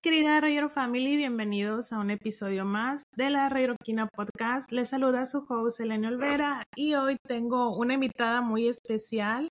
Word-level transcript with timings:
Querida 0.00 0.40
Rayero 0.40 0.68
Family, 0.70 1.16
bienvenidos 1.16 1.92
a 1.92 1.98
un 1.98 2.10
episodio 2.10 2.64
más 2.64 3.02
de 3.16 3.30
la 3.30 3.48
Rayeroquina 3.48 4.06
Podcast. 4.06 4.70
Les 4.70 4.90
saluda 4.90 5.24
su 5.24 5.44
host 5.48 5.80
Elena 5.80 6.08
Olvera 6.08 6.62
y 6.76 6.94
hoy 6.94 7.16
tengo 7.26 7.76
una 7.76 7.94
invitada 7.94 8.40
muy 8.40 8.68
especial. 8.68 9.48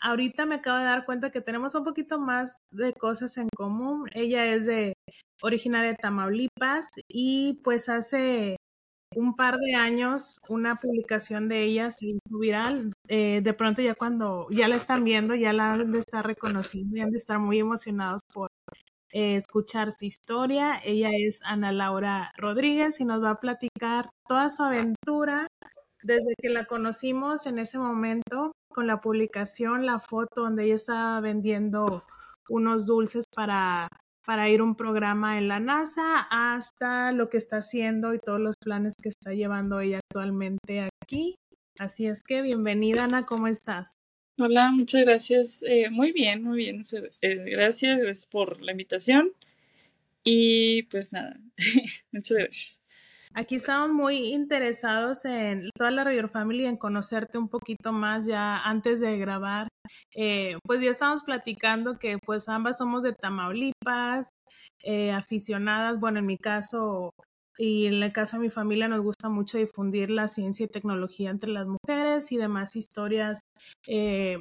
Ahorita 0.00 0.46
me 0.46 0.54
acabo 0.54 0.78
de 0.78 0.84
dar 0.84 1.04
cuenta 1.04 1.30
que 1.30 1.42
tenemos 1.42 1.74
un 1.74 1.84
poquito 1.84 2.18
más 2.18 2.56
de 2.70 2.94
cosas 2.94 3.36
en 3.36 3.48
común. 3.54 4.08
Ella 4.14 4.46
es 4.46 4.64
de 4.64 4.94
originaria 5.42 5.90
de 5.90 5.96
Tamaulipas 5.96 6.88
y 7.06 7.60
pues 7.62 7.90
hace 7.90 8.56
un 9.14 9.36
par 9.36 9.58
de 9.58 9.74
años 9.74 10.38
una 10.48 10.76
publicación 10.76 11.48
de 11.50 11.64
ella 11.64 11.90
se 11.90 12.06
hizo 12.06 12.38
viral. 12.38 12.94
Eh, 13.08 13.42
de 13.42 13.52
pronto 13.52 13.82
ya 13.82 13.94
cuando 13.94 14.46
ya 14.50 14.68
la 14.68 14.76
están 14.76 15.04
viendo, 15.04 15.34
ya 15.34 15.52
la 15.52 15.74
han 15.74 15.92
de 15.92 15.98
estar 15.98 16.26
reconociendo 16.26 16.96
y 16.96 17.00
han 17.00 17.10
de 17.10 17.18
estar 17.18 17.38
muy 17.38 17.58
emocionados 17.58 18.22
por 18.32 18.48
eh, 19.12 19.36
escuchar 19.36 19.92
su 19.92 20.04
historia. 20.04 20.80
Ella 20.84 21.10
es 21.14 21.40
Ana 21.44 21.72
Laura 21.72 22.32
Rodríguez 22.36 23.00
y 23.00 23.04
nos 23.04 23.22
va 23.22 23.30
a 23.30 23.40
platicar 23.40 24.10
toda 24.26 24.48
su 24.50 24.62
aventura 24.62 25.46
desde 26.02 26.34
que 26.40 26.48
la 26.48 26.64
conocimos 26.66 27.46
en 27.46 27.58
ese 27.58 27.78
momento 27.78 28.52
con 28.68 28.86
la 28.86 29.00
publicación, 29.00 29.86
la 29.86 30.00
foto 30.00 30.42
donde 30.42 30.64
ella 30.64 30.74
estaba 30.74 31.20
vendiendo 31.20 32.04
unos 32.48 32.86
dulces 32.86 33.24
para 33.34 33.88
para 34.24 34.48
ir 34.48 34.60
a 34.60 34.64
un 34.64 34.76
programa 34.76 35.38
en 35.38 35.48
la 35.48 35.60
NASA 35.60 36.26
hasta 36.30 37.12
lo 37.12 37.28
que 37.28 37.38
está 37.38 37.58
haciendo 37.58 38.14
y 38.14 38.18
todos 38.18 38.40
los 38.40 38.56
planes 38.56 38.94
que 39.02 39.08
está 39.08 39.32
llevando 39.32 39.80
ella 39.80 40.00
actualmente 40.08 40.88
aquí. 41.02 41.36
Así 41.78 42.06
es 42.06 42.22
que 42.22 42.42
bienvenida 42.42 43.04
Ana, 43.04 43.26
¿cómo 43.26 43.48
estás? 43.48 43.94
Hola, 44.38 44.70
muchas 44.70 45.02
gracias. 45.02 45.62
Eh, 45.62 45.90
muy 45.90 46.10
bien, 46.12 46.42
muy 46.42 46.56
bien. 46.56 46.82
Eh, 47.20 47.50
gracias, 47.50 48.26
por 48.26 48.62
la 48.62 48.72
invitación. 48.72 49.30
Y 50.24 50.84
pues 50.84 51.12
nada, 51.12 51.38
muchas 52.12 52.38
gracias. 52.38 52.82
Aquí 53.34 53.56
estamos 53.56 53.90
muy 53.90 54.32
interesados 54.32 55.24
en 55.26 55.68
toda 55.76 55.90
la 55.90 56.04
Radio 56.04 56.28
Family, 56.28 56.64
en 56.64 56.76
conocerte 56.76 57.38
un 57.38 57.48
poquito 57.48 57.92
más 57.92 58.24
ya 58.26 58.58
antes 58.58 59.00
de 59.00 59.18
grabar. 59.18 59.68
Eh, 60.14 60.56
pues 60.64 60.80
ya 60.82 60.90
estamos 60.90 61.22
platicando 61.22 61.98
que 61.98 62.18
pues 62.18 62.48
ambas 62.48 62.78
somos 62.78 63.02
de 63.02 63.12
Tamaulipas, 63.12 64.30
aficionadas, 65.14 66.00
bueno, 66.00 66.20
en 66.20 66.26
mi 66.26 66.38
caso 66.38 67.14
y 67.62 67.86
en 67.86 68.02
el 68.02 68.12
caso 68.12 68.36
de 68.36 68.42
mi 68.42 68.50
familia 68.50 68.88
nos 68.88 69.02
gusta 69.02 69.28
mucho 69.28 69.56
difundir 69.56 70.10
la 70.10 70.26
ciencia 70.26 70.64
y 70.64 70.68
tecnología 70.68 71.30
entre 71.30 71.48
las 71.48 71.68
mujeres 71.68 72.32
y 72.32 72.36
demás 72.36 72.74
historias 72.74 73.38
eh, 73.86 74.40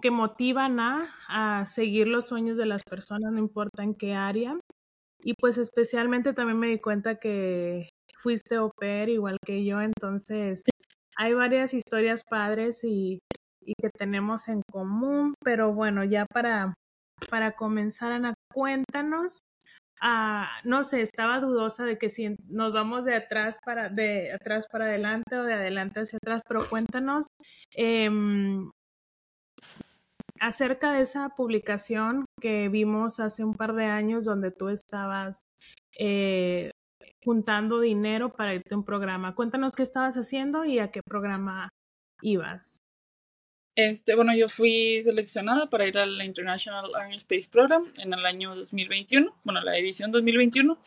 que 0.00 0.10
motivan 0.12 0.78
a, 0.78 1.12
a 1.26 1.66
seguir 1.66 2.06
los 2.06 2.28
sueños 2.28 2.56
de 2.56 2.66
las 2.66 2.84
personas, 2.84 3.32
no 3.32 3.40
importa 3.40 3.82
en 3.82 3.96
qué 3.96 4.14
área. 4.14 4.56
Y 5.24 5.34
pues 5.34 5.58
especialmente 5.58 6.32
también 6.32 6.60
me 6.60 6.68
di 6.68 6.78
cuenta 6.78 7.16
que 7.16 7.88
fuiste 8.22 8.54
au 8.54 8.70
pair 8.70 9.08
igual 9.08 9.38
que 9.44 9.64
yo, 9.64 9.80
entonces 9.80 10.62
hay 11.16 11.34
varias 11.34 11.74
historias 11.74 12.22
padres 12.22 12.84
y, 12.84 13.18
que 13.80 13.90
tenemos 13.90 14.46
en 14.46 14.62
común, 14.70 15.34
pero 15.42 15.72
bueno, 15.72 16.04
ya 16.04 16.26
para, 16.26 16.74
para 17.28 17.56
comenzar, 17.56 18.12
Ana, 18.12 18.34
cuéntanos. 18.52 19.40
No 20.64 20.82
sé, 20.82 21.02
estaba 21.02 21.40
dudosa 21.40 21.84
de 21.84 21.98
que 21.98 22.10
si 22.10 22.36
nos 22.48 22.72
vamos 22.72 23.04
de 23.04 23.14
atrás 23.14 23.56
para 23.64 23.88
de 23.88 24.32
atrás 24.32 24.66
para 24.70 24.86
adelante 24.86 25.36
o 25.36 25.44
de 25.44 25.54
adelante 25.54 26.00
hacia 26.00 26.18
atrás, 26.18 26.42
pero 26.46 26.68
cuéntanos 26.68 27.26
eh, 27.76 28.10
acerca 30.40 30.92
de 30.92 31.00
esa 31.00 31.30
publicación 31.30 32.26
que 32.40 32.68
vimos 32.68 33.20
hace 33.20 33.44
un 33.44 33.54
par 33.54 33.74
de 33.74 33.86
años 33.86 34.24
donde 34.24 34.50
tú 34.50 34.68
estabas 34.68 35.42
eh, 35.98 36.70
juntando 37.24 37.80
dinero 37.80 38.30
para 38.30 38.54
irte 38.54 38.74
a 38.74 38.78
un 38.78 38.84
programa. 38.84 39.34
Cuéntanos 39.34 39.74
qué 39.74 39.82
estabas 39.82 40.16
haciendo 40.16 40.64
y 40.64 40.78
a 40.78 40.90
qué 40.90 41.00
programa 41.02 41.70
ibas. 42.20 42.83
Este, 43.76 44.14
bueno, 44.14 44.34
yo 44.36 44.48
fui 44.48 45.00
seleccionada 45.00 45.68
para 45.68 45.86
ir 45.86 45.98
al 45.98 46.22
International 46.22 46.94
Army 46.94 47.16
Space 47.16 47.48
Program 47.50 47.92
en 47.98 48.12
el 48.12 48.24
año 48.24 48.54
2021, 48.54 49.34
bueno, 49.42 49.60
la 49.62 49.76
edición 49.76 50.12
2021. 50.12 50.78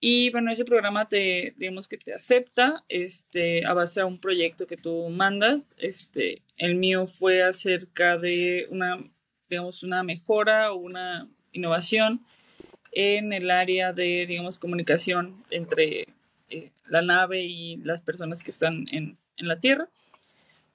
Y 0.00 0.30
bueno, 0.30 0.50
ese 0.50 0.64
programa 0.64 1.08
te, 1.08 1.54
digamos 1.56 1.86
que 1.86 1.96
te 1.96 2.12
acepta, 2.12 2.82
este, 2.88 3.64
a 3.64 3.72
base 3.72 4.00
de 4.00 4.06
un 4.06 4.18
proyecto 4.18 4.66
que 4.66 4.76
tú 4.76 5.08
mandas. 5.10 5.76
Este, 5.78 6.42
el 6.56 6.74
mío 6.74 7.06
fue 7.06 7.44
acerca 7.44 8.18
de 8.18 8.66
una, 8.70 8.98
digamos, 9.48 9.84
una 9.84 10.02
mejora 10.02 10.72
o 10.72 10.78
una 10.78 11.28
innovación 11.52 12.26
en 12.90 13.32
el 13.32 13.48
área 13.48 13.92
de, 13.92 14.26
digamos, 14.26 14.58
comunicación 14.58 15.44
entre 15.50 16.08
eh, 16.50 16.72
la 16.88 17.02
nave 17.02 17.44
y 17.44 17.76
las 17.76 18.02
personas 18.02 18.42
que 18.42 18.50
están 18.50 18.88
en, 18.90 19.18
en 19.36 19.46
la 19.46 19.60
Tierra. 19.60 19.88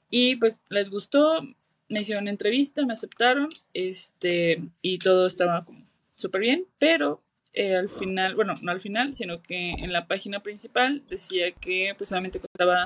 Y 0.09 0.38
pues 0.38 0.57
les 0.69 0.90
gustó, 0.90 1.41
me 1.90 2.01
hicieron 2.01 2.28
entrevista, 2.28 2.85
me 2.85 2.94
aceptaron, 2.94 3.50
este, 3.73 4.62
y 4.81 4.97
todo 5.00 5.28
estaba 5.28 5.66
como 5.66 5.85
súper 6.16 6.41
bien, 6.41 6.66
pero 6.79 7.22
eh, 7.53 7.75
al 7.75 7.90
final, 7.90 8.35
bueno, 8.35 8.53
no 8.62 8.72
al 8.72 8.81
final, 8.81 9.13
sino 9.13 9.41
que 9.41 9.72
en 9.72 9.91
la 9.91 10.07
página 10.07 10.41
principal 10.41 11.03
decía 11.09 11.51
que 11.51 11.94
pues 11.97 12.09
solamente 12.09 12.40
costaba 12.40 12.85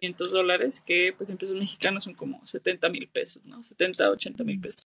300 0.00 0.32
dólares, 0.32 0.82
que 0.84 1.12
pues 1.16 1.30
en 1.30 1.36
pesos 1.36 1.56
mexicanos 1.56 2.04
son 2.04 2.14
como 2.14 2.44
70 2.44 2.88
mil 2.88 3.08
pesos, 3.08 3.44
¿no? 3.44 3.62
70, 3.62 4.10
80 4.10 4.44
mil 4.44 4.60
pesos. 4.60 4.86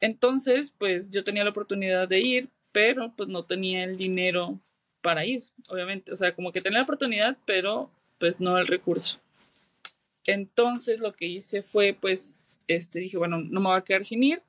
Entonces, 0.00 0.72
pues 0.76 1.10
yo 1.10 1.24
tenía 1.24 1.44
la 1.44 1.50
oportunidad 1.50 2.06
de 2.08 2.20
ir, 2.20 2.50
pero 2.72 3.12
pues 3.16 3.28
no 3.28 3.44
tenía 3.44 3.84
el 3.84 3.96
dinero 3.96 4.60
para 5.00 5.24
ir, 5.24 5.40
obviamente. 5.68 6.12
O 6.12 6.16
sea, 6.16 6.34
como 6.34 6.52
que 6.52 6.60
tenía 6.60 6.78
la 6.78 6.84
oportunidad, 6.84 7.36
pero 7.46 7.90
pues 8.18 8.40
no 8.40 8.58
el 8.58 8.66
recurso. 8.66 9.18
Entonces 10.26 11.00
lo 11.00 11.12
que 11.12 11.26
hice 11.26 11.62
fue, 11.62 11.96
pues, 11.98 12.38
este, 12.68 13.00
dije, 13.00 13.16
bueno, 13.18 13.38
no 13.38 13.60
me 13.60 13.68
voy 13.68 13.78
a 13.78 13.84
quedar 13.84 14.04
sin 14.04 14.22
ir, 14.22 14.42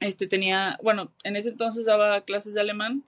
este 0.00 0.26
tenía, 0.26 0.78
bueno, 0.82 1.10
en 1.24 1.36
ese 1.36 1.50
entonces 1.50 1.86
daba 1.86 2.20
clases 2.22 2.54
de 2.54 2.60
alemán 2.60 3.02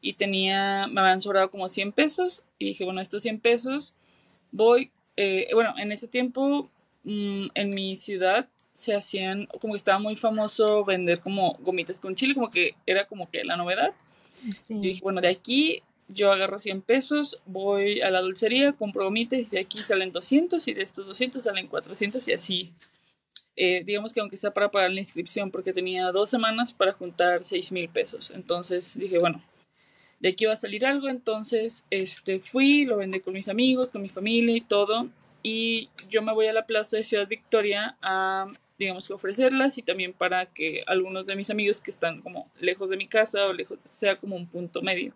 y 0.00 0.14
tenía, 0.14 0.86
me 0.86 1.00
habían 1.00 1.20
sobrado 1.20 1.50
como 1.50 1.68
100 1.68 1.92
pesos 1.92 2.44
y 2.58 2.66
dije, 2.66 2.84
bueno, 2.84 3.00
estos 3.00 3.22
100 3.22 3.40
pesos 3.40 3.94
voy, 4.50 4.90
eh, 5.16 5.48
bueno, 5.52 5.74
en 5.78 5.92
ese 5.92 6.08
tiempo 6.08 6.70
mm, 7.04 7.48
en 7.54 7.70
mi 7.70 7.96
ciudad 7.96 8.48
se 8.72 8.94
hacían, 8.94 9.46
como 9.60 9.74
que 9.74 9.78
estaba 9.78 9.98
muy 9.98 10.16
famoso 10.16 10.84
vender 10.84 11.20
como 11.20 11.54
gomitas 11.60 12.00
con 12.00 12.14
chile, 12.14 12.34
como 12.34 12.48
que 12.48 12.74
era 12.86 13.06
como 13.06 13.30
que 13.30 13.44
la 13.44 13.56
novedad. 13.56 13.92
Sí. 14.58 14.74
Yo 14.74 14.80
dije, 14.80 15.00
bueno, 15.02 15.20
de 15.20 15.28
aquí 15.28 15.82
yo 16.12 16.32
agarro 16.32 16.58
100 16.58 16.82
pesos, 16.82 17.40
voy 17.46 18.00
a 18.00 18.10
la 18.10 18.20
dulcería, 18.20 18.72
compro 18.72 19.04
gomitas 19.04 19.38
y 19.38 19.44
de 19.44 19.60
aquí 19.60 19.82
salen 19.82 20.12
200 20.12 20.66
y 20.68 20.74
de 20.74 20.82
estos 20.82 21.06
200 21.06 21.42
salen 21.42 21.66
400 21.66 22.28
y 22.28 22.32
así 22.32 22.72
eh, 23.62 23.82
digamos 23.84 24.14
que 24.14 24.20
aunque 24.20 24.38
sea 24.38 24.52
para 24.52 24.70
pagar 24.70 24.90
la 24.90 25.00
inscripción, 25.00 25.50
porque 25.50 25.74
tenía 25.74 26.10
dos 26.12 26.30
semanas 26.30 26.72
para 26.72 26.94
juntar 26.94 27.44
seis 27.44 27.72
mil 27.72 27.90
pesos. 27.90 28.30
Entonces 28.30 28.98
dije, 28.98 29.18
bueno, 29.18 29.42
de 30.18 30.30
aquí 30.30 30.46
va 30.46 30.54
a 30.54 30.56
salir 30.56 30.86
algo. 30.86 31.08
Entonces 31.10 31.84
este, 31.90 32.38
fui, 32.38 32.86
lo 32.86 32.96
vendí 32.96 33.20
con 33.20 33.34
mis 33.34 33.48
amigos, 33.48 33.92
con 33.92 34.00
mi 34.00 34.08
familia 34.08 34.56
y 34.56 34.62
todo. 34.62 35.10
Y 35.42 35.90
yo 36.08 36.22
me 36.22 36.32
voy 36.32 36.46
a 36.46 36.54
la 36.54 36.66
plaza 36.66 36.96
de 36.96 37.04
Ciudad 37.04 37.28
Victoria 37.28 37.98
a, 38.00 38.50
digamos 38.78 39.06
que 39.06 39.12
ofrecerlas 39.12 39.76
y 39.76 39.82
también 39.82 40.14
para 40.14 40.46
que 40.46 40.82
algunos 40.86 41.26
de 41.26 41.36
mis 41.36 41.50
amigos 41.50 41.82
que 41.82 41.90
están 41.90 42.22
como 42.22 42.50
lejos 42.60 42.88
de 42.88 42.96
mi 42.96 43.08
casa 43.08 43.46
o 43.46 43.52
lejos, 43.52 43.78
sea 43.84 44.16
como 44.16 44.36
un 44.36 44.46
punto 44.46 44.80
medio. 44.80 45.12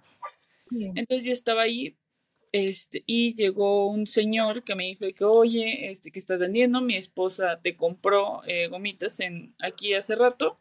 Entonces 0.71 1.27
yo 1.27 1.33
estaba 1.33 1.63
ahí 1.63 1.97
este, 2.53 3.03
y 3.07 3.35
llegó 3.35 3.89
un 3.89 4.07
señor 4.07 4.63
que 4.63 4.75
me 4.75 4.85
dijo 4.85 5.07
que, 5.15 5.25
oye, 5.25 5.91
este, 5.91 6.11
¿qué 6.11 6.19
estás 6.19 6.39
vendiendo? 6.39 6.81
Mi 6.81 6.95
esposa 6.95 7.61
te 7.63 7.77
compró 7.77 8.43
eh, 8.47 8.69
gomitas 8.69 9.21
en, 9.21 9.55
aquí 9.59 9.95
hace 9.95 10.15
rato 10.15 10.59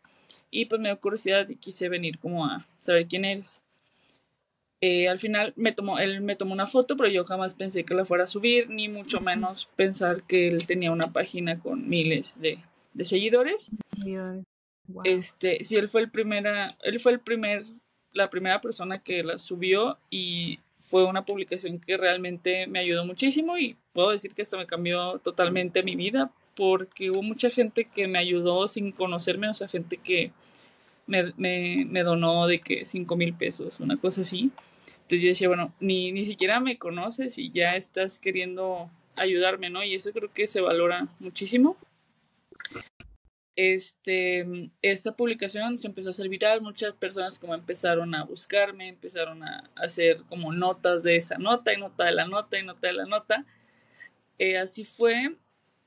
y 0.50 0.66
pues 0.66 0.82
me 0.82 0.90
dio 0.90 1.00
curiosidad 1.00 1.48
y 1.50 1.56
quise 1.56 1.90
venir 1.90 2.20
como 2.20 2.46
a 2.46 2.68
saber 2.82 3.08
quién 3.08 3.26
eres. 3.26 3.62
Eh, 4.82 5.08
al 5.08 5.18
final 5.18 5.54
me 5.56 5.72
tomó, 5.72 5.98
él 6.00 6.22
me 6.22 6.36
tomó 6.36 6.54
una 6.54 6.68
foto, 6.68 6.98
pero 6.98 7.10
yo 7.10 7.24
jamás 7.24 7.54
pensé 7.54 7.86
que 7.86 7.94
la 7.94 8.04
fuera 8.04 8.26
a 8.26 8.28
subir, 8.28 8.70
ni 8.70 8.90
mucho 8.90 9.22
menos 9.22 9.70
pensar 9.78 10.24
que 10.24 10.50
él 10.50 10.68
tenía 10.68 10.92
una 10.92 11.14
página 11.14 11.60
con 11.60 11.88
miles 11.88 12.42
de, 12.42 12.60
de 12.94 13.04
seguidores. 13.06 13.72
Este, 15.06 15.64
sí, 15.64 15.78
él 15.78 15.88
fue 15.88 16.02
el 16.02 16.12
primera, 16.12 16.68
él 16.84 17.00
fue 17.00 17.14
el 17.14 17.22
primer, 17.22 17.62
la 18.14 18.30
primera 18.30 18.62
persona 18.62 19.00
que 19.00 19.24
la 19.24 19.38
subió 19.38 19.98
y 20.10 20.60
fue 20.80 21.06
una 21.06 21.26
publicación 21.26 21.80
que 21.80 21.98
realmente 21.98 22.68
me 22.68 22.80
ayudó 22.80 23.06
muchísimo 23.06 23.58
y 23.58 23.78
puedo 23.94 24.12
decir 24.12 24.34
que 24.34 24.42
esto 24.42 24.58
me 24.58 24.68
cambió 24.68 25.20
totalmente 25.20 25.84
mi 25.84 25.96
vida 25.96 26.32
porque 26.56 27.10
hubo 27.10 27.24
mucha 27.24 27.50
gente 27.50 27.86
que 27.86 28.08
me 28.08 28.20
ayudó 28.20 28.68
sin 28.68 28.92
conocerme, 28.92 29.50
o 29.50 29.54
sea, 29.54 29.68
gente 29.68 29.98
que 29.98 30.32
me, 31.08 31.34
me, 31.38 32.04
donó 32.04 32.48
de 32.48 32.60
que 32.60 32.86
5 32.86 33.16
mil 33.16 33.34
pesos, 33.34 33.80
una 33.80 33.98
cosa 33.98 34.22
así. 34.22 34.52
Entonces 34.88 35.22
yo 35.22 35.28
decía, 35.28 35.48
bueno, 35.48 35.74
ni, 35.80 36.12
ni 36.12 36.24
siquiera 36.24 36.60
me 36.60 36.78
conoces 36.78 37.38
y 37.38 37.50
ya 37.52 37.76
estás 37.76 38.20
queriendo 38.20 38.90
ayudarme, 39.16 39.70
¿no? 39.70 39.84
Y 39.84 39.96
eso 39.96 40.12
creo 40.12 40.32
que 40.32 40.48
se 40.48 40.62
valora 40.62 41.08
muchísimo. 41.20 41.78
Este, 43.56 44.72
esa 44.82 45.16
publicación 45.16 45.78
se 45.78 45.88
empezó 45.88 46.10
a 46.10 46.12
hacer 46.12 46.30
viral, 46.30 46.62
muchas 46.62 46.94
personas 46.94 47.38
como 47.38 47.54
empezaron 47.54 48.16
a 48.16 48.24
buscarme, 48.24 48.88
empezaron 48.88 49.44
a 49.44 49.70
hacer 49.76 50.24
como 50.30 50.52
notas 50.52 51.04
de 51.04 51.16
esa 51.16 51.38
nota 51.38 51.74
y 51.74 51.78
nota 51.78 52.06
de 52.06 52.14
la 52.14 52.26
nota 52.26 52.60
y 52.60 52.64
nota 52.64 52.88
de 52.88 52.94
la 52.94 53.06
nota. 53.06 53.46
Eh, 54.40 54.58
así 54.58 54.86
fue, 54.86 55.38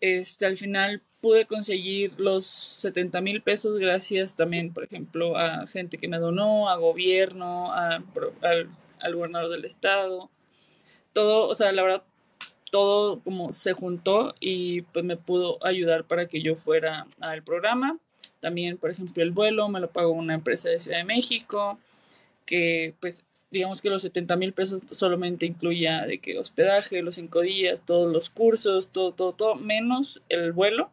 este, 0.01 0.47
al 0.47 0.57
final 0.57 1.03
pude 1.21 1.47
conseguir 1.47 2.21
los 2.21 2.47
70 2.47 3.21
mil 3.21 3.43
pesos 3.43 3.79
gracias 3.79 4.37
también, 4.37 4.73
por 4.73 4.85
ejemplo, 4.85 5.37
a 5.37 5.67
gente 5.67 5.99
que 5.99 6.09
me 6.09 6.19
donó, 6.19 6.69
a 6.71 6.77
gobierno, 6.77 7.73
al, 7.73 8.05
al 9.01 9.15
gobernador 9.15 9.51
del 9.51 9.65
estado. 9.65 10.31
Todo, 11.13 11.49
o 11.49 11.55
sea, 11.55 11.73
la 11.73 11.83
verdad, 11.83 12.05
todo 12.71 13.21
como 13.21 13.53
se 13.53 13.73
juntó 13.73 14.35
y 14.41 14.83
pues 14.83 15.05
me 15.05 15.17
pudo 15.17 15.65
ayudar 15.65 16.05
para 16.05 16.27
que 16.27 16.43
yo 16.43 16.55
fuera 16.55 17.07
al 17.21 17.43
programa. 17.43 17.99
También, 18.41 18.77
por 18.77 18.91
ejemplo, 18.91 19.23
el 19.23 19.31
vuelo 19.31 19.69
me 19.69 19.81
lo 19.81 19.91
pagó 19.91 20.11
una 20.11 20.35
empresa 20.35 20.69
de 20.69 20.79
Ciudad 20.79 20.99
de 20.99 21.05
México, 21.05 21.79
que 22.45 22.95
pues 23.01 23.25
digamos 23.51 23.81
que 23.81 23.91
los 23.91 24.03
70 24.03 24.37
mil 24.37 24.53
pesos 24.53 24.83
solamente 24.91 25.47
incluía 25.47 26.05
de 26.07 26.19
que 26.19 26.39
hospedaje, 26.39 27.03
los 27.03 27.15
cinco 27.15 27.41
días, 27.41 27.85
todos 27.85 28.13
los 28.13 28.29
cursos, 28.31 28.89
todo, 28.89 29.13
todo, 29.13 29.33
todo, 29.33 29.55
menos 29.55 30.23
el 30.29 30.53
vuelo. 30.53 30.91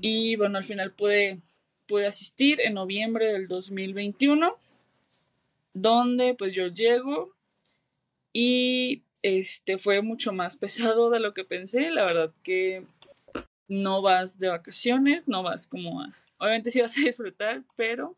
Y 0.00 0.36
bueno, 0.36 0.58
al 0.58 0.64
final 0.64 0.92
pude, 0.92 1.40
pude 1.86 2.06
asistir 2.06 2.60
en 2.60 2.74
noviembre 2.74 3.32
del 3.32 3.48
2021, 3.48 4.56
donde 5.74 6.34
pues 6.34 6.54
yo 6.54 6.68
llego 6.68 7.34
y 8.32 9.02
este 9.22 9.78
fue 9.78 10.02
mucho 10.02 10.32
más 10.32 10.56
pesado 10.56 11.10
de 11.10 11.20
lo 11.20 11.34
que 11.34 11.44
pensé. 11.44 11.90
La 11.90 12.04
verdad 12.04 12.32
que 12.42 12.84
no 13.68 14.02
vas 14.02 14.38
de 14.38 14.48
vacaciones, 14.48 15.28
no 15.28 15.42
vas 15.42 15.66
como 15.66 16.00
a... 16.00 16.10
Obviamente 16.38 16.70
sí 16.70 16.80
vas 16.80 16.96
a 16.96 17.00
disfrutar, 17.00 17.64
pero 17.76 18.16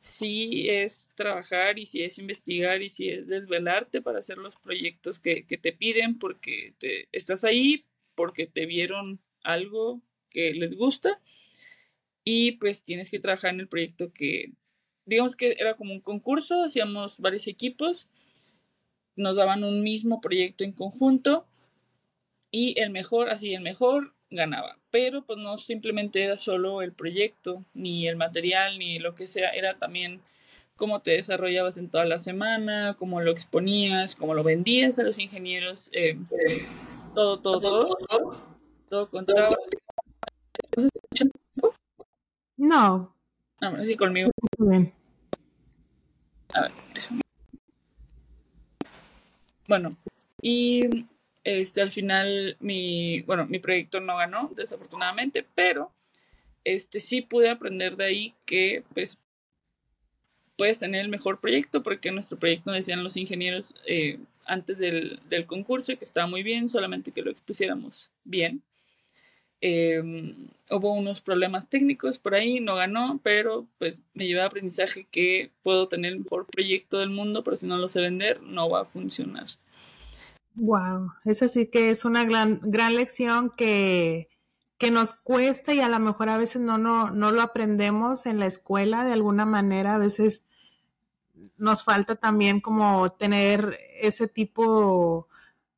sí 0.00 0.68
es 0.68 1.10
trabajar 1.14 1.78
y 1.78 1.86
sí 1.86 2.02
es 2.02 2.18
investigar 2.18 2.82
y 2.82 2.88
sí 2.88 3.08
es 3.08 3.28
desvelarte 3.28 4.02
para 4.02 4.18
hacer 4.18 4.36
los 4.36 4.56
proyectos 4.56 5.20
que, 5.20 5.42
te 5.44 5.72
piden 5.72 6.18
porque 6.18 6.74
te, 6.78 7.08
estás 7.12 7.44
ahí, 7.44 7.84
porque 8.16 8.46
te 8.46 8.66
vieron 8.66 9.20
algo 9.44 10.02
que 10.28 10.54
les 10.54 10.76
gusta 10.76 11.20
y 12.24 12.52
pues 12.52 12.82
tienes 12.82 13.10
que 13.10 13.20
trabajar 13.20 13.54
en 13.54 13.60
el 13.60 13.68
proyecto 13.68 14.12
que, 14.12 14.52
digamos 15.06 15.36
que 15.36 15.56
era 15.58 15.76
como 15.76 15.92
un 15.92 16.00
concurso, 16.00 16.64
hacíamos 16.64 17.18
varios 17.18 17.46
equipos 17.46 18.08
nos 19.16 19.36
daban 19.36 19.64
un 19.64 19.82
mismo 19.82 20.20
proyecto 20.20 20.64
en 20.64 20.72
conjunto 20.72 21.46
y 22.50 22.78
el 22.80 22.90
mejor, 22.90 23.30
así 23.30 23.54
el 23.54 23.62
mejor 23.62 24.14
ganaba. 24.30 24.78
Pero 24.90 25.24
pues 25.24 25.38
no 25.38 25.58
simplemente 25.58 26.22
era 26.22 26.36
solo 26.36 26.82
el 26.82 26.92
proyecto, 26.92 27.64
ni 27.74 28.06
el 28.06 28.16
material, 28.16 28.78
ni 28.78 28.98
lo 28.98 29.14
que 29.14 29.26
sea, 29.26 29.50
era 29.50 29.78
también 29.78 30.20
cómo 30.76 31.00
te 31.00 31.12
desarrollabas 31.12 31.76
en 31.76 31.90
toda 31.90 32.04
la 32.04 32.18
semana, 32.18 32.96
cómo 32.98 33.20
lo 33.20 33.30
exponías, 33.30 34.16
cómo 34.16 34.34
lo 34.34 34.42
vendías 34.42 34.98
a 34.98 35.02
los 35.02 35.18
ingenieros, 35.18 35.90
eh, 35.92 36.18
todo, 37.14 37.40
todo, 37.40 37.96
todo, 38.08 38.36
todo, 38.88 39.10
contaba. 39.10 39.56
No. 42.56 43.14
No, 43.60 43.84
sí, 43.84 43.96
conmigo. 43.96 44.30
A 46.54 46.60
ver, 46.62 46.72
déjame. 46.94 47.21
Bueno, 49.68 49.96
y 50.40 51.06
este, 51.44 51.82
al 51.82 51.92
final 51.92 52.56
mi, 52.60 53.22
bueno, 53.22 53.46
mi 53.46 53.58
proyecto 53.58 54.00
no 54.00 54.16
ganó, 54.16 54.50
desafortunadamente, 54.54 55.46
pero 55.54 55.92
este, 56.64 57.00
sí 57.00 57.22
pude 57.22 57.50
aprender 57.50 57.96
de 57.96 58.04
ahí 58.04 58.34
que 58.46 58.84
pues 58.94 59.18
puedes 60.56 60.78
tener 60.78 61.00
el 61.00 61.08
mejor 61.08 61.40
proyecto, 61.40 61.82
porque 61.82 62.12
nuestro 62.12 62.38
proyecto 62.38 62.70
decían 62.70 63.02
los 63.02 63.16
ingenieros 63.16 63.74
eh, 63.86 64.18
antes 64.44 64.78
del, 64.78 65.20
del, 65.28 65.46
concurso 65.46 65.96
que 65.96 66.04
estaba 66.04 66.26
muy 66.26 66.42
bien, 66.42 66.68
solamente 66.68 67.12
que 67.12 67.22
lo 67.22 67.30
expusiéramos 67.30 68.10
bien. 68.24 68.62
Em, 69.64 70.48
hubo 70.70 70.92
unos 70.92 71.20
problemas 71.20 71.70
técnicos 71.70 72.18
por 72.18 72.34
ahí, 72.34 72.58
no 72.58 72.74
ganó, 72.74 73.20
pero 73.22 73.68
pues 73.78 74.02
me 74.12 74.26
llevé 74.26 74.42
aprendizaje 74.42 75.06
que 75.08 75.52
puedo 75.62 75.86
tener 75.86 76.12
el 76.12 76.18
mejor 76.18 76.46
proyecto 76.46 76.98
del 76.98 77.10
mundo, 77.10 77.44
pero 77.44 77.56
si 77.56 77.68
no 77.68 77.76
lo 77.78 77.86
sé 77.86 78.00
vender, 78.00 78.42
no 78.42 78.68
va 78.68 78.80
a 78.80 78.84
funcionar. 78.84 79.46
Wow, 80.56 81.12
esa 81.24 81.46
sí 81.46 81.68
que 81.68 81.90
es 81.90 82.04
una 82.04 82.24
gran, 82.24 82.58
gran 82.64 82.96
lección 82.96 83.50
que, 83.50 84.28
que 84.78 84.90
nos 84.90 85.14
cuesta 85.14 85.72
y 85.72 85.80
a 85.80 85.88
lo 85.88 86.00
mejor 86.00 86.28
a 86.28 86.38
veces 86.38 86.60
no, 86.60 86.76
no, 86.76 87.12
no 87.12 87.30
lo 87.30 87.40
aprendemos 87.40 88.26
en 88.26 88.40
la 88.40 88.46
escuela 88.46 89.04
de 89.04 89.12
alguna 89.12 89.46
manera, 89.46 89.94
a 89.94 89.98
veces 89.98 90.44
nos 91.56 91.84
falta 91.84 92.16
también 92.16 92.60
como 92.60 93.12
tener 93.12 93.78
ese 94.00 94.26
tipo 94.26 95.28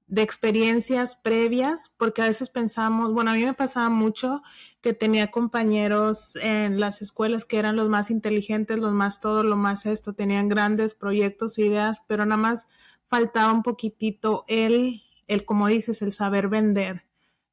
de 0.07 0.23
experiencias 0.23 1.17
previas, 1.17 1.91
porque 1.97 2.23
a 2.23 2.27
veces 2.27 2.51
pensamos, 2.51 3.13
bueno, 3.13 3.31
a 3.31 3.35
mí 3.35 3.45
me 3.45 3.55
pasaba 3.55 3.89
mucho 3.89 4.43
que 4.81 4.93
tenía 4.93 5.31
compañeros 5.31 6.37
en 6.37 6.79
las 6.79 7.01
escuelas 7.01 7.45
que 7.45 7.59
eran 7.59 7.77
los 7.77 7.89
más 7.89 8.11
inteligentes, 8.11 8.79
los 8.79 8.93
más 8.93 9.21
todo, 9.21 9.43
lo 9.43 9.57
más 9.57 9.87
esto, 9.87 10.13
tenían 10.13 10.49
grandes 10.49 10.95
proyectos, 10.95 11.59
ideas, 11.59 12.03
pero 12.07 12.27
nada 12.27 12.41
más 12.41 12.67
faltaba 13.09 13.53
un 13.53 13.63
poquitito 13.63 14.45
el, 14.47 15.03
el, 15.27 15.45
como 15.45 15.69
dices, 15.69 16.03
el 16.03 16.13
saber 16.13 16.49
vender, 16.49 17.05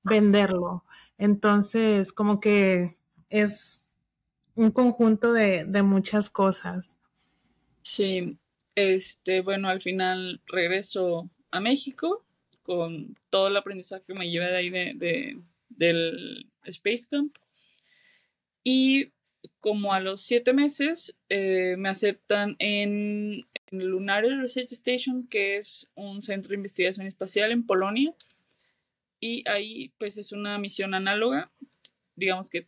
venderlo. 0.04 0.84
Entonces, 1.18 2.12
como 2.12 2.40
que 2.42 2.98
es 3.30 3.86
un 4.56 4.72
conjunto 4.72 5.32
de, 5.32 5.64
de 5.66 5.84
muchas 5.84 6.30
cosas. 6.30 6.98
Sí, 7.82 8.38
este, 8.76 9.42
bueno, 9.42 9.70
al 9.70 9.80
final 9.80 10.42
regreso 10.48 11.30
a 11.52 11.60
México 11.62 12.26
con 12.72 13.18
todo 13.30 13.50
el 13.50 13.58
aprendizaje 13.58 14.06
que 14.08 14.14
me 14.14 14.32
llevé 14.32 14.50
de 14.50 14.56
ahí 14.56 14.70
de, 14.70 14.94
de, 14.96 15.42
del 15.68 16.50
Space 16.64 17.06
Camp. 17.12 17.36
Y 18.64 19.12
como 19.60 19.94
a 19.94 20.00
los 20.00 20.22
siete 20.22 20.54
meses 20.54 21.18
eh, 21.28 21.76
me 21.78 21.90
aceptan 21.90 22.56
en, 22.60 23.46
el 23.72 23.88
Lunar 23.88 24.24
Research 24.24 24.72
Station, 24.72 25.28
que 25.28 25.58
es 25.58 25.90
un 25.96 26.22
centro 26.22 26.52
de 26.52 26.56
investigación 26.56 27.08
espacial 27.08 27.52
en 27.52 27.66
Polonia. 27.66 28.14
Y 29.20 29.44
ahí 29.50 29.92
pues 29.98 30.18
es 30.18 30.32
una 30.32 30.58
misión 30.58 30.94
análoga, 30.94 31.52
digamos 32.16 32.50
que 32.50 32.68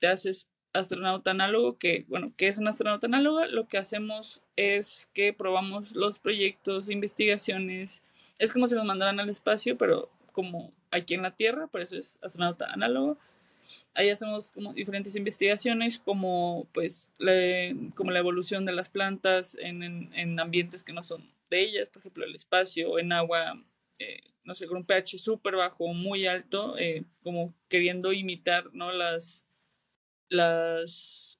te 0.00 0.08
haces 0.08 0.48
astronauta 0.72 1.30
análogo, 1.30 1.78
que 1.78 2.04
bueno, 2.08 2.32
¿qué 2.36 2.48
es 2.48 2.58
un 2.58 2.66
astronauta 2.66 3.06
análogo? 3.06 3.44
Lo 3.46 3.68
que 3.68 3.78
hacemos 3.78 4.42
es 4.56 5.08
que 5.14 5.32
probamos 5.32 5.94
los 5.94 6.18
proyectos, 6.18 6.90
investigaciones, 6.90 8.02
es 8.38 8.52
como 8.52 8.66
si 8.66 8.74
nos 8.74 8.84
mandaran 8.84 9.20
al 9.20 9.30
espacio, 9.30 9.76
pero 9.76 10.10
como 10.32 10.72
aquí 10.90 11.14
en 11.14 11.22
la 11.22 11.30
Tierra, 11.30 11.66
por 11.66 11.80
eso 11.80 11.96
es 11.96 12.18
astronauta 12.22 12.66
análogo 12.72 13.18
Ahí 13.96 14.10
hacemos 14.10 14.52
como 14.52 14.74
diferentes 14.74 15.16
investigaciones 15.16 15.98
como 15.98 16.68
pues 16.74 17.08
la, 17.18 17.32
como 17.94 18.10
la 18.10 18.18
evolución 18.18 18.66
de 18.66 18.72
las 18.72 18.90
plantas 18.90 19.56
en, 19.58 19.82
en, 19.82 20.38
ambientes 20.38 20.82
que 20.82 20.92
no 20.92 21.02
son 21.02 21.26
de 21.48 21.62
ellas, 21.62 21.88
por 21.88 22.00
ejemplo 22.00 22.24
el 22.26 22.34
espacio, 22.34 22.98
en 22.98 23.12
agua, 23.12 23.58
eh, 23.98 24.20
no 24.44 24.54
sé, 24.54 24.66
con 24.66 24.76
un 24.76 24.84
pH 24.84 25.18
súper 25.18 25.56
bajo 25.56 25.88
muy 25.94 26.26
alto, 26.26 26.76
eh, 26.76 27.04
como 27.22 27.54
queriendo 27.70 28.12
imitar 28.12 28.68
¿no? 28.74 28.92
las, 28.92 29.46
las, 30.28 31.38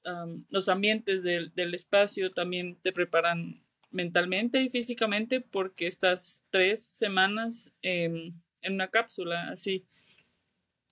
los 0.49 0.67
ambientes 0.67 1.21
del, 1.21 1.53
del 1.53 1.75
espacio, 1.75 2.31
también 2.31 2.75
te 2.81 2.91
preparan 2.91 3.61
mentalmente 3.91 4.61
y 4.61 4.69
físicamente 4.69 5.41
porque 5.41 5.87
estás 5.87 6.43
tres 6.49 6.81
semanas 6.83 7.71
en 7.81 8.33
una 8.65 8.89
cápsula 8.89 9.49
así. 9.49 9.85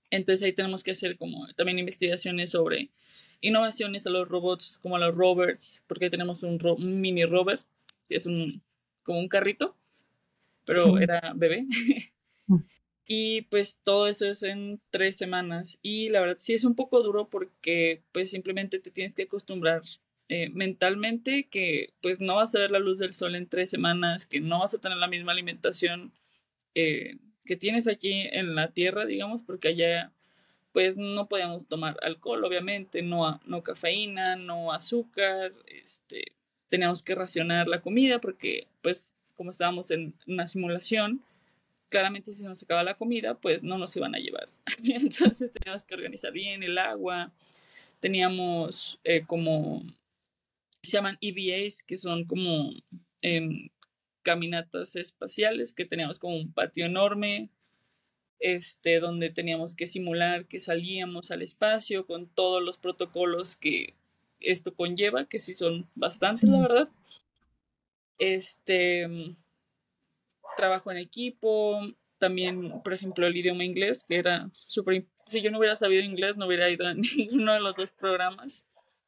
Entonces 0.10 0.44
ahí 0.46 0.54
tenemos 0.54 0.84
que 0.84 0.92
hacer 0.92 1.18
como 1.18 1.48
también 1.56 1.80
investigaciones 1.80 2.52
sobre 2.52 2.90
innovaciones 3.42 4.08
a 4.08 4.10
los 4.10 4.28
robots, 4.28 4.78
como 4.82 4.96
a 4.96 5.00
los 5.00 5.16
rovers, 5.16 5.84
porque 5.88 6.10
tenemos 6.10 6.44
un, 6.44 6.58
mini 7.02 7.26
rover, 7.26 7.60
que 8.08 8.16
es 8.16 8.26
un, 8.26 8.48
como 9.04 9.20
un 9.20 9.28
carrito, 9.28 9.76
pero 10.66 11.00
era 11.00 11.34
bebé. 11.36 11.66
Mm. 12.48 12.58
y 13.08 13.42
pues 13.42 13.80
todo 13.84 14.08
eso 14.08 14.28
es 14.28 14.44
en 14.44 14.80
tres 14.92 15.18
semanas. 15.18 15.80
Y 15.82 16.10
la 16.10 16.20
verdad 16.20 16.36
sí 16.38 16.54
es 16.54 16.64
un 16.64 16.76
poco 16.76 17.02
duro 17.02 17.28
porque 17.28 18.04
pues 18.12 18.30
simplemente 18.30 18.78
te 18.78 18.92
tienes 18.92 19.16
que 19.16 19.24
acostumbrar 19.24 19.82
eh, 20.30 20.50
mentalmente 20.50 21.48
que 21.50 21.94
pues 22.02 22.20
no 22.20 22.36
vas 22.36 22.56
a 22.56 22.60
ver 22.60 22.72
la 22.72 22.80
luz 22.80 22.98
del 22.98 23.14
sol 23.14 23.36
en 23.36 23.48
tres 23.48 23.70
semanas, 23.70 24.26
que 24.26 24.40
no 24.42 24.60
vas 24.60 24.74
a 24.74 24.80
tener 24.80 24.98
la 24.98 25.08
misma 25.08 25.32
alimentación 25.32 26.14
eh, 26.74 27.18
que 27.46 27.56
tienes 27.56 27.88
aquí 27.88 28.28
en 28.32 28.56
la 28.56 28.72
tierra, 28.72 29.06
digamos, 29.06 29.44
porque 29.44 29.70
allá 29.70 30.12
pues 30.74 30.98
no 30.98 31.30
podíamos 31.30 31.68
tomar 31.68 31.98
alcohol, 32.02 32.44
obviamente, 32.44 33.02
no, 33.02 33.40
no 33.46 33.64
cafeína, 33.64 34.36
no 34.36 34.74
azúcar, 34.74 35.54
este, 35.68 36.34
teníamos 36.68 37.02
que 37.02 37.16
racionar 37.16 37.68
la 37.68 37.82
comida 37.82 38.20
porque 38.20 38.68
pues 38.82 39.14
como 39.36 39.52
estábamos 39.52 39.92
en 39.92 40.14
una 40.28 40.48
simulación, 40.48 41.22
claramente 41.90 42.32
si 42.32 42.44
nos 42.44 42.62
acaba 42.64 42.84
la 42.84 42.96
comida, 42.96 43.36
pues 43.36 43.64
no 43.64 43.78
nos 43.78 43.96
iban 43.96 44.16
a 44.16 44.20
llevar. 44.20 44.50
Entonces 44.84 45.52
teníamos 45.52 45.84
que 45.84 45.96
organizar 45.96 46.32
bien 46.32 46.64
el 46.64 46.78
agua, 46.78 47.32
teníamos 48.00 49.00
eh, 49.04 49.24
como, 49.26 49.84
se 50.86 50.98
llaman 50.98 51.18
EVAs, 51.22 51.84
que 51.84 51.98
son 51.98 52.26
como 52.26 52.72
em, 53.22 53.70
caminatas 54.24 54.96
espaciales, 54.96 55.74
que 55.74 55.86
teníamos 55.86 56.20
como 56.20 56.36
un 56.36 56.52
patio 56.52 56.86
enorme, 56.86 57.50
este, 58.40 59.00
donde 59.00 59.30
teníamos 59.30 59.76
que 59.76 59.88
simular 59.88 60.46
que 60.46 60.60
salíamos 60.60 61.32
al 61.32 61.42
espacio 61.42 62.06
con 62.06 62.28
todos 62.28 62.62
los 62.62 62.78
protocolos 62.78 63.56
que 63.56 63.94
esto 64.40 64.76
conlleva, 64.76 65.26
que 65.26 65.40
sí 65.40 65.56
son 65.56 65.90
bastantes, 65.96 66.50
la 66.50 66.62
verdad. 66.62 66.90
Este, 68.18 69.08
trabajo 70.56 70.92
en 70.92 70.98
equipo, 70.98 71.82
también, 72.18 72.82
por 72.84 72.94
ejemplo, 72.94 73.28
el 73.28 73.36
idioma 73.36 73.64
inglés, 73.64 74.06
que 74.08 74.18
era 74.18 74.50
súper... 74.68 75.06
Si 75.28 75.42
yo 75.42 75.52
no 75.52 75.60
hubiera 75.60 75.76
sabido 75.76 76.04
inglés, 76.04 76.38
no 76.38 76.48
hubiera 76.48 76.70
ido 76.70 76.88
a 76.88 76.94
ninguno 77.18 77.54
de 77.54 77.60
los 77.60 77.76
dos 77.76 77.92
programas, 77.92 78.66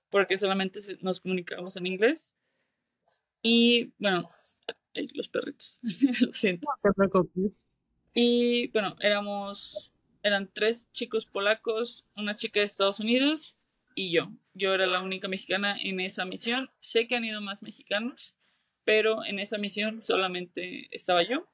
porque 0.10 0.38
solamente 0.38 0.80
nos 1.02 1.20
comunicamos 1.20 1.76
en 1.78 1.86
inglés. 1.86 2.34
Y 3.42 3.94
bueno, 4.00 4.30
los 5.14 5.28
perritos, 5.30 5.80
lo 6.22 6.34
siento. 6.34 6.68
No 6.68 6.90
te 6.90 6.94
preocupes. 6.96 7.68
Y 8.14 8.70
bueno, 8.70 8.96
éramos, 9.00 9.96
eran 10.24 10.50
tres 10.52 10.92
chicos 10.92 11.26
polacos, 11.26 12.06
una 12.16 12.36
chica 12.36 12.60
de 12.60 12.66
Estados 12.66 13.00
Unidos 13.00 13.58
y 13.94 14.12
yo. 14.12 14.32
Yo 14.54 14.74
era 14.74 14.88
la 14.88 15.02
única 15.02 15.28
mexicana 15.28 15.78
en 15.80 16.00
esa 16.00 16.26
misión. 16.26 16.70
Sé 16.80 17.08
que 17.08 17.16
han 17.16 17.26
ido 17.26 17.42
más 17.42 17.62
mexicanos, 17.62 18.36
pero 18.84 19.24
en 19.24 19.40
esa 19.40 19.58
misión 19.58 20.02
solamente 20.02 20.88
estaba 20.92 21.22
yo. 21.22 21.48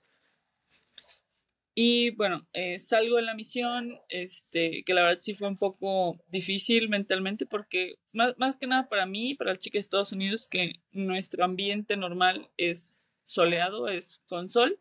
Y 1.75 2.11
bueno, 2.11 2.47
eh, 2.53 2.77
salgo 2.77 3.15
de 3.15 3.23
la 3.23 3.33
misión, 3.33 3.99
este, 4.09 4.83
que 4.83 4.93
la 4.93 5.03
verdad 5.03 5.17
sí 5.17 5.33
fue 5.33 5.47
un 5.47 5.57
poco 5.57 6.19
difícil 6.27 6.87
mentalmente 6.87 7.47
porque 7.47 7.95
más, 8.11 8.37
más 8.37 8.57
que 8.57 8.67
nada 8.67 8.87
para 8.89 9.07
mí, 9.07 9.33
para 9.33 9.51
el 9.51 9.59
chica 9.59 9.77
de 9.77 9.81
Estados 9.81 10.11
Unidos, 10.11 10.45
que 10.45 10.81
nuestro 10.91 11.43
ambiente 11.43 11.97
normal 11.97 12.49
es 12.57 12.95
soleado, 13.25 13.87
es 13.87 14.21
con 14.27 14.49
sol. 14.49 14.79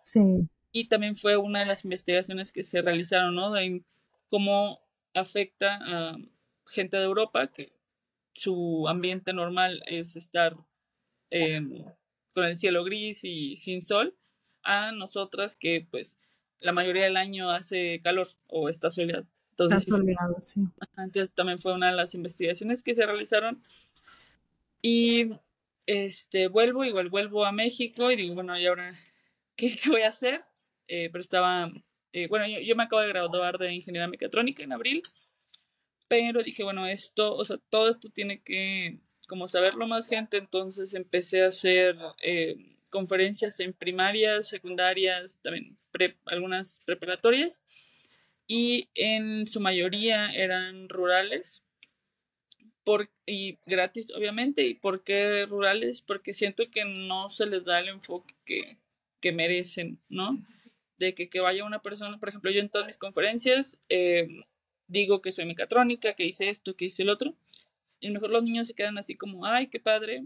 Sí 0.00 0.48
y 0.76 0.88
también 0.88 1.14
fue 1.14 1.36
una 1.36 1.60
de 1.60 1.66
las 1.66 1.84
investigaciones 1.84 2.50
que 2.50 2.64
se 2.64 2.82
realizaron, 2.82 3.36
¿no? 3.36 3.56
En 3.56 3.86
cómo 4.28 4.80
afecta 5.14 5.78
a 5.80 6.16
gente 6.66 6.96
de 6.96 7.04
Europa, 7.04 7.46
que 7.46 7.72
su 8.32 8.88
ambiente 8.88 9.32
normal 9.32 9.84
es 9.86 10.16
estar 10.16 10.56
con 12.34 12.44
el 12.44 12.56
cielo 12.56 12.82
gris 12.82 13.22
y 13.22 13.54
sin 13.54 13.82
sol, 13.82 14.16
a 14.64 14.92
nosotras 14.92 15.56
que 15.56 15.86
pues 15.90 16.18
la 16.60 16.72
mayoría 16.72 17.04
del 17.04 17.16
año 17.16 17.50
hace 17.50 18.00
calor 18.00 18.26
o 18.48 18.68
está 18.68 18.90
soleado. 18.90 19.26
Entonces, 19.50 19.82
está 19.82 19.96
soleado, 19.96 20.36
sí. 20.40 20.62
Entonces 20.96 21.32
también 21.32 21.58
fue 21.58 21.74
una 21.74 21.90
de 21.90 21.96
las 21.96 22.14
investigaciones 22.14 22.82
que 22.82 22.94
se 22.94 23.06
realizaron. 23.06 23.62
Y 24.82 25.30
este 25.86 26.48
vuelvo, 26.48 26.84
igual 26.84 27.10
vuelvo 27.10 27.44
a 27.44 27.52
México 27.52 28.10
y 28.10 28.16
digo, 28.16 28.34
bueno, 28.34 28.58
¿y 28.58 28.66
ahora 28.66 28.94
qué 29.56 29.78
voy 29.86 30.02
a 30.02 30.08
hacer? 30.08 30.44
Eh, 30.88 31.08
pero 31.10 31.20
estaba, 31.20 31.70
eh, 32.12 32.26
bueno, 32.28 32.46
yo, 32.46 32.76
me 32.76 32.84
acabo 32.84 33.02
de 33.02 33.08
graduar 33.08 33.58
de 33.58 33.72
ingeniería 33.72 34.08
mecatrónica 34.08 34.62
en 34.62 34.72
abril, 34.72 35.02
pero 36.08 36.42
dije, 36.42 36.62
bueno, 36.62 36.86
esto, 36.86 37.34
o 37.34 37.44
sea, 37.44 37.58
todo 37.70 37.88
esto 37.88 38.10
tiene 38.10 38.42
que, 38.42 38.98
como 39.26 39.48
saberlo 39.48 39.86
más 39.86 40.08
gente, 40.08 40.36
entonces 40.36 40.94
empecé 40.94 41.44
a 41.44 41.48
hacer 41.48 41.96
eh, 42.22 42.73
conferencias 42.94 43.58
en 43.58 43.72
primarias, 43.72 44.46
secundarias, 44.46 45.40
también 45.42 45.76
algunas 46.26 46.80
preparatorias, 46.86 47.60
y 48.46 48.88
en 48.94 49.48
su 49.48 49.58
mayoría 49.58 50.28
eran 50.30 50.88
rurales, 50.88 51.64
y 53.26 53.58
gratis, 53.66 54.12
obviamente. 54.14 54.62
¿Y 54.64 54.74
por 54.74 55.02
qué 55.02 55.46
rurales? 55.46 56.02
Porque 56.02 56.32
siento 56.32 56.64
que 56.70 56.84
no 56.84 57.30
se 57.30 57.46
les 57.46 57.64
da 57.64 57.80
el 57.80 57.88
enfoque 57.88 58.34
que, 58.44 59.32
merecen, 59.32 59.98
¿no? 60.10 60.38
de 60.98 61.14
que, 61.14 61.30
que 61.30 61.40
vaya 61.40 61.64
una 61.64 61.80
persona, 61.80 62.18
por 62.18 62.28
ejemplo, 62.28 62.50
yo 62.50 62.60
en 62.60 62.68
todas 62.68 62.86
mis 62.86 62.98
conferencias 62.98 63.80
eh, 63.88 64.28
digo 64.86 65.22
que 65.22 65.32
soy 65.32 65.46
mecatrónica, 65.46 66.12
que 66.12 66.26
hice 66.26 66.50
esto, 66.50 66.76
que 66.76 66.84
hice 66.84 67.02
el 67.02 67.08
otro, 67.08 67.34
y 68.00 68.10
mejor 68.10 68.30
los 68.30 68.44
niños 68.44 68.66
se 68.66 68.74
quedan 68.74 68.98
así 68.98 69.16
como, 69.16 69.46
ay, 69.46 69.68
qué 69.68 69.80
padre, 69.80 70.24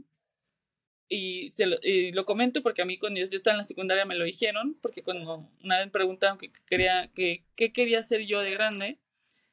y, 1.08 1.50
se 1.52 1.66
lo, 1.66 2.24
comento 2.26 2.62
porque 2.62 2.82
a 2.82 2.84
mí 2.84 2.98
cuando 2.98 3.20
yo, 3.20 3.26
estaba 3.30 3.54
en 3.54 3.58
la 3.58 3.64
secundaria 3.64 4.04
me 4.04 4.14
lo 4.14 4.24
dijeron, 4.24 4.76
porque 4.82 5.02
cuando 5.02 5.48
una 5.62 5.78
vez 5.78 5.86
me 5.86 5.92
preguntaron 5.92 6.38
qué 6.38 6.52
quería, 6.66 7.10
que, 7.14 7.44
qué 7.56 7.72
quería 7.72 8.02
ser 8.02 8.26
yo 8.26 8.40
de 8.40 8.50
grande, 8.50 8.98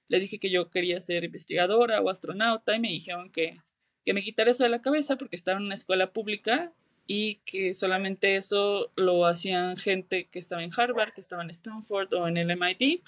le 0.08 0.20
dije 0.20 0.40
que 0.40 0.50
yo 0.50 0.70
quería 0.70 1.00
ser 1.00 1.24
investigadora 1.24 2.02
o 2.02 2.10
astronauta 2.10 2.76
y 2.76 2.80
me 2.80 2.90
dijeron 2.90 3.32
que, 3.32 3.62
que 4.04 4.14
me 4.14 4.22
quitara 4.22 4.52
eso 4.52 4.64
de 4.64 4.70
la 4.70 4.82
cabeza 4.82 5.18
porque 5.18 5.36
estaba 5.36 5.58
en 5.58 5.66
una 5.66 5.76
escuela 5.76 6.12
pública 6.12 6.74
y 7.08 7.36
que 7.46 7.74
solamente 7.74 8.36
eso 8.36 8.92
lo 8.96 9.26
hacían 9.26 9.78
gente 9.78 10.28
que 10.28 10.40
estaba 10.40 10.64
en 10.64 10.72
Harvard, 10.76 11.14
que 11.14 11.22
estaba 11.22 11.44
en 11.44 11.50
Stanford 11.50 12.14
o 12.14 12.28
en 12.28 12.38
el 12.38 12.52
MIT. 12.52 13.04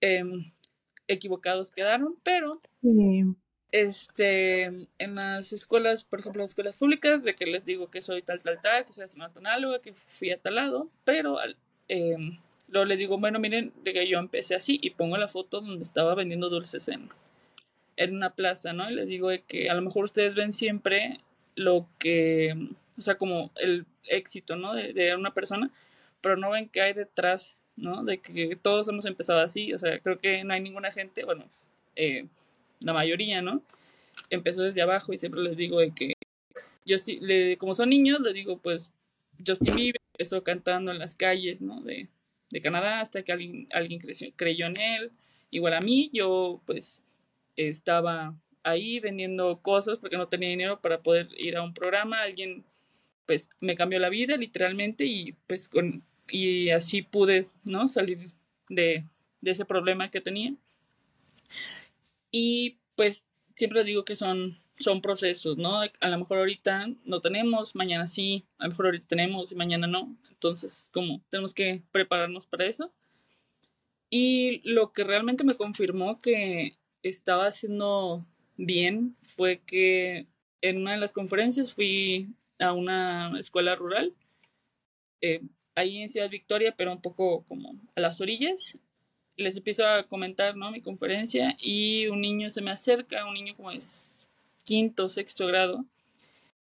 Em, 0.00 0.52
equivocados 1.08 1.70
quedaron, 1.70 2.16
pero 2.22 2.60
este, 3.76 4.64
en 4.64 5.14
las 5.14 5.52
escuelas, 5.52 6.02
por 6.02 6.20
ejemplo, 6.20 6.40
las 6.40 6.52
escuelas 6.52 6.76
públicas, 6.76 7.22
de 7.22 7.34
que 7.34 7.44
les 7.44 7.66
digo 7.66 7.90
que 7.90 8.00
soy 8.00 8.22
tal, 8.22 8.42
tal, 8.42 8.58
tal, 8.62 8.86
que 8.86 8.92
soy 8.94 9.04
análoga, 9.36 9.80
que 9.80 9.92
fui 9.92 10.30
a 10.30 10.38
tal 10.38 10.54
lado, 10.54 10.88
pero 11.04 11.36
eh, 11.88 12.16
luego 12.68 12.86
les 12.86 12.96
digo, 12.96 13.18
bueno, 13.18 13.38
miren, 13.38 13.74
de 13.84 13.92
que 13.92 14.08
yo 14.08 14.18
empecé 14.18 14.54
así 14.54 14.78
y 14.80 14.90
pongo 14.90 15.18
la 15.18 15.28
foto 15.28 15.60
donde 15.60 15.82
estaba 15.82 16.14
vendiendo 16.14 16.48
dulces 16.48 16.88
en, 16.88 17.10
en 17.98 18.16
una 18.16 18.30
plaza, 18.30 18.72
¿no? 18.72 18.90
Y 18.90 18.94
les 18.94 19.08
digo 19.08 19.28
que 19.46 19.68
a 19.68 19.74
lo 19.74 19.82
mejor 19.82 20.04
ustedes 20.04 20.34
ven 20.34 20.54
siempre 20.54 21.20
lo 21.54 21.86
que, 21.98 22.54
o 22.96 23.00
sea, 23.02 23.16
como 23.18 23.50
el 23.56 23.84
éxito, 24.04 24.56
¿no? 24.56 24.72
De, 24.72 25.14
una 25.16 25.34
persona, 25.34 25.70
pero 26.22 26.38
no 26.38 26.48
ven 26.48 26.70
qué 26.70 26.80
hay 26.80 26.94
detrás, 26.94 27.58
¿no? 27.76 28.04
De 28.04 28.22
que 28.22 28.56
todos 28.56 28.88
hemos 28.88 29.04
empezado 29.04 29.40
así, 29.40 29.74
o 29.74 29.78
sea, 29.78 29.98
creo 30.00 30.18
que 30.18 30.44
no 30.44 30.54
hay 30.54 30.62
ninguna 30.62 30.92
gente, 30.92 31.24
bueno, 31.26 31.44
eh, 31.94 32.26
la 32.80 32.92
mayoría, 32.92 33.42
¿no? 33.42 33.62
Empezó 34.30 34.62
desde 34.62 34.82
abajo 34.82 35.12
y 35.12 35.18
siempre 35.18 35.42
les 35.42 35.56
digo 35.56 35.80
de 35.80 35.92
que 35.92 36.14
yo 36.84 36.98
sí, 36.98 37.18
le, 37.20 37.56
como 37.58 37.74
son 37.74 37.90
niños, 37.90 38.20
les 38.20 38.34
digo, 38.34 38.58
pues, 38.58 38.92
Justin 39.44 39.74
Bieber 39.74 40.00
empezó 40.14 40.42
cantando 40.42 40.92
en 40.92 40.98
las 40.98 41.14
calles, 41.14 41.60
¿no? 41.60 41.80
De, 41.82 42.08
de 42.50 42.60
Canadá 42.60 43.00
hasta 43.00 43.22
que 43.22 43.32
alguien, 43.32 43.68
alguien 43.72 44.00
creyó 44.36 44.66
en 44.66 44.80
él. 44.80 45.12
Igual 45.50 45.74
a 45.74 45.80
mí, 45.80 46.10
yo, 46.12 46.62
pues, 46.64 47.02
estaba 47.56 48.34
ahí 48.62 49.00
vendiendo 49.00 49.60
cosas 49.62 49.98
porque 49.98 50.16
no 50.16 50.28
tenía 50.28 50.48
dinero 50.48 50.80
para 50.80 51.02
poder 51.02 51.28
ir 51.38 51.56
a 51.56 51.62
un 51.62 51.74
programa. 51.74 52.22
Alguien 52.22 52.64
pues 53.26 53.50
me 53.60 53.76
cambió 53.76 53.98
la 53.98 54.08
vida 54.08 54.36
literalmente 54.36 55.04
y 55.04 55.34
pues 55.46 55.68
con 55.68 56.04
y 56.28 56.70
así 56.70 57.02
pude, 57.02 57.44
¿no? 57.64 57.86
salir 57.86 58.18
de, 58.68 59.04
de 59.40 59.50
ese 59.50 59.64
problema 59.64 60.10
que 60.10 60.20
tenía. 60.20 60.54
Y 62.30 62.78
pues 62.96 63.24
siempre 63.54 63.84
digo 63.84 64.04
que 64.04 64.16
son 64.16 64.58
son 64.78 65.00
procesos, 65.00 65.56
¿no? 65.56 65.80
A 66.00 66.08
lo 66.08 66.18
mejor 66.18 66.38
ahorita 66.38 66.88
no 67.04 67.20
tenemos, 67.20 67.74
mañana 67.74 68.06
sí, 68.06 68.44
a 68.58 68.64
lo 68.64 68.70
mejor 68.70 68.86
ahorita 68.86 69.06
tenemos 69.06 69.52
y 69.52 69.54
mañana 69.54 69.86
no. 69.86 70.16
Entonces, 70.30 70.90
como 70.92 71.22
tenemos 71.30 71.54
que 71.54 71.82
prepararnos 71.92 72.46
para 72.46 72.66
eso. 72.66 72.92
Y 74.10 74.60
lo 74.68 74.92
que 74.92 75.04
realmente 75.04 75.44
me 75.44 75.56
confirmó 75.56 76.20
que 76.20 76.78
estaba 77.02 77.46
haciendo 77.46 78.26
bien 78.56 79.16
fue 79.22 79.60
que 79.60 80.26
en 80.60 80.78
una 80.78 80.92
de 80.92 80.98
las 80.98 81.12
conferencias 81.12 81.74
fui 81.74 82.28
a 82.58 82.72
una 82.72 83.32
escuela 83.38 83.74
rural, 83.74 84.14
eh, 85.20 85.42
ahí 85.74 85.98
en 85.98 86.08
Ciudad 86.08 86.30
Victoria, 86.30 86.74
pero 86.76 86.92
un 86.92 87.02
poco 87.02 87.44
como 87.44 87.74
a 87.94 88.00
las 88.00 88.20
orillas. 88.20 88.78
Les 89.36 89.56
empiezo 89.56 89.86
a 89.86 90.04
comentar 90.04 90.56
¿no? 90.56 90.70
mi 90.70 90.80
conferencia 90.80 91.56
y 91.60 92.06
un 92.08 92.20
niño 92.20 92.48
se 92.48 92.62
me 92.62 92.70
acerca, 92.70 93.26
un 93.26 93.34
niño 93.34 93.54
como 93.54 93.70
es 93.70 94.26
quinto, 94.64 95.08
sexto 95.08 95.46
grado, 95.46 95.84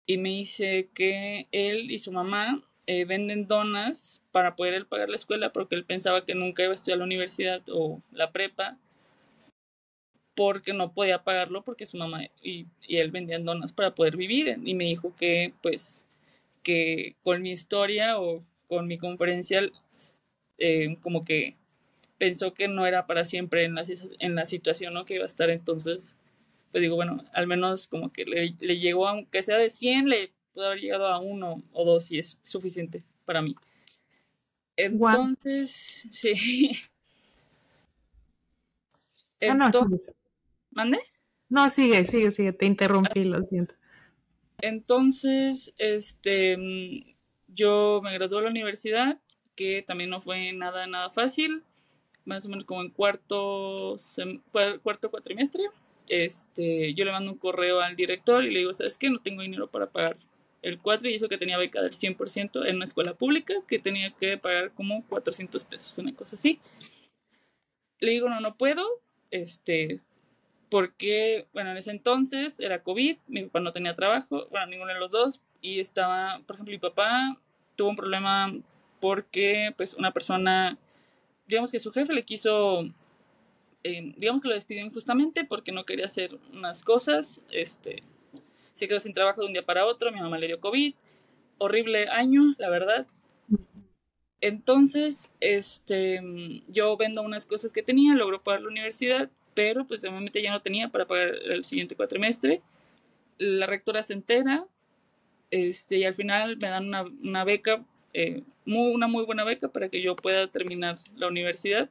y 0.05 0.17
me 0.17 0.29
dice 0.29 0.89
que 0.93 1.47
él 1.51 1.91
y 1.91 1.99
su 1.99 2.11
mamá 2.11 2.63
eh, 2.87 3.05
venden 3.05 3.47
donas 3.47 4.21
para 4.31 4.55
poder 4.55 4.87
pagar 4.87 5.09
la 5.09 5.15
escuela 5.15 5.51
porque 5.53 5.75
él 5.75 5.85
pensaba 5.85 6.25
que 6.25 6.35
nunca 6.35 6.63
iba 6.63 6.71
a 6.71 6.75
estudiar 6.75 6.97
la 6.97 7.05
universidad 7.05 7.61
o 7.71 8.01
la 8.11 8.31
prepa 8.31 8.77
porque 10.35 10.73
no 10.73 10.93
podía 10.93 11.23
pagarlo 11.23 11.63
porque 11.63 11.85
su 11.85 11.97
mamá 11.97 12.23
y, 12.41 12.65
él 12.89 13.11
vendían 13.11 13.45
donas 13.45 13.71
para 13.71 13.93
poder 13.93 14.17
vivir 14.17 14.57
y 14.63 14.73
me 14.73 14.85
dijo 14.85 15.15
que 15.15 15.53
pues 15.61 16.03
que 16.63 17.15
con 17.23 17.41
mi 17.41 17.51
historia 17.51 18.19
o 18.19 18.43
con 18.67 18.87
mi 18.87 18.97
conferencia 18.97 19.61
eh, 20.57 20.97
como 21.01 21.23
que 21.23 21.55
pensó 22.21 22.53
que 22.53 22.67
no 22.67 22.85
era 22.85 23.07
para 23.07 23.25
siempre 23.25 23.63
en 23.63 23.73
la, 23.73 23.83
en 24.19 24.35
la 24.35 24.45
situación 24.45 24.93
¿no? 24.93 25.05
que 25.05 25.15
iba 25.15 25.23
a 25.23 25.25
estar 25.25 25.49
entonces 25.49 26.15
pues 26.71 26.83
digo 26.83 26.95
bueno 26.95 27.25
al 27.33 27.47
menos 27.47 27.87
como 27.87 28.13
que 28.13 28.25
le, 28.25 28.53
le 28.59 28.77
llegó 28.77 29.07
aunque 29.07 29.41
sea 29.41 29.57
de 29.57 29.71
100 29.71 30.05
le 30.05 30.31
pudo 30.53 30.67
haber 30.67 30.81
llegado 30.81 31.07
a 31.07 31.17
uno 31.17 31.63
o 31.73 31.83
dos 31.83 32.11
y 32.11 32.19
es 32.19 32.37
suficiente 32.43 33.03
para 33.25 33.41
mí 33.41 33.55
Entonces, 34.77 36.07
sí. 36.11 36.71
Ah, 39.41 39.55
no, 39.55 39.71
¿Mande? 40.69 40.99
No, 41.49 41.67
sigue, 41.69 42.05
sigue, 42.05 42.29
sigue, 42.29 42.53
te 42.53 42.67
interrumpí, 42.67 43.23
lo 43.23 43.41
siento. 43.41 43.73
Entonces, 44.61 45.73
este, 45.79 46.57
mm, 46.57 47.15
yo 47.47 48.01
me 48.03 48.13
gradué 48.13 48.37
de 48.37 48.43
la 48.43 48.49
universidad, 48.51 49.19
que 49.55 49.81
también 49.81 50.11
no 50.11 50.19
fue 50.19 50.53
nada, 50.53 50.85
nada 50.85 51.09
fácil, 51.09 51.63
más 52.25 52.45
o 52.45 52.49
menos 52.49 52.65
como 52.65 52.81
en 52.81 52.89
cuarto, 52.89 53.95
cuarto 54.83 55.11
cuatrimestre. 55.11 55.63
Este, 56.07 56.93
yo 56.93 57.05
le 57.05 57.11
mando 57.11 57.31
un 57.31 57.37
correo 57.37 57.79
al 57.79 57.95
director 57.95 58.43
y 58.43 58.51
le 58.51 58.59
digo, 58.59 58.73
¿sabes 58.73 58.97
qué? 58.97 59.09
No 59.09 59.19
tengo 59.19 59.41
dinero 59.41 59.67
para 59.67 59.87
pagar 59.87 60.17
el 60.61 60.79
cuatro 60.79 61.09
y 61.09 61.15
eso 61.15 61.27
que 61.27 61.37
tenía 61.37 61.57
beca 61.57 61.81
del 61.81 61.93
100% 61.93 62.67
en 62.67 62.75
una 62.75 62.85
escuela 62.85 63.13
pública, 63.13 63.55
que 63.67 63.79
tenía 63.79 64.11
que 64.11 64.37
pagar 64.37 64.71
como 64.73 65.03
400 65.07 65.63
pesos, 65.63 65.97
una 65.97 66.13
cosa 66.13 66.35
así. 66.35 66.59
Le 67.99 68.11
digo, 68.11 68.29
no, 68.29 68.39
no 68.39 68.55
puedo, 68.55 68.85
este, 69.31 70.01
porque, 70.69 71.47
bueno, 71.53 71.71
en 71.71 71.77
ese 71.77 71.91
entonces 71.91 72.59
era 72.59 72.83
COVID, 72.83 73.17
mi 73.27 73.43
papá 73.43 73.59
no 73.59 73.71
tenía 73.71 73.93
trabajo, 73.93 74.47
bueno, 74.49 74.67
ninguno 74.67 74.93
de 74.93 74.99
los 74.99 75.11
dos, 75.11 75.41
y 75.61 75.79
estaba, 75.79 76.41
por 76.45 76.55
ejemplo, 76.55 76.71
mi 76.71 76.79
papá 76.79 77.37
tuvo 77.75 77.89
un 77.89 77.95
problema 77.95 78.53
porque, 78.99 79.73
pues, 79.77 79.93
una 79.95 80.11
persona, 80.11 80.77
digamos 81.47 81.71
que 81.71 81.79
su 81.79 81.91
jefe 81.91 82.13
le 82.13 82.23
quiso, 82.23 82.83
eh, 83.83 84.13
digamos 84.17 84.41
que 84.41 84.47
lo 84.47 84.53
despidió 84.53 84.85
injustamente 84.85 85.45
porque 85.45 85.71
no 85.71 85.85
quería 85.85 86.05
hacer 86.05 86.37
unas 86.53 86.83
cosas, 86.83 87.41
este, 87.51 88.03
se 88.73 88.87
quedó 88.87 88.99
sin 88.99 89.13
trabajo 89.13 89.41
de 89.41 89.47
un 89.47 89.53
día 89.53 89.65
para 89.65 89.85
otro, 89.85 90.11
mi 90.11 90.21
mamá 90.21 90.37
le 90.37 90.47
dio 90.47 90.59
COVID, 90.59 90.93
horrible 91.57 92.07
año, 92.09 92.55
la 92.57 92.69
verdad. 92.69 93.05
Entonces, 94.41 95.29
este, 95.39 96.19
yo 96.67 96.97
vendo 96.97 97.21
unas 97.21 97.45
cosas 97.45 97.71
que 97.71 97.83
tenía, 97.83 98.15
logro 98.15 98.41
pagar 98.41 98.61
la 98.61 98.69
universidad, 98.69 99.29
pero 99.53 99.85
pues 99.85 100.03
momento 100.05 100.39
ya 100.39 100.51
no 100.51 100.59
tenía 100.59 100.89
para 100.89 101.05
pagar 101.05 101.29
el 101.49 101.63
siguiente 101.63 101.95
cuatrimestre. 101.95 102.61
La 103.37 103.67
rectora 103.67 104.01
se 104.01 104.13
entera, 104.13 104.65
este, 105.51 105.97
y 105.97 106.05
al 106.05 106.13
final 106.13 106.57
me 106.57 106.69
dan 106.69 106.87
una, 107.21 107.43
beca, 107.43 107.85
eh, 108.13 108.43
muy, 108.65 108.93
una 108.93 109.07
muy 109.07 109.25
buena 109.25 109.43
beca 109.43 109.67
para 109.69 109.89
que 109.89 110.01
yo 110.01 110.15
pueda 110.15 110.47
terminar 110.47 110.95
la 111.15 111.27
universidad. 111.27 111.89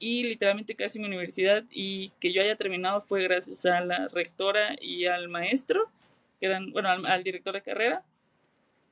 Y 0.00 0.22
literalmente 0.22 0.76
casi 0.76 0.98
mi 1.00 1.06
universidad 1.06 1.64
y 1.70 2.10
que 2.20 2.32
yo 2.32 2.40
haya 2.40 2.54
terminado 2.56 3.00
fue 3.00 3.22
gracias 3.24 3.66
a 3.66 3.80
la 3.80 4.06
rectora 4.08 4.76
y 4.80 5.06
al 5.06 5.28
maestro 5.28 5.90
que 6.38 6.46
eran, 6.46 6.70
bueno, 6.72 6.88
al, 6.88 7.24
director 7.24 7.54
de 7.54 7.62
carrera, 7.62 8.04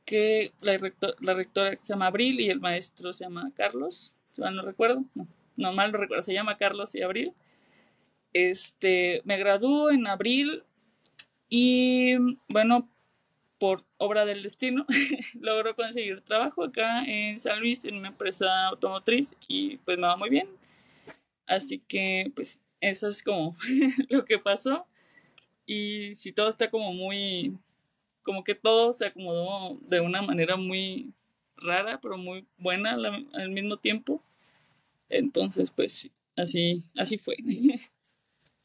que 0.05 0.53
la, 0.61 0.77
la 1.21 1.35
rectora 1.35 1.77
se 1.79 1.93
llama 1.93 2.09
Abril 2.09 2.41
y 2.41 2.51
el 2.51 2.61
maestro 2.61 3.13
se 3.13 3.25
llama 3.25 3.53
Carlos, 3.55 4.13
no 4.37 4.63
recuerdo, 4.63 5.05
no, 5.15 5.27
no 5.57 5.73
mal 5.73 5.93
no 5.93 5.99
recuerdo, 5.99 6.23
se 6.23 6.35
llama 6.35 6.57
Carlos 6.57 6.95
y 6.95 7.03
Abril. 7.03 7.33
Este, 8.33 9.23
me 9.25 9.39
graduó 9.39 9.91
en 9.91 10.07
abril 10.07 10.63
y 11.49 12.17
bueno, 12.49 12.91
por 13.59 13.85
obra 13.97 14.25
del 14.27 14.43
destino, 14.43 14.87
logró 15.41 15.75
conseguir 15.75 16.21
trabajo 16.21 16.65
acá 16.65 17.05
en 17.05 17.39
San 17.41 17.61
Luis 17.61 17.85
en 17.85 17.97
una 17.97 18.09
empresa 18.09 18.67
automotriz 18.67 19.35
y 19.49 19.79
pues 19.79 19.99
me 19.99 20.07
va 20.07 20.17
muy 20.17 20.31
bien. 20.31 20.49
Así 21.47 21.79
que 21.79 22.33
pues 22.35 22.61
eso 22.81 23.09
es 23.09 23.23
como 23.23 23.57
lo 24.09 24.25
que 24.25 24.39
pasó. 24.39 24.87
Y 25.67 26.15
si 26.15 26.33
todo 26.33 26.49
está 26.49 26.71
como 26.71 26.93
muy, 26.93 27.59
como 28.23 28.45
que 28.45 28.55
todo 28.55 28.93
se 28.93 29.07
acomodó 29.07 29.79
de 29.89 30.01
una 30.01 30.23
manera 30.23 30.57
muy 30.57 31.13
rara, 31.57 32.01
pero 32.01 32.17
muy 32.19 32.47
buena 32.59 32.93
al, 32.95 33.51
mismo 33.51 33.79
tiempo. 33.79 34.23
Entonces, 35.09 35.71
pues 35.71 36.11
así, 36.37 36.83
así 36.97 37.19
fue. 37.19 37.37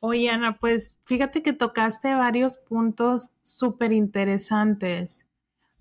Oye, 0.04 0.32
Ana, 0.32 0.58
pues 0.58 0.98
fíjate 1.04 1.44
que 1.44 1.54
tocaste 1.54 2.16
varios 2.16 2.58
puntos 2.58 3.30
súper 3.44 3.92
interesantes, 3.92 5.24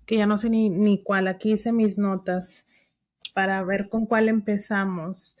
que 0.05 0.17
ya 0.17 0.27
no 0.27 0.37
sé 0.37 0.51
ni, 0.51 0.69
ni 0.69 1.01
cuál, 1.01 1.27
aquí 1.27 1.53
hice 1.53 1.71
mis 1.71 1.97
notas 1.97 2.67
para 3.33 3.63
ver 3.63 3.89
con 3.89 4.05
cuál 4.05 4.29
empezamos. 4.29 5.37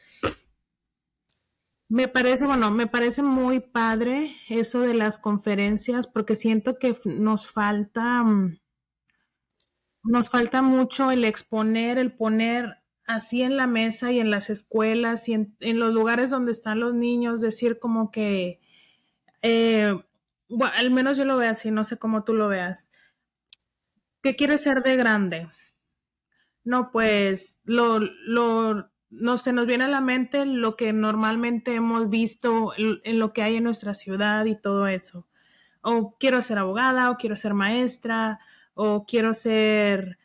Me 1.89 2.07
parece, 2.07 2.47
bueno, 2.47 2.71
me 2.71 2.87
parece 2.87 3.21
muy 3.21 3.59
padre 3.59 4.35
eso 4.49 4.79
de 4.79 4.95
las 4.95 5.19
conferencias 5.19 6.07
porque 6.07 6.35
siento 6.35 6.79
que 6.79 6.97
nos 7.05 7.45
falta, 7.45 8.23
mm, 8.23 8.57
nos 10.05 10.29
falta 10.29 10.63
mucho 10.63 11.11
el 11.11 11.23
exponer, 11.23 11.99
el 11.99 12.13
poner 12.13 12.81
así 13.05 13.41
en 13.43 13.57
la 13.57 13.67
mesa 13.67 14.11
y 14.11 14.19
en 14.19 14.31
las 14.31 14.49
escuelas 14.49 15.27
y 15.27 15.33
en, 15.33 15.79
los 15.79 15.93
lugares 15.93 16.29
donde 16.29 16.51
están 16.51 16.79
los 16.79 16.95
niños, 16.95 17.41
decir 17.41 17.77
como 17.77 18.09
que, 18.09 18.60
eh, 19.41 19.95
bueno, 20.49 20.73
al 20.75 20.91
menos 20.91 21.17
yo 21.17 21.25
lo 21.25 21.37
veo 21.37 21.51
así, 21.51 21.71
no 21.71 21.83
sé 21.83 21.97
cómo 21.97 22.23
tú 22.23 22.33
lo 22.33 22.47
veas. 22.47 22.89
¿Qué 24.21 24.35
quieres 24.35 24.61
ser 24.61 24.83
de 24.83 24.95
grande? 24.97 25.49
No, 26.63 26.91
pues 26.91 27.61
lo, 27.65 27.99
lo 27.99 28.91
no 29.11 29.37
se 29.37 29.53
nos 29.53 29.67
viene 29.67 29.83
a 29.83 29.89
la 29.89 30.01
mente 30.01 30.45
lo 30.45 30.75
que 30.75 30.93
normalmente 30.93 31.75
hemos 31.75 32.09
visto 32.09 32.73
en, 32.77 33.19
lo 33.19 33.33
que 33.33 33.43
hay 33.43 33.57
en 33.57 33.65
nuestra 33.65 33.93
ciudad 33.93 34.45
y 34.45 34.55
todo 34.55 34.87
eso. 34.87 35.27
O 35.81 36.17
quiero 36.17 36.41
ser 36.41 36.57
abogada, 36.57 37.11
o 37.11 37.17
quiero 37.17 37.35
ser 37.35 37.53
maestra, 37.53 38.39
o 38.73 39.05
quiero 39.05 39.33
ser 39.33 40.17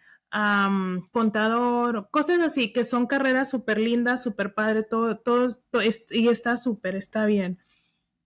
contador, 1.12 2.08
cosas 2.10 2.40
así, 2.40 2.72
que 2.72 2.84
son 2.84 3.06
carreras 3.06 3.48
súper 3.48 3.78
lindas, 3.78 4.22
súper 4.22 4.52
padre, 4.54 4.82
todo, 4.82 5.18
todo, 5.18 5.48
y 6.10 6.28
está 6.28 6.56
súper, 6.56 6.94
está 6.94 7.24
bien. 7.24 7.58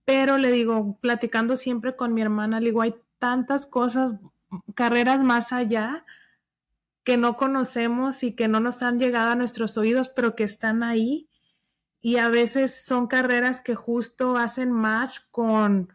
Pero 0.05 0.37
le 0.37 0.51
digo, 0.51 0.97
platicando 0.99 1.55
siempre 1.55 1.95
con 1.95 2.13
mi 2.13 2.21
hermana, 2.21 2.59
le 2.59 2.67
digo, 2.67 2.81
hay 2.81 2.95
tantas 3.19 3.65
cosas, 3.65 4.13
carreras 4.75 5.21
más 5.23 5.51
allá 5.51 6.05
que 7.03 7.17
no 7.17 7.35
conocemos 7.35 8.23
y 8.23 8.33
que 8.33 8.47
no 8.47 8.59
nos 8.59 8.83
han 8.83 8.99
llegado 8.99 9.31
a 9.31 9.35
nuestros 9.35 9.77
oídos, 9.77 10.09
pero 10.09 10.35
que 10.35 10.43
están 10.43 10.83
ahí. 10.83 11.29
Y 12.01 12.17
a 12.17 12.29
veces 12.29 12.83
son 12.83 13.07
carreras 13.07 13.61
que 13.61 13.75
justo 13.75 14.37
hacen 14.37 14.71
match 14.71 15.19
con 15.31 15.93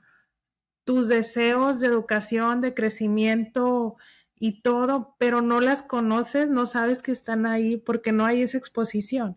tus 0.84 1.08
deseos 1.08 1.80
de 1.80 1.88
educación, 1.88 2.60
de 2.60 2.74
crecimiento 2.74 3.96
y 4.38 4.62
todo, 4.62 5.16
pero 5.18 5.40
no 5.40 5.60
las 5.60 5.82
conoces, 5.82 6.48
no 6.48 6.66
sabes 6.66 7.02
que 7.02 7.10
están 7.10 7.46
ahí 7.46 7.76
porque 7.76 8.12
no 8.12 8.24
hay 8.24 8.42
esa 8.42 8.58
exposición. 8.58 9.36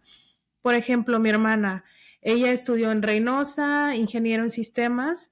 Por 0.61 0.75
ejemplo, 0.75 1.19
mi 1.19 1.29
hermana, 1.29 1.83
ella 2.21 2.51
estudió 2.51 2.91
en 2.91 3.01
Reynosa, 3.01 3.95
ingeniero 3.95 4.43
en 4.43 4.49
sistemas, 4.49 5.31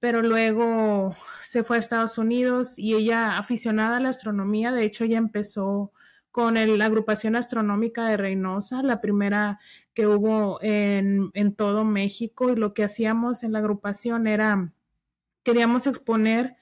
pero 0.00 0.22
luego 0.22 1.16
se 1.42 1.64
fue 1.64 1.76
a 1.76 1.80
Estados 1.80 2.18
Unidos 2.18 2.78
y 2.78 2.94
ella 2.94 3.38
aficionada 3.38 3.96
a 3.96 4.00
la 4.00 4.10
astronomía, 4.10 4.72
de 4.72 4.84
hecho 4.84 5.04
ella 5.04 5.18
empezó 5.18 5.92
con 6.30 6.54
la 6.54 6.84
agrupación 6.84 7.34
astronómica 7.34 8.04
de 8.04 8.18
Reynosa, 8.18 8.82
la 8.82 9.00
primera 9.00 9.58
que 9.94 10.06
hubo 10.06 10.58
en, 10.60 11.30
en 11.32 11.54
todo 11.54 11.86
México 11.86 12.50
y 12.52 12.56
lo 12.56 12.74
que 12.74 12.84
hacíamos 12.84 13.42
en 13.42 13.52
la 13.52 13.60
agrupación 13.60 14.26
era, 14.26 14.70
queríamos 15.42 15.86
exponer 15.86 16.56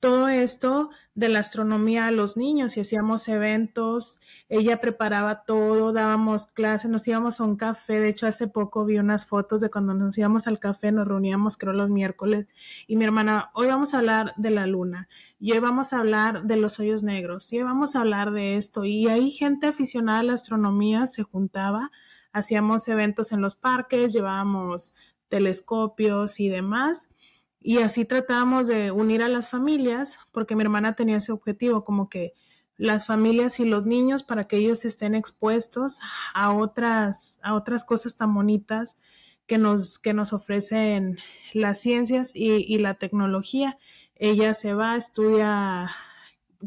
todo 0.00 0.28
esto 0.28 0.90
de 1.14 1.28
la 1.30 1.38
astronomía 1.38 2.06
a 2.06 2.10
los 2.10 2.36
niños 2.36 2.76
y 2.76 2.80
hacíamos 2.80 3.26
eventos, 3.28 4.20
ella 4.48 4.80
preparaba 4.80 5.44
todo, 5.44 5.92
dábamos 5.92 6.46
clases, 6.46 6.90
nos 6.90 7.08
íbamos 7.08 7.40
a 7.40 7.44
un 7.44 7.56
café, 7.56 7.98
de 7.98 8.10
hecho 8.10 8.26
hace 8.26 8.46
poco 8.46 8.84
vi 8.84 8.98
unas 8.98 9.24
fotos 9.24 9.60
de 9.60 9.70
cuando 9.70 9.94
nos 9.94 10.18
íbamos 10.18 10.46
al 10.46 10.58
café, 10.58 10.92
nos 10.92 11.08
reuníamos 11.08 11.56
creo 11.56 11.72
los 11.72 11.88
miércoles 11.88 12.46
y 12.86 12.96
mi 12.96 13.04
hermana, 13.04 13.50
hoy 13.54 13.68
vamos 13.68 13.94
a 13.94 13.98
hablar 13.98 14.34
de 14.36 14.50
la 14.50 14.66
luna 14.66 15.08
y 15.38 15.52
hoy 15.52 15.60
vamos 15.60 15.92
a 15.92 16.00
hablar 16.00 16.42
de 16.44 16.56
los 16.56 16.78
hoyos 16.78 17.02
negros 17.02 17.50
y 17.52 17.58
hoy 17.58 17.64
vamos 17.64 17.96
a 17.96 18.00
hablar 18.00 18.32
de 18.32 18.56
esto 18.56 18.84
y 18.84 19.08
ahí 19.08 19.30
gente 19.30 19.66
aficionada 19.66 20.20
a 20.20 20.24
la 20.24 20.34
astronomía 20.34 21.06
se 21.06 21.22
juntaba, 21.22 21.90
hacíamos 22.32 22.86
eventos 22.88 23.32
en 23.32 23.40
los 23.40 23.56
parques, 23.56 24.12
llevábamos 24.12 24.94
telescopios 25.28 26.38
y 26.38 26.50
demás 26.50 27.08
y 27.66 27.78
así 27.78 28.04
tratábamos 28.04 28.68
de 28.68 28.92
unir 28.92 29.24
a 29.24 29.28
las 29.28 29.50
familias, 29.50 30.20
porque 30.30 30.54
mi 30.54 30.62
hermana 30.62 30.92
tenía 30.92 31.16
ese 31.16 31.32
objetivo, 31.32 31.82
como 31.82 32.08
que 32.08 32.32
las 32.76 33.06
familias 33.06 33.58
y 33.58 33.64
los 33.64 33.84
niños 33.84 34.22
para 34.22 34.46
que 34.46 34.58
ellos 34.58 34.84
estén 34.84 35.16
expuestos 35.16 35.98
a 36.32 36.52
otras, 36.52 37.38
a 37.42 37.54
otras 37.54 37.84
cosas 37.84 38.16
tan 38.16 38.32
bonitas 38.32 38.96
que 39.48 39.58
nos, 39.58 39.98
que 39.98 40.12
nos 40.12 40.32
ofrecen 40.32 41.18
las 41.54 41.80
ciencias 41.80 42.30
y, 42.32 42.78
la 42.78 42.94
tecnología. 42.94 43.78
Ella 44.14 44.54
se 44.54 44.72
va, 44.72 44.94
estudia, 44.94 45.90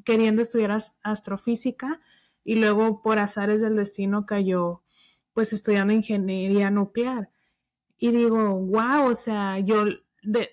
queriendo 0.04 0.42
estudiar 0.42 0.78
astrofísica 1.02 2.02
y 2.44 2.58
luego 2.58 3.02
por 3.02 3.20
azares 3.20 3.62
del 3.62 3.78
destino 3.78 4.26
cayó 4.26 4.84
pues 5.32 5.54
estudiando 5.54 5.94
ingeniería 5.94 6.70
nuclear. 6.72 7.30
Y 7.98 8.12
digo, 8.12 8.56
wow, 8.56 9.10
o 9.10 9.16
sea, 9.16 9.60
yo 9.60 9.86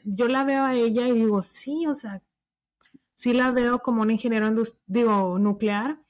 yo 0.04 0.28
la 0.28 0.44
veo 0.44 0.64
a 0.64 0.74
ella 0.74 1.08
y 1.08 1.12
digo, 1.12 1.42
sí, 1.42 1.86
o 1.86 1.94
sea, 1.94 2.22
sí 3.14 3.32
la 3.32 3.50
veo 3.50 3.80
como 3.80 4.02
un 4.02 4.10
ingeniero 4.10 4.52
digo, 4.86 5.38
nuclear, 5.38 6.00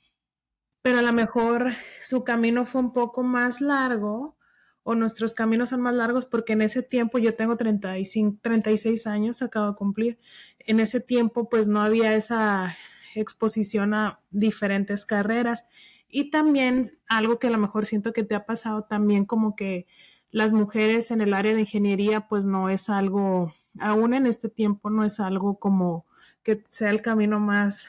pero 0.83 0.98
a 0.98 1.02
lo 1.02 1.12
mejor 1.12 1.74
su 2.02 2.24
camino 2.24 2.66
fue 2.66 2.81
un 2.81 2.92
poco 2.92 3.22
más 3.22 3.61
largo 3.61 4.37
o 4.83 4.94
nuestros 4.94 5.35
caminos 5.35 5.70
son 5.70 5.81
más 5.81 5.94
largos 5.94 6.26
porque 6.26 6.52
en 6.52 6.62
ese 6.62 6.81
tiempo 6.81 7.18
yo 7.18 7.35
tengo 7.35 7.57
35, 7.57 8.38
36 8.40 9.07
años, 9.09 9.42
acabo 9.42 9.68
de 9.70 9.74
cumplir. 9.74 10.20
En 10.61 10.79
ese 10.79 11.00
tiempo 11.00 11.48
pues 11.48 11.66
no 11.66 11.81
había 11.81 12.14
esa 12.14 12.76
exposición 13.16 13.94
a 13.94 14.20
diferentes 14.31 15.05
carreras 15.05 15.64
y 16.09 16.31
también 16.31 16.98
algo 17.09 17.40
que 17.40 17.48
a 17.48 17.50
lo 17.50 17.59
mejor 17.59 17.85
siento 17.87 18.12
que 18.12 18.22
te 18.22 18.37
ha 18.37 18.46
pasado 18.46 18.85
también 18.85 19.24
como 19.24 19.57
que 19.57 19.87
las 20.31 20.53
mujeres 20.53 21.11
en 21.11 21.21
el 21.21 21.35
área 21.35 21.55
de 21.55 21.61
ingeniería 21.61 22.29
pues 22.29 22.45
no 22.45 22.69
es 22.69 22.89
algo, 22.89 23.55
aún 23.81 24.15
en 24.15 24.27
este 24.27 24.49
tiempo 24.49 24.91
no 24.91 25.05
es 25.05 25.21
algo 25.21 25.59
como 25.59 26.07
que 26.43 26.62
sea 26.69 26.91
el 26.91 27.03
camino 27.03 27.41
más 27.41 27.89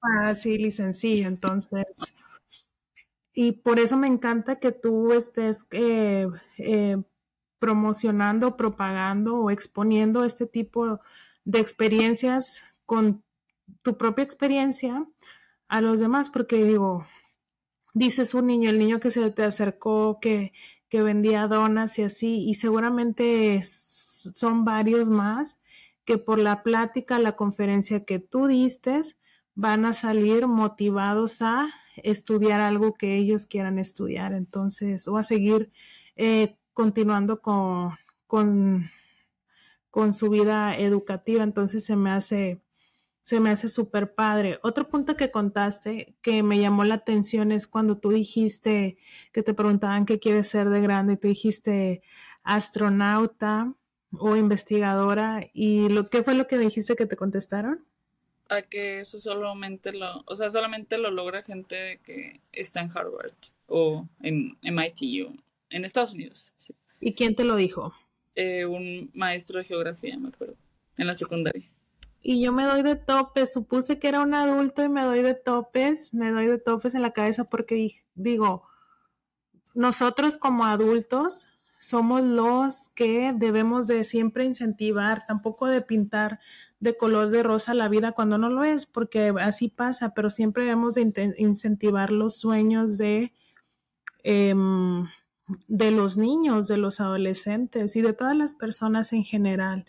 fácil 0.00 0.66
y 0.66 0.70
sencillo. 0.70 1.28
Entonces, 1.28 2.14
y 3.32 3.52
por 3.52 3.78
eso 3.78 3.96
me 3.96 4.06
encanta 4.06 4.58
que 4.60 4.72
tú 4.72 5.12
estés 5.12 5.66
eh, 5.70 6.28
eh, 6.58 6.96
promocionando, 7.58 8.56
propagando 8.56 9.36
o 9.36 9.50
exponiendo 9.50 10.24
este 10.24 10.46
tipo 10.46 11.00
de 11.44 11.60
experiencias 11.60 12.62
con 12.86 13.22
tu 13.82 13.96
propia 13.96 14.24
experiencia 14.24 15.06
a 15.68 15.80
los 15.80 16.00
demás, 16.00 16.30
porque 16.30 16.64
digo, 16.64 17.06
dices 17.94 18.34
un 18.34 18.46
niño, 18.46 18.70
el 18.70 18.78
niño 18.78 19.00
que 19.00 19.10
se 19.10 19.30
te 19.30 19.44
acercó, 19.44 20.18
que, 20.20 20.52
que 20.90 21.02
vendía 21.02 21.46
donas 21.46 21.98
y 21.98 22.02
así, 22.02 22.44
y 22.46 22.54
seguramente 22.54 23.62
son 23.62 24.64
varios 24.64 25.08
más 25.08 25.62
que 26.04 26.18
por 26.18 26.38
la 26.38 26.62
plática, 26.62 27.18
la 27.18 27.36
conferencia 27.36 28.04
que 28.04 28.18
tú 28.18 28.46
diste, 28.48 29.02
van 29.54 29.84
a 29.84 29.94
salir 29.94 30.48
motivados 30.48 31.42
a 31.42 31.68
estudiar 31.96 32.60
algo 32.60 32.94
que 32.94 33.16
ellos 33.16 33.46
quieran 33.46 33.78
estudiar, 33.78 34.32
entonces, 34.32 35.06
o 35.06 35.16
a 35.16 35.22
seguir 35.22 35.70
eh, 36.16 36.56
continuando 36.72 37.40
con, 37.40 37.92
con, 38.26 38.90
con 39.90 40.12
su 40.12 40.28
vida 40.28 40.76
educativa, 40.76 41.44
entonces 41.44 41.84
se 41.84 41.94
me 41.94 42.10
hace 42.10 42.60
se 43.22 43.40
me 43.40 43.50
hace 43.50 43.68
súper 43.68 44.14
padre. 44.14 44.58
Otro 44.62 44.88
punto 44.88 45.16
que 45.16 45.30
contaste 45.30 46.14
que 46.22 46.42
me 46.42 46.58
llamó 46.58 46.84
la 46.84 46.96
atención 46.96 47.52
es 47.52 47.66
cuando 47.66 47.98
tú 47.98 48.10
dijiste 48.10 48.98
que 49.32 49.42
te 49.42 49.54
preguntaban 49.54 50.06
qué 50.06 50.18
quieres 50.18 50.48
ser 50.48 50.68
de 50.70 50.80
grande 50.80 51.14
y 51.14 51.16
tú 51.16 51.28
dijiste 51.28 52.02
astronauta 52.42 53.74
o 54.12 54.36
investigadora 54.36 55.48
y 55.52 55.88
lo 55.88 56.08
qué 56.10 56.22
fue 56.22 56.34
lo 56.34 56.46
que 56.46 56.58
dijiste 56.58 56.96
que 56.96 57.06
te 57.06 57.16
contestaron? 57.16 57.84
A 58.48 58.62
que 58.62 59.00
eso 59.00 59.20
solamente 59.20 59.92
lo, 59.92 60.24
o 60.26 60.34
sea, 60.34 60.50
solamente 60.50 60.98
lo 60.98 61.10
logra 61.10 61.42
gente 61.42 62.00
que 62.04 62.40
está 62.50 62.80
en 62.80 62.90
Harvard 62.92 63.32
o 63.66 64.08
en 64.22 64.56
MIT 64.62 65.28
o 65.28 65.32
en 65.70 65.84
Estados 65.84 66.14
Unidos. 66.14 66.52
¿Y 67.00 67.14
quién 67.14 67.36
te 67.36 67.44
lo 67.44 67.54
dijo? 67.54 67.94
Eh, 68.34 68.64
un 68.66 69.10
maestro 69.14 69.58
de 69.58 69.64
geografía, 69.64 70.18
me 70.18 70.28
acuerdo, 70.28 70.56
en 70.96 71.06
la 71.06 71.14
secundaria. 71.14 71.64
Y 72.22 72.42
yo 72.42 72.52
me 72.52 72.64
doy 72.64 72.82
de 72.82 72.96
topes, 72.96 73.52
supuse 73.52 73.98
que 73.98 74.08
era 74.08 74.20
un 74.20 74.34
adulto 74.34 74.82
y 74.82 74.88
me 74.88 75.02
doy 75.02 75.22
de 75.22 75.34
topes, 75.34 76.12
me 76.12 76.30
doy 76.30 76.46
de 76.46 76.58
topes 76.58 76.94
en 76.94 77.02
la 77.02 77.12
cabeza 77.12 77.44
porque 77.44 78.04
digo, 78.14 78.64
nosotros 79.74 80.36
como 80.36 80.64
adultos 80.64 81.48
somos 81.80 82.22
los 82.22 82.88
que 82.94 83.32
debemos 83.34 83.86
de 83.86 84.04
siempre 84.04 84.44
incentivar, 84.44 85.24
tampoco 85.26 85.66
de 85.66 85.80
pintar 85.80 86.40
de 86.78 86.96
color 86.96 87.30
de 87.30 87.42
rosa 87.42 87.74
la 87.74 87.88
vida 87.88 88.12
cuando 88.12 88.38
no 88.38 88.48
lo 88.50 88.64
es, 88.64 88.86
porque 88.86 89.32
así 89.40 89.68
pasa, 89.68 90.12
pero 90.14 90.30
siempre 90.30 90.64
debemos 90.64 90.94
de 90.94 91.34
incentivar 91.38 92.10
los 92.10 92.38
sueños 92.38 92.98
de, 92.98 93.32
em, 94.24 95.06
de 95.68 95.90
los 95.90 96.16
niños, 96.16 96.68
de 96.68 96.78
los 96.78 97.00
adolescentes 97.00 97.96
y 97.96 98.02
de 98.02 98.12
todas 98.12 98.36
las 98.36 98.54
personas 98.54 99.12
en 99.12 99.24
general. 99.24 99.86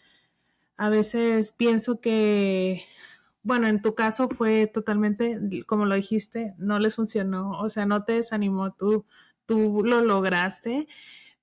A 0.81 0.89
veces 0.89 1.51
pienso 1.51 2.01
que, 2.01 2.85
bueno, 3.43 3.67
en 3.67 3.81
tu 3.81 3.93
caso 3.95 4.29
fue 4.29 4.67
totalmente, 4.67 5.39
como 5.67 5.85
lo 5.85 5.95
dijiste, 5.95 6.55
no 6.57 6.79
les 6.79 6.95
funcionó, 6.95 7.51
o 7.59 7.69
sea, 7.69 7.85
no 7.85 8.03
te 8.03 8.13
desanimó, 8.13 8.73
tú, 8.73 9.05
tú 9.45 9.83
lo 9.83 10.01
lograste 10.01 10.87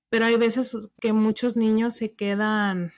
pero 0.09 0.25
hay 0.25 0.37
veces 0.37 0.75
que 0.99 1.13
muchos 1.13 1.55
niños 1.55 1.95
se 1.95 2.13
quedan 2.13 2.91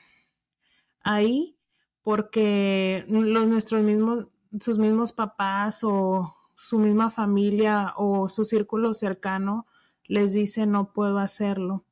ahí 1.01 1.57
porque 2.01 3.05
los, 3.07 3.47
nuestros 3.47 3.83
mismos, 3.83 4.27
sus 4.59 4.79
mismos 4.79 5.11
papás 5.11 5.81
o 5.83 6.33
su 6.55 6.79
misma 6.79 7.09
familia 7.09 7.93
o 7.97 8.29
su 8.29 8.45
círculo 8.45 8.93
cercano 8.93 9.67
les 10.05 10.33
dice 10.33 10.65
no 10.65 10.93
puedo 10.93 11.19
hacerlo. 11.19 11.83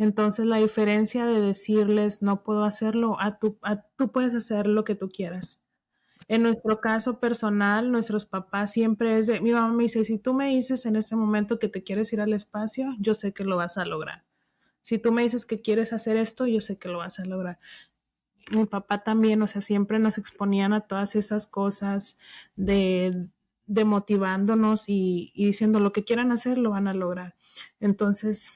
Entonces 0.00 0.46
la 0.46 0.56
diferencia 0.56 1.26
de 1.26 1.42
decirles 1.42 2.22
no 2.22 2.42
puedo 2.42 2.64
hacerlo 2.64 3.20
a 3.20 3.38
tú, 3.38 3.58
a, 3.60 3.82
tú 3.82 4.10
puedes 4.10 4.34
hacer 4.34 4.66
lo 4.66 4.82
que 4.82 4.94
tú 4.94 5.10
quieras. 5.10 5.60
En 6.26 6.42
nuestro 6.42 6.80
caso 6.80 7.20
personal, 7.20 7.92
nuestros 7.92 8.24
papás 8.24 8.72
siempre 8.72 9.18
es 9.18 9.26
de, 9.26 9.42
mi 9.42 9.52
mamá 9.52 9.74
me 9.74 9.82
dice, 9.82 10.02
si 10.06 10.16
tú 10.16 10.32
me 10.32 10.46
dices 10.46 10.86
en 10.86 10.96
este 10.96 11.16
momento 11.16 11.58
que 11.58 11.68
te 11.68 11.82
quieres 11.82 12.14
ir 12.14 12.22
al 12.22 12.32
espacio, 12.32 12.96
yo 12.98 13.14
sé 13.14 13.34
que 13.34 13.44
lo 13.44 13.58
vas 13.58 13.76
a 13.76 13.84
lograr. 13.84 14.24
Si 14.82 14.96
tú 14.96 15.12
me 15.12 15.22
dices 15.22 15.44
que 15.44 15.60
quieres 15.60 15.92
hacer 15.92 16.16
esto, 16.16 16.46
yo 16.46 16.62
sé 16.62 16.78
que 16.78 16.88
lo 16.88 16.96
vas 16.96 17.18
a 17.18 17.26
lograr. 17.26 17.58
Mi 18.50 18.64
papá 18.64 19.02
también, 19.02 19.42
o 19.42 19.46
sea, 19.48 19.60
siempre 19.60 19.98
nos 19.98 20.16
exponían 20.16 20.72
a 20.72 20.80
todas 20.80 21.14
esas 21.14 21.46
cosas 21.46 22.16
de, 22.56 23.28
de 23.66 23.84
motivándonos 23.84 24.88
y, 24.88 25.30
y 25.34 25.44
diciendo 25.44 25.78
lo 25.78 25.92
que 25.92 26.04
quieran 26.04 26.32
hacer, 26.32 26.56
lo 26.56 26.70
van 26.70 26.88
a 26.88 26.94
lograr. 26.94 27.36
Entonces, 27.80 28.50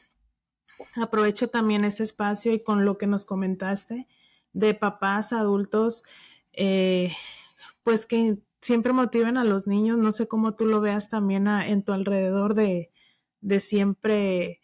aprovecho 0.97 1.49
también 1.49 1.85
este 1.85 2.03
espacio 2.03 2.53
y 2.53 2.63
con 2.63 2.85
lo 2.85 2.99
que 2.99 3.07
nos 3.07 3.25
comentaste 3.25 4.09
de 4.53 4.75
papás 4.75 5.33
adultos, 5.33 6.05
eh, 6.53 7.13
pues 7.83 8.07
que 8.07 8.39
siempre 8.61 8.93
motiven 8.93 9.37
a 9.37 9.45
los 9.45 9.67
niños. 9.67 9.99
No 9.99 10.13
sé 10.13 10.27
cómo 10.29 10.55
tú 10.55 10.67
lo 10.67 10.81
veas 10.81 11.09
también 11.11 11.47
en 11.49 11.83
tu 11.85 11.93
alrededor 11.93 12.55
de, 12.55 12.91
de 13.41 13.61
siempre 13.61 14.61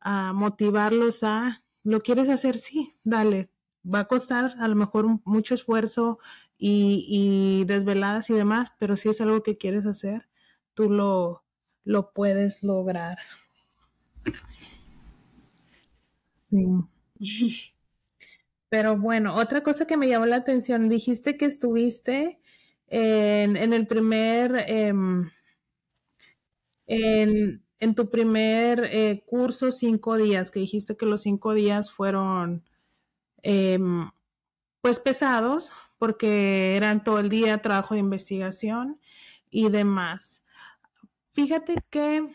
a 0.00 0.32
motivarlos 0.32 1.22
a, 1.22 1.62
¿lo 1.82 2.00
quieres 2.00 2.28
hacer? 2.28 2.58
Sí, 2.58 2.96
dale. 3.04 3.50
Va 3.84 4.00
a 4.00 4.08
costar 4.08 4.54
a 4.60 4.68
lo 4.68 4.76
mejor 4.76 5.06
mucho 5.24 5.54
esfuerzo 5.54 6.18
y, 6.56 7.64
desveladas 7.66 8.30
y 8.30 8.34
demás, 8.34 8.72
pero 8.78 8.96
si 8.96 9.08
es 9.08 9.20
algo 9.20 9.42
que 9.42 9.58
quieres 9.58 9.86
hacer, 9.86 10.28
tú 10.74 10.88
lo, 10.88 11.44
lo 11.84 12.12
puedes 12.12 12.62
lograr. 12.62 13.18
Sí. 16.52 16.58
Pero 18.68 18.96
bueno, 18.98 19.34
otra 19.36 19.62
cosa 19.62 19.86
que 19.86 19.96
me 19.96 20.08
llamó 20.08 20.26
la 20.26 20.36
atención, 20.36 20.88
dijiste 20.88 21.36
que 21.36 21.44
estuviste 21.46 22.40
en, 22.88 23.56
el 23.56 23.86
primer, 23.86 24.64
em, 24.66 25.30
en, 26.86 27.62
en 27.80 27.94
tu 27.94 28.10
primer 28.10 28.88
eh, 28.92 29.24
curso 29.26 29.72
cinco 29.72 30.16
días, 30.16 30.50
que 30.50 30.60
dijiste 30.60 30.96
que 30.96 31.06
los 31.06 31.22
cinco 31.22 31.54
días 31.54 31.90
fueron 31.92 32.64
em, 33.42 34.10
pues 34.82 35.00
pesados 35.00 35.72
porque 35.98 36.76
eran 36.76 37.04
todo 37.04 37.20
el 37.20 37.28
día 37.30 37.62
trabajo 37.62 37.94
de 37.94 38.00
investigación 38.00 39.00
y 39.50 39.70
demás. 39.70 40.42
Fíjate 41.30 41.76
que 41.90 42.34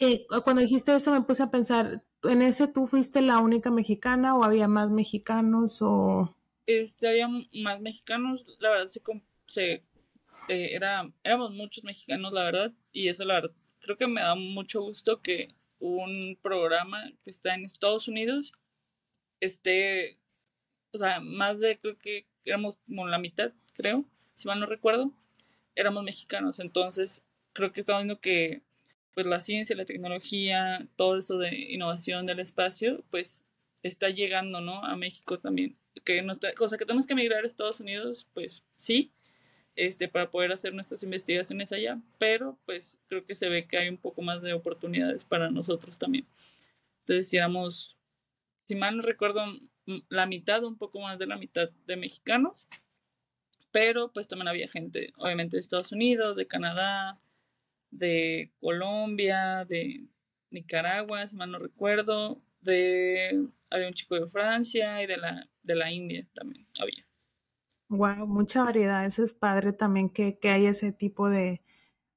eh, 0.00 0.26
cuando 0.44 0.62
dijiste 0.62 0.94
eso 0.94 1.12
me 1.12 1.22
puse 1.22 1.42
a 1.42 1.50
pensar, 1.50 2.02
¿en 2.24 2.42
ese 2.42 2.68
tú 2.68 2.86
fuiste 2.86 3.20
la 3.20 3.38
única 3.38 3.70
mexicana 3.70 4.36
o 4.36 4.44
había 4.44 4.68
más 4.68 4.90
mexicanos 4.90 5.80
o...? 5.80 6.34
Este, 6.66 7.08
había 7.08 7.28
más 7.28 7.80
mexicanos, 7.80 8.46
la 8.58 8.70
verdad 8.70 8.86
se, 8.86 9.02
se 9.46 9.72
eh, 10.48 10.74
era, 10.74 11.10
éramos 11.22 11.52
muchos 11.52 11.84
mexicanos, 11.84 12.32
la 12.32 12.44
verdad, 12.44 12.72
y 12.92 13.08
eso 13.08 13.24
la 13.24 13.34
verdad 13.34 13.52
creo 13.84 13.96
que 13.96 14.06
me 14.06 14.22
da 14.22 14.34
mucho 14.34 14.80
gusto 14.80 15.20
que 15.20 15.48
un 15.78 16.38
programa 16.42 17.12
que 17.22 17.30
está 17.30 17.54
en 17.54 17.64
Estados 17.64 18.08
Unidos 18.08 18.54
esté, 19.40 20.18
o 20.92 20.98
sea, 20.98 21.20
más 21.20 21.60
de, 21.60 21.78
creo 21.78 21.98
que 21.98 22.26
éramos 22.44 22.76
como 22.86 23.06
la 23.06 23.18
mitad, 23.18 23.52
creo, 23.74 24.04
si 24.34 24.48
mal 24.48 24.58
no 24.58 24.66
recuerdo, 24.66 25.12
éramos 25.74 26.02
mexicanos. 26.02 26.58
Entonces, 26.58 27.22
creo 27.52 27.72
que 27.72 27.80
estamos 27.80 28.02
viendo 28.02 28.20
que 28.20 28.62
pues 29.14 29.26
la 29.26 29.40
ciencia, 29.40 29.76
la 29.76 29.84
tecnología, 29.84 30.86
todo 30.96 31.18
eso 31.18 31.38
de 31.38 31.54
innovación 31.54 32.26
del 32.26 32.40
espacio, 32.40 33.04
pues 33.10 33.44
está 33.82 34.10
llegando, 34.10 34.60
¿no? 34.60 34.84
A 34.84 34.96
México 34.96 35.38
también. 35.38 35.76
Que 36.04 36.22
nuestra, 36.22 36.52
cosa 36.54 36.76
que 36.76 36.84
tenemos 36.84 37.06
que 37.06 37.12
emigrar 37.12 37.44
a 37.44 37.46
Estados 37.46 37.80
Unidos, 37.80 38.26
pues 38.34 38.64
sí, 38.76 39.12
este, 39.76 40.08
para 40.08 40.30
poder 40.30 40.52
hacer 40.52 40.74
nuestras 40.74 41.02
investigaciones 41.02 41.72
allá, 41.72 42.00
pero 42.18 42.58
pues 42.64 42.98
creo 43.06 43.22
que 43.24 43.34
se 43.34 43.48
ve 43.48 43.66
que 43.66 43.78
hay 43.78 43.88
un 43.88 43.98
poco 43.98 44.22
más 44.22 44.42
de 44.42 44.52
oportunidades 44.52 45.24
para 45.24 45.50
nosotros 45.50 45.98
también. 45.98 46.26
Entonces, 47.00 47.28
si 47.28 47.36
éramos, 47.36 47.96
si 48.68 48.74
mal 48.74 48.96
no 48.96 49.02
recuerdo, 49.02 49.44
la 50.08 50.26
mitad, 50.26 50.64
un 50.64 50.78
poco 50.78 51.00
más 51.00 51.18
de 51.18 51.26
la 51.26 51.36
mitad 51.36 51.70
de 51.86 51.96
mexicanos, 51.96 52.66
pero 53.70 54.12
pues 54.12 54.28
también 54.28 54.48
había 54.48 54.68
gente, 54.68 55.12
obviamente, 55.16 55.56
de 55.56 55.60
Estados 55.60 55.92
Unidos, 55.92 56.36
de 56.36 56.46
Canadá, 56.46 57.20
de 57.94 58.52
Colombia, 58.60 59.64
de 59.64 60.06
Nicaragua, 60.50 61.26
si 61.26 61.36
mal 61.36 61.50
no 61.50 61.58
recuerdo, 61.58 62.42
de 62.60 63.48
había 63.70 63.88
un 63.88 63.94
chico 63.94 64.14
de 64.14 64.28
Francia 64.28 65.02
y 65.02 65.06
de 65.06 65.16
la, 65.16 65.48
de 65.62 65.74
la 65.74 65.90
India 65.90 66.26
también 66.34 66.66
había. 66.78 67.06
Wow, 67.88 68.26
mucha 68.26 68.64
variedad. 68.64 69.04
Eso 69.04 69.22
es 69.22 69.34
padre 69.34 69.72
también 69.72 70.08
que, 70.10 70.38
que 70.38 70.50
hay 70.50 70.66
ese 70.66 70.92
tipo 70.92 71.28
de, 71.28 71.62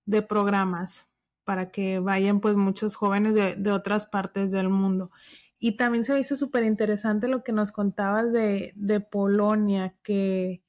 de 0.05 0.21
programas 0.21 1.09
para 1.43 1.71
que 1.71 1.99
vayan 1.99 2.39
pues 2.39 2.55
muchos 2.55 2.95
jóvenes 2.95 3.33
de, 3.33 3.55
de 3.55 3.71
otras 3.71 4.05
partes 4.05 4.51
del 4.51 4.69
mundo. 4.69 5.11
Y 5.59 5.75
también 5.75 6.03
se 6.03 6.17
hizo 6.19 6.35
súper 6.35 6.63
interesante 6.63 7.27
lo 7.27 7.43
que 7.43 7.51
nos 7.51 7.71
contabas 7.71 8.31
de, 8.31 8.73
de 8.75 8.99
Polonia, 8.99 9.95
que 10.03 10.61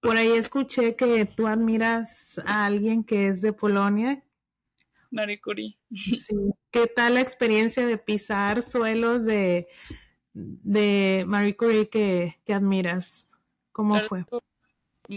por 0.00 0.16
ahí 0.16 0.32
escuché 0.32 0.96
que 0.96 1.24
tú 1.26 1.46
admiras 1.46 2.40
a 2.44 2.66
alguien 2.66 3.04
que 3.04 3.28
es 3.28 3.40
de 3.40 3.52
Polonia. 3.52 4.24
Marie 5.12 5.40
Curie. 5.40 5.76
Sí. 5.94 6.34
¿Qué 6.70 6.86
tal 6.88 7.14
la 7.14 7.20
experiencia 7.20 7.86
de 7.86 7.98
pisar 7.98 8.62
suelos 8.62 9.24
de, 9.24 9.68
de 10.32 11.24
Marie 11.26 11.56
Curie 11.56 11.88
que, 11.88 12.38
que 12.44 12.54
admiras? 12.54 13.28
¿Cómo 13.70 13.94
Claro, 13.94 14.08
fue? 14.08 14.24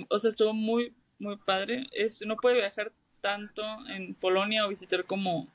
O 0.09 0.19
sea, 0.19 0.29
estuvo 0.29 0.53
muy, 0.53 0.93
muy 1.17 1.37
padre. 1.37 1.87
Es, 1.91 2.21
no 2.25 2.35
puede 2.35 2.57
viajar 2.57 2.91
tanto 3.21 3.63
en 3.89 4.13
Polonia 4.15 4.65
o 4.65 4.69
visitar 4.69 5.05
como 5.05 5.47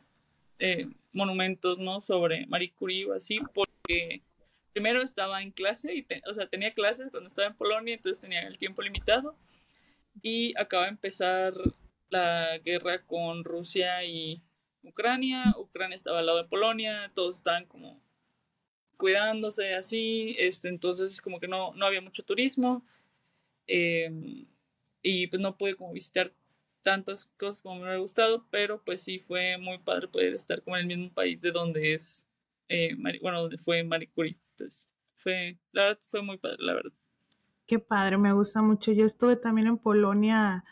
eh, 0.58 0.88
monumentos, 1.12 1.78
¿no? 1.78 2.00
Sobre 2.00 2.46
Marie 2.46 2.72
Curie 2.72 3.06
o 3.06 3.12
así, 3.12 3.38
porque 3.54 4.22
primero 4.72 5.02
estaba 5.02 5.42
en 5.42 5.50
clase, 5.50 5.94
y 5.94 6.02
te- 6.02 6.22
o 6.28 6.32
sea, 6.34 6.48
tenía 6.48 6.72
clases 6.72 7.10
cuando 7.10 7.26
estaba 7.26 7.48
en 7.48 7.54
Polonia, 7.56 7.94
entonces 7.94 8.20
tenía 8.20 8.42
el 8.42 8.56
tiempo 8.58 8.82
limitado. 8.82 9.36
Y 10.22 10.52
acaba 10.58 10.84
de 10.84 10.90
empezar 10.90 11.54
la 12.10 12.58
guerra 12.58 13.04
con 13.06 13.44
Rusia 13.44 14.04
y 14.04 14.42
Ucrania. 14.82 15.54
Ucrania 15.58 15.96
estaba 15.96 16.18
al 16.20 16.26
lado 16.26 16.38
de 16.38 16.48
Polonia, 16.48 17.10
todos 17.14 17.36
estaban 17.36 17.66
como 17.66 18.00
cuidándose 18.96 19.74
así, 19.74 20.36
este, 20.38 20.68
entonces 20.68 21.22
como 21.22 21.40
que 21.40 21.48
no, 21.48 21.72
no 21.74 21.86
había 21.86 22.02
mucho 22.02 22.22
turismo 22.22 22.84
eh, 23.66 24.46
y 25.00 25.26
pues 25.28 25.40
no 25.40 25.56
pude 25.56 25.74
como 25.74 25.94
visitar 25.94 26.34
tantas 26.82 27.26
cosas 27.38 27.62
como 27.62 27.76
me 27.76 27.82
hubiera 27.82 27.98
gustado, 27.98 28.46
pero 28.50 28.82
pues 28.84 29.02
sí 29.02 29.18
fue 29.18 29.56
muy 29.58 29.78
padre 29.78 30.08
poder 30.08 30.34
estar 30.34 30.62
como 30.62 30.76
en 30.76 30.82
el 30.90 30.98
mismo 30.98 31.14
país 31.14 31.40
de 31.40 31.52
donde 31.52 31.94
es, 31.94 32.26
eh, 32.68 32.94
bueno, 33.22 33.42
donde 33.42 33.58
fue 33.58 33.82
Marie 33.84 34.10
Curie. 34.14 34.36
Entonces 34.50 34.88
fue, 35.12 35.58
la 35.72 35.84
verdad 35.84 35.98
fue 36.08 36.22
muy 36.22 36.38
padre, 36.38 36.56
la 36.60 36.74
verdad. 36.74 36.92
Qué 37.66 37.78
padre, 37.78 38.18
me 38.18 38.32
gusta 38.32 38.60
mucho. 38.62 38.92
Yo 38.92 39.06
estuve 39.06 39.36
también 39.36 39.68
en 39.68 39.78
Polonia 39.78 40.64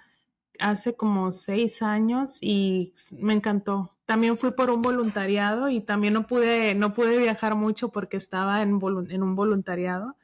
hace 0.58 0.96
como 0.96 1.32
seis 1.32 1.82
años 1.82 2.38
y 2.40 2.94
me 3.12 3.34
encantó. 3.34 3.96
También 4.04 4.36
fui 4.36 4.52
por 4.52 4.70
un 4.70 4.82
voluntariado 4.82 5.68
y 5.68 5.80
también 5.80 6.14
no 6.14 6.26
pude, 6.26 6.74
no 6.74 6.94
pude 6.94 7.18
viajar 7.18 7.54
mucho 7.54 7.90
porque 7.90 8.16
estaba 8.16 8.62
en, 8.62 8.80
en 9.10 9.22
un 9.22 9.34
voluntariado 9.36 10.16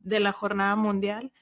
de 0.00 0.20
la 0.20 0.32
Jornada 0.32 0.76
Mundial, 0.76 1.32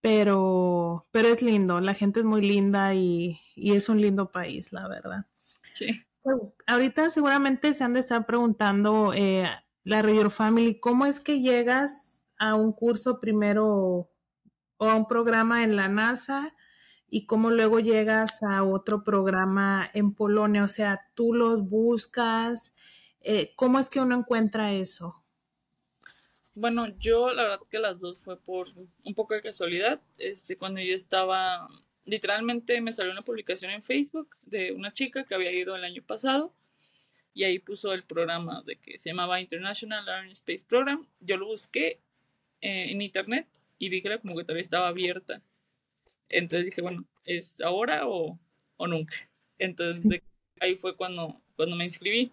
pero, 0.00 1.06
pero 1.10 1.28
es 1.28 1.42
lindo, 1.42 1.80
la 1.80 1.94
gente 1.94 2.20
es 2.20 2.26
muy 2.26 2.42
linda 2.42 2.94
y, 2.94 3.40
y 3.56 3.72
es 3.72 3.88
un 3.88 4.00
lindo 4.00 4.30
país, 4.30 4.72
la 4.72 4.86
verdad. 4.86 5.26
Sí. 5.72 5.90
Ahorita 6.66 7.10
seguramente 7.10 7.74
se 7.74 7.84
han 7.84 7.94
de 7.94 8.00
estar 8.00 8.26
preguntando, 8.26 9.12
eh, 9.14 9.48
la 9.84 10.02
Your 10.02 10.30
Family, 10.30 10.80
¿cómo 10.80 11.06
es 11.06 11.20
que 11.20 11.40
llegas 11.40 12.24
a 12.38 12.54
un 12.54 12.72
curso 12.72 13.20
primero 13.20 14.10
o 14.78 14.88
a 14.88 14.94
un 14.94 15.06
programa 15.06 15.64
en 15.64 15.76
la 15.76 15.88
NASA 15.88 16.52
y 17.08 17.26
cómo 17.26 17.50
luego 17.50 17.80
llegas 17.80 18.42
a 18.42 18.64
otro 18.64 19.04
programa 19.04 19.90
en 19.94 20.12
Polonia? 20.14 20.64
O 20.64 20.68
sea, 20.68 21.08
tú 21.14 21.34
los 21.34 21.68
buscas, 21.68 22.74
eh, 23.20 23.52
¿cómo 23.56 23.78
es 23.78 23.90
que 23.90 24.00
uno 24.00 24.16
encuentra 24.16 24.72
eso? 24.72 25.22
Bueno, 26.54 26.88
yo 26.98 27.32
la 27.32 27.42
verdad 27.42 27.60
que 27.70 27.78
las 27.78 28.00
dos 28.00 28.24
fue 28.24 28.38
por 28.40 28.68
un 29.04 29.14
poco 29.14 29.34
de 29.34 29.42
casualidad. 29.42 30.00
Este, 30.16 30.56
cuando 30.56 30.80
yo 30.80 30.94
estaba, 30.94 31.68
literalmente 32.06 32.80
me 32.80 32.92
salió 32.94 33.12
una 33.12 33.22
publicación 33.22 33.72
en 33.72 33.82
Facebook 33.82 34.36
de 34.42 34.72
una 34.72 34.90
chica 34.90 35.24
que 35.24 35.34
había 35.34 35.52
ido 35.52 35.76
el 35.76 35.84
año 35.84 36.02
pasado 36.02 36.54
y 37.34 37.44
ahí 37.44 37.58
puso 37.58 37.92
el 37.92 38.02
programa 38.04 38.62
de 38.64 38.76
que 38.76 38.98
se 38.98 39.10
llamaba 39.10 39.38
International 39.42 40.08
and 40.08 40.32
Space 40.32 40.64
Program. 40.66 41.06
Yo 41.20 41.36
lo 41.36 41.44
busqué 41.46 42.00
eh, 42.62 42.90
en 42.90 43.02
internet 43.02 43.46
y 43.78 43.90
vi 43.90 44.00
que 44.00 44.08
la 44.08 44.18
convocatoria 44.18 44.62
estaba 44.62 44.88
abierta. 44.88 45.42
Entonces 46.28 46.66
dije, 46.66 46.82
bueno, 46.82 47.04
¿es 47.24 47.60
ahora 47.60 48.06
o, 48.08 48.38
o 48.76 48.86
nunca? 48.86 49.16
Entonces 49.58 50.02
de- 50.08 50.22
ahí 50.60 50.76
fue 50.76 50.96
cuando, 50.96 51.40
cuando 51.56 51.76
me 51.76 51.84
inscribí. 51.84 52.32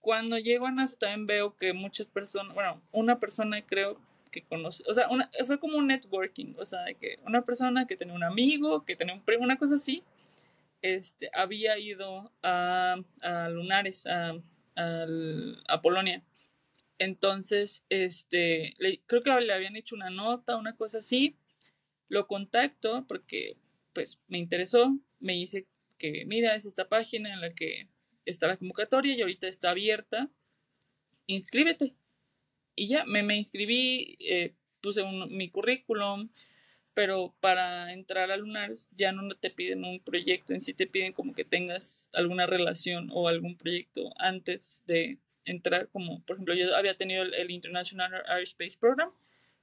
Cuando 0.00 0.38
llego 0.38 0.66
a 0.66 0.70
NASA 0.70 0.98
también 0.98 1.26
veo 1.26 1.56
que 1.56 1.72
muchas 1.72 2.06
personas, 2.06 2.54
bueno, 2.54 2.82
una 2.92 3.18
persona 3.18 3.64
creo 3.64 3.98
que 4.30 4.42
conoce, 4.42 4.84
o 4.86 4.92
sea, 4.92 5.08
una, 5.08 5.30
fue 5.46 5.58
como 5.58 5.78
un 5.78 5.86
networking, 5.86 6.54
o 6.58 6.64
sea, 6.64 6.82
de 6.82 6.94
que 6.96 7.18
una 7.24 7.42
persona 7.42 7.86
que 7.86 7.96
tenía 7.96 8.14
un 8.14 8.24
amigo, 8.24 8.84
que 8.84 8.96
tenía 8.96 9.14
un 9.14 9.22
primo, 9.24 9.44
una 9.44 9.56
cosa 9.58 9.76
así, 9.76 10.02
este, 10.82 11.30
había 11.34 11.78
ido 11.78 12.32
a, 12.42 12.96
a 13.22 13.50
Lunares, 13.50 14.06
a, 14.06 14.34
a 15.68 15.80
Polonia. 15.82 16.22
Entonces, 16.98 17.84
este, 17.90 18.74
le- 18.78 19.00
creo 19.06 19.22
que 19.22 19.30
le 19.40 19.52
habían 19.52 19.76
hecho 19.76 19.96
una 19.96 20.10
nota, 20.10 20.56
una 20.56 20.76
cosa 20.76 20.98
así. 20.98 21.36
Lo 22.08 22.26
contacto 22.26 23.04
porque, 23.08 23.56
pues, 23.92 24.18
me 24.28 24.38
interesó. 24.38 24.98
Me 25.20 25.34
dice 25.34 25.66
que, 25.98 26.24
mira, 26.26 26.54
es 26.54 26.66
esta 26.66 26.88
página 26.88 27.32
en 27.32 27.40
la 27.40 27.54
que 27.54 27.88
está 28.26 28.46
la 28.46 28.56
convocatoria 28.56 29.14
y 29.14 29.20
ahorita 29.22 29.48
está 29.48 29.70
abierta. 29.70 30.30
Inscríbete. 31.26 31.94
Y 32.76 32.88
ya, 32.88 33.04
me, 33.04 33.22
me 33.22 33.36
inscribí, 33.36 34.16
eh, 34.20 34.54
puse 34.80 35.02
un- 35.02 35.34
mi 35.36 35.50
currículum, 35.50 36.30
pero 36.94 37.34
para 37.40 37.92
entrar 37.92 38.30
a 38.30 38.36
Lunares 38.36 38.88
ya 38.96 39.12
no 39.12 39.28
te 39.36 39.50
piden 39.50 39.84
un 39.84 40.00
proyecto, 40.00 40.54
en 40.54 40.62
sí 40.62 40.74
te 40.74 40.86
piden 40.86 41.12
como 41.12 41.34
que 41.34 41.44
tengas 41.44 42.10
alguna 42.14 42.46
relación 42.46 43.10
o 43.12 43.28
algún 43.28 43.56
proyecto 43.56 44.12
antes 44.18 44.84
de 44.86 45.18
entrar, 45.44 45.88
como 45.90 46.22
por 46.24 46.36
ejemplo 46.36 46.54
yo 46.54 46.76
había 46.76 46.96
tenido 46.96 47.22
el, 47.24 47.34
el 47.34 47.50
International 47.50 48.12
Aerospace 48.28 48.78
Program, 48.80 49.10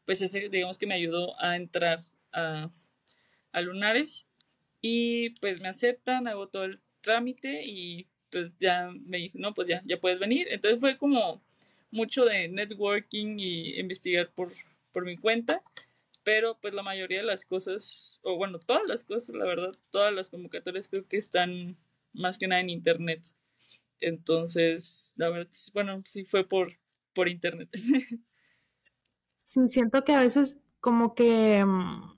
pues 0.05 0.21
ese 0.21 0.49
digamos 0.49 0.77
que 0.77 0.87
me 0.87 0.95
ayudó 0.95 1.39
a 1.41 1.55
entrar 1.57 1.99
a, 2.33 2.71
a 3.51 3.61
Lunares 3.61 4.27
y 4.81 5.31
pues 5.41 5.61
me 5.61 5.69
aceptan, 5.69 6.27
hago 6.27 6.47
todo 6.47 6.65
el 6.65 6.79
trámite 7.01 7.63
y 7.65 8.07
pues 8.31 8.57
ya 8.57 8.91
me 9.05 9.17
dicen, 9.17 9.41
no, 9.41 9.53
pues 9.53 9.67
ya, 9.67 9.81
ya 9.85 9.99
puedes 9.99 10.19
venir. 10.19 10.47
Entonces 10.49 10.79
fue 10.79 10.97
como 10.97 11.41
mucho 11.91 12.25
de 12.25 12.47
networking 12.47 13.37
y 13.39 13.79
investigar 13.79 14.31
por, 14.31 14.51
por 14.91 15.05
mi 15.05 15.17
cuenta 15.17 15.61
pero 16.23 16.57
pues 16.59 16.73
la 16.73 16.83
mayoría 16.83 17.19
de 17.19 17.25
las 17.25 17.45
cosas, 17.45 18.19
o 18.23 18.35
bueno, 18.35 18.59
todas 18.59 18.83
las 18.87 19.03
cosas, 19.03 19.35
la 19.35 19.45
verdad, 19.45 19.71
todas 19.89 20.13
las 20.13 20.29
convocatorias 20.29 20.87
creo 20.87 21.07
que 21.07 21.17
están 21.17 21.77
más 22.13 22.37
que 22.37 22.47
nada 22.47 22.61
en 22.61 22.69
internet. 22.69 23.25
Entonces, 23.99 25.13
la 25.17 25.29
verdad, 25.29 25.51
bueno, 25.73 26.01
sí 26.05 26.25
fue 26.25 26.47
por, 26.47 26.73
por 27.13 27.29
internet. 27.29 27.69
Sí, 29.43 29.67
siento 29.67 30.03
que 30.03 30.13
a 30.13 30.19
veces 30.19 30.59
como 30.79 31.15
que 31.15 31.65
mm, 31.65 32.15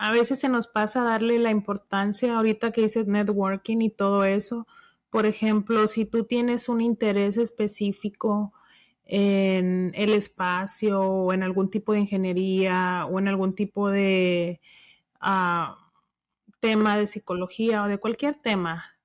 a 0.00 0.12
veces 0.12 0.38
se 0.40 0.48
nos 0.48 0.66
pasa 0.66 1.02
darle 1.02 1.38
la 1.38 1.50
importancia 1.50 2.34
ahorita 2.34 2.72
que 2.72 2.80
dices 2.80 3.06
networking 3.06 3.82
y 3.82 3.90
todo 3.90 4.24
eso. 4.24 4.66
Por 5.10 5.26
ejemplo, 5.26 5.86
si 5.88 6.06
tú 6.06 6.24
tienes 6.24 6.70
un 6.70 6.80
interés 6.80 7.36
específico 7.36 8.54
en 9.04 9.92
el 9.94 10.14
espacio 10.14 11.02
o 11.02 11.34
en 11.34 11.42
algún 11.42 11.68
tipo 11.68 11.92
de 11.92 12.00
ingeniería 12.00 13.04
o 13.10 13.18
en 13.18 13.28
algún 13.28 13.54
tipo 13.54 13.90
de 13.90 14.62
ah, 15.20 15.76
tema 16.60 16.96
de 16.96 17.06
psicología 17.06 17.82
o 17.82 17.88
de 17.88 17.98
cualquier 17.98 18.36
tema, 18.40 18.96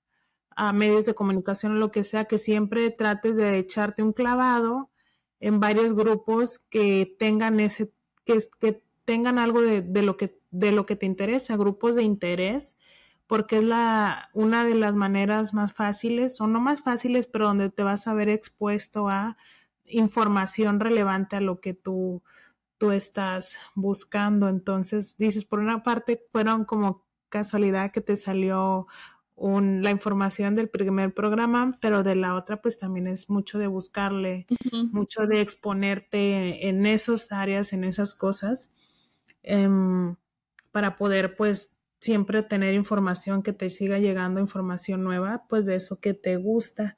a 0.55 0.71
medios 0.71 1.03
de 1.03 1.13
comunicación 1.13 1.73
o 1.73 1.75
lo 1.75 1.91
que 1.91 2.05
sea, 2.05 2.23
que 2.23 2.37
siempre 2.37 2.89
trates 2.89 3.35
de 3.35 3.57
echarte 3.57 4.01
un 4.01 4.13
clavado 4.13 4.91
en 5.41 5.59
varios 5.59 5.93
grupos 5.93 6.59
que 6.69 7.15
tengan 7.19 7.59
ese, 7.59 7.91
que, 8.23 8.39
que 8.61 8.81
tengan 9.03 9.39
algo 9.39 9.61
de, 9.61 9.81
de, 9.81 10.01
lo 10.01 10.15
que, 10.15 10.39
de 10.57 10.71
lo 10.71 10.85
que 10.85 10.95
te 10.95 11.05
interesa, 11.05 11.57
grupos 11.57 11.95
de 11.95 12.03
interés, 12.03 12.75
porque 13.27 13.57
es 13.57 13.63
la, 13.63 14.29
una 14.33 14.65
de 14.65 14.75
las 14.75 14.93
maneras 14.95 15.53
más 15.53 15.73
fáciles, 15.73 16.39
o 16.41 16.47
no 16.47 16.59
más 16.59 16.81
fáciles, 16.81 17.27
pero 17.27 17.47
donde 17.47 17.69
te 17.69 17.83
vas 17.83 18.07
a 18.07 18.13
ver 18.13 18.29
expuesto 18.29 19.09
a 19.09 19.37
información 19.85 20.79
relevante 20.79 21.35
a 21.35 21.41
lo 21.41 21.59
que 21.59 21.73
tú, 21.73 22.23
tú 22.77 22.91
estás 22.91 23.55
buscando. 23.75 24.47
Entonces, 24.49 25.17
dices, 25.17 25.45
por 25.45 25.59
una 25.59 25.83
parte, 25.83 26.21
fueron 26.31 26.65
como 26.65 27.05
casualidad 27.29 27.91
que 27.91 28.01
te 28.01 28.17
salió 28.17 28.87
un, 29.35 29.83
la 29.83 29.91
información 29.91 30.55
del 30.55 30.69
primer 30.69 31.13
programa, 31.13 31.77
pero 31.81 32.03
de 32.03 32.15
la 32.15 32.35
otra 32.35 32.61
pues 32.61 32.79
también 32.79 33.07
es 33.07 33.29
mucho 33.29 33.59
de 33.59 33.67
buscarle, 33.67 34.47
uh 34.49 34.55
-huh. 34.55 34.91
mucho 34.91 35.27
de 35.27 35.41
exponerte 35.41 36.69
en 36.69 36.85
esas 36.85 37.31
áreas, 37.31 37.73
en 37.73 37.83
esas 37.83 38.15
cosas, 38.15 38.71
um, 39.43 40.15
para 40.75 40.97
poder 40.97 41.37
pues 41.37 41.73
siempre 42.01 42.43
tener 42.43 42.73
información, 42.73 43.43
que 43.43 43.53
te 43.53 43.69
siga 43.69 43.97
llegando 43.97 44.41
información 44.41 45.05
nueva, 45.05 45.45
pues 45.47 45.65
de 45.65 45.75
eso 45.75 46.01
que 46.01 46.13
te 46.13 46.35
gusta. 46.35 46.97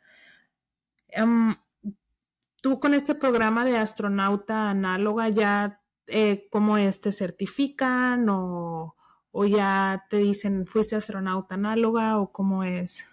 Em, 1.09 1.55
tú 2.63 2.79
con 2.79 2.95
este 2.95 3.13
programa 3.13 3.65
de 3.65 3.77
astronauta 3.77 4.71
análoga 4.71 5.29
ya, 5.29 5.79
eh, 6.07 6.47
¿cómo 6.49 6.79
es? 6.79 7.01
¿Te 7.01 7.11
certifican 7.11 8.27
o, 8.29 8.95
o, 9.29 9.45
ya 9.45 10.03
te 10.09 10.17
dicen 10.17 10.65
fuiste 10.65 10.95
astronauta 10.95 11.53
análoga 11.53 12.19
o 12.19 12.31
cómo 12.31 12.63
es? 12.63 13.05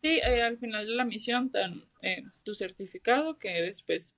Sí, 0.00 0.20
eh, 0.24 0.42
al 0.44 0.58
final 0.58 0.86
de 0.86 0.94
la 0.94 1.04
misión 1.04 1.50
eh, 2.02 2.22
tu 2.44 2.54
certificado 2.54 3.36
que 3.36 3.58
eres 3.58 3.82
pues 3.82 4.14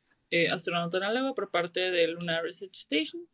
astronauta 0.52 0.98
análoga 0.98 1.32
por 1.32 1.50
parte 1.50 1.90
de 1.90 2.08
Lunar 2.08 2.42
Research 2.42 2.80
Station, 2.80 3.26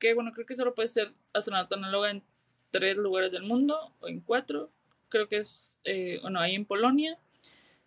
que 0.00 0.14
bueno, 0.14 0.32
creo 0.32 0.46
que 0.46 0.56
solo 0.56 0.74
puede 0.74 0.88
ser 0.88 1.14
astronauta 1.32 1.76
análoga 1.76 2.10
en 2.10 2.24
tres 2.72 2.98
lugares 2.98 3.30
del 3.30 3.44
mundo 3.44 3.94
o 4.00 4.08
en 4.08 4.20
cuatro, 4.20 4.72
creo 5.08 5.28
que 5.28 5.36
es, 5.36 5.78
bueno, 6.22 6.40
ahí 6.40 6.56
en 6.56 6.64
Polonia, 6.64 7.18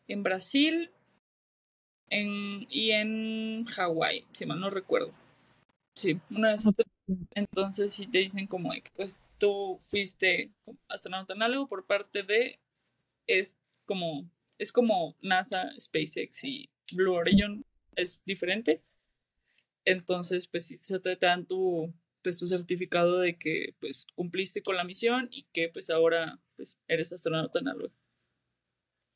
en 0.08 0.24
Brasil 0.24 0.92
y 2.10 2.92
en 2.92 3.66
Hawái, 3.66 4.26
si 4.32 4.46
mal 4.46 4.60
no 4.60 4.70
recuerdo. 4.70 5.14
Sí, 5.96 6.20
una 6.30 6.54
vez. 6.54 6.64
Entonces, 7.36 7.94
si 7.94 8.08
te 8.08 8.20
dicen 8.20 8.48
como 8.48 8.72
pues 8.96 9.20
tú 9.38 9.80
fuiste 9.84 10.52
astronauta 10.88 11.34
análogo 11.34 11.68
por 11.68 11.86
parte 11.86 12.24
de 12.24 12.60
es 13.28 13.60
como 13.86 14.30
es 14.58 14.72
como 14.72 15.16
NASA, 15.22 15.72
SpaceX 15.80 16.44
y 16.44 16.70
Blue 16.94 17.16
Origin 17.16 17.66
es 17.96 18.22
diferente. 18.26 18.82
Entonces, 19.86 20.48
pues 20.48 20.66
si 20.68 20.78
se 20.82 21.00
te 21.00 21.16
dan 21.16 21.46
tu 21.46 21.94
pues 22.24 22.40
tu 22.40 22.48
certificado 22.48 23.20
de 23.20 23.38
que 23.38 23.76
pues 23.80 24.08
cumpliste 24.16 24.64
con 24.64 24.78
la 24.78 24.84
misión 24.84 25.28
y 25.32 25.44
que 25.54 25.70
pues 25.70 25.90
ahora 25.90 26.40
pues 26.56 26.80
eres 26.88 27.14
astronauta 27.14 27.60
análogo. 27.60 27.94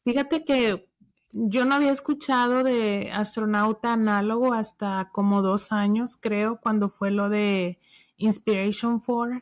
Fíjate 0.03 0.43
que 0.45 0.87
yo 1.31 1.65
no 1.65 1.75
había 1.75 1.91
escuchado 1.91 2.63
de 2.63 3.11
astronauta 3.11 3.93
análogo 3.93 4.53
hasta 4.53 5.09
como 5.11 5.41
dos 5.41 5.71
años, 5.71 6.17
creo, 6.17 6.59
cuando 6.61 6.89
fue 6.89 7.11
lo 7.11 7.29
de 7.29 7.79
Inspiration 8.17 8.99
4, 8.99 9.41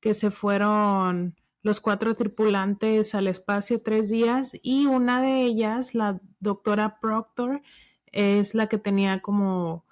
que 0.00 0.14
se 0.14 0.30
fueron 0.30 1.36
los 1.62 1.80
cuatro 1.80 2.14
tripulantes 2.16 3.14
al 3.14 3.28
espacio 3.28 3.78
tres 3.78 4.10
días 4.10 4.52
y 4.62 4.86
una 4.86 5.22
de 5.22 5.42
ellas, 5.42 5.94
la 5.94 6.20
doctora 6.40 6.98
Proctor, 7.00 7.62
es 8.06 8.54
la 8.54 8.68
que 8.68 8.78
tenía 8.78 9.22
como 9.22 9.86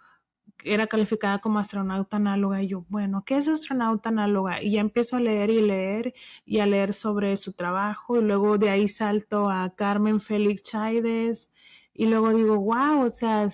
era 0.64 0.87
calificada 0.87 1.40
como 1.40 1.59
astronauta 1.59 2.16
análoga 2.16 2.62
y 2.62 2.68
yo, 2.68 2.85
bueno, 2.88 3.25
¿qué 3.25 3.37
es 3.37 3.49
astronauta 3.49 4.11
análoga? 4.11 4.62
Y 4.62 4.73
ya 4.73 4.81
empiezo 4.81 5.16
a 5.16 5.20
leer 5.20 5.51
y 5.51 5.61
leer 5.61 6.14
y 6.44 6.59
a 6.59 6.66
leer 6.66 6.94
sobre 6.94 7.37
su 7.37 7.53
trabajo 7.53 8.18
y 8.18 8.23
luego 8.23 8.59
de 8.59 8.70
ahí 8.70 8.88
salto 8.88 9.51
a 9.51 9.75
Carmen 9.75 10.20
Félix 10.20 10.62
Chaides 10.62 11.51
y 11.94 12.07
luego 12.07 12.33
digo, 12.35 12.59
wow, 12.59 13.07
o 13.07 13.11
sea, 13.11 13.51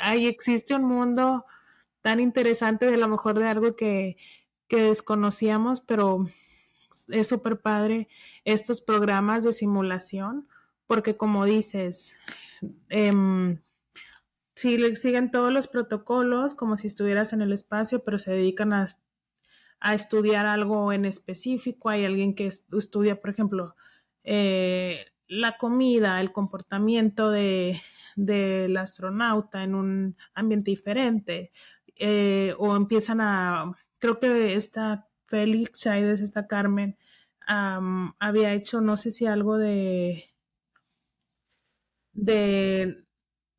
ahí 0.00 0.26
existe 0.26 0.74
un 0.74 0.84
mundo 0.84 1.44
tan 2.00 2.20
interesante 2.20 2.90
de 2.90 2.96
lo 2.96 3.08
mejor 3.08 3.38
de 3.38 3.48
algo 3.48 3.76
que, 3.76 4.16
que 4.68 4.82
desconocíamos, 4.82 5.80
pero 5.80 6.26
es 7.08 7.28
súper 7.28 7.60
padre 7.60 8.08
estos 8.44 8.82
programas 8.82 9.44
de 9.44 9.52
simulación 9.52 10.48
porque 10.86 11.16
como 11.16 11.46
dices, 11.46 12.16
eh, 12.90 13.12
sí, 14.62 14.96
siguen 14.96 15.30
todos 15.30 15.52
los 15.52 15.66
protocolos 15.66 16.54
como 16.54 16.76
si 16.76 16.86
estuvieras 16.86 17.32
en 17.32 17.42
el 17.42 17.52
espacio, 17.52 18.04
pero 18.04 18.18
se 18.18 18.30
dedican 18.30 18.72
a, 18.72 18.88
estudiar 19.92 20.46
algo 20.46 20.92
en 20.92 21.04
específico. 21.04 21.88
Hay 21.88 22.04
alguien 22.04 22.36
que 22.36 22.46
estudia, 22.46 23.20
por 23.20 23.30
ejemplo, 23.30 23.74
eh, 24.22 25.06
la 25.26 25.58
comida, 25.58 26.20
el 26.20 26.32
comportamiento 26.32 27.30
de, 27.30 27.82
del 28.14 28.76
astronauta 28.76 29.64
en 29.64 29.74
un 29.74 30.16
ambiente 30.34 30.70
diferente. 30.70 31.50
Eh, 31.96 32.54
o 32.58 32.76
empiezan 32.76 33.20
a, 33.20 33.72
creo 33.98 34.20
que 34.20 34.54
esta 34.54 35.08
Félix 35.26 35.80
Chaides, 35.80 36.20
esta 36.20 36.46
Carmen, 36.46 36.96
había 38.20 38.54
hecho, 38.54 38.80
no 38.80 38.96
sé 38.96 39.10
si 39.10 39.26
algo 39.26 39.58
de, 39.58 40.32
de 42.12 43.01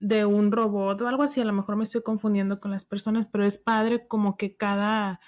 de 0.04 0.26
un 0.26 0.52
robot 0.52 1.02
o 1.02 1.08
algo 1.08 1.24
así, 1.24 1.40
a 1.40 1.46
lo 1.46 1.54
mejor 1.54 1.78
me 1.78 1.84
estoy 1.84 2.02
confundiendo 2.04 2.60
con 2.60 2.72
las 2.72 2.84
personas, 2.84 3.26
pero 3.32 3.46
es 3.46 3.58
padre 3.58 4.06
como 4.06 4.36
que 4.36 4.58
cada 4.58 5.22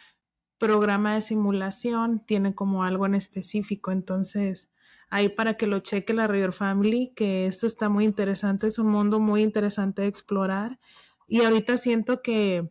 programa 0.58 1.14
de 1.14 1.22
simulación 1.22 2.26
tiene 2.26 2.56
como 2.56 2.84
algo 2.84 3.06
en 3.06 3.16
específico, 3.16 3.94
entonces 3.94 4.70
ahí 5.10 5.30
para 5.30 5.56
que 5.56 5.66
lo 5.66 5.80
cheque 5.80 6.14
la 6.14 6.28
River 6.28 6.52
Family, 6.52 7.14
que 7.16 7.46
esto 7.46 7.68
está 7.68 7.88
muy 7.88 8.04
interesante, 8.04 8.68
es 8.68 8.78
un 8.78 8.88
mundo 8.88 9.22
muy 9.22 9.44
interesante 9.44 10.02
de 10.02 10.10
explorar. 10.10 10.78
Y 11.26 11.42
ahorita 11.44 11.78
siento 11.78 12.22
que 12.22 12.70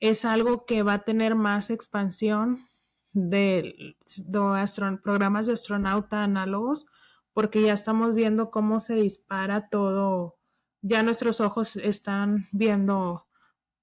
es 0.00 0.26
algo 0.26 0.66
que 0.66 0.82
va 0.82 0.94
a 0.94 1.04
tener 1.04 1.34
más 1.34 1.70
expansión 1.70 2.68
de, 3.14 3.96
de 4.18 4.98
programas 5.02 5.46
de 5.46 5.54
astronauta 5.54 6.22
análogos, 6.22 6.86
porque 7.32 7.62
ya 7.62 7.72
estamos 7.72 8.14
viendo 8.14 8.50
cómo 8.50 8.80
se 8.80 8.96
dispara 8.96 9.70
todo 9.70 10.36
ya 10.84 11.02
nuestros 11.02 11.40
ojos 11.40 11.76
están 11.76 12.46
viendo 12.52 13.26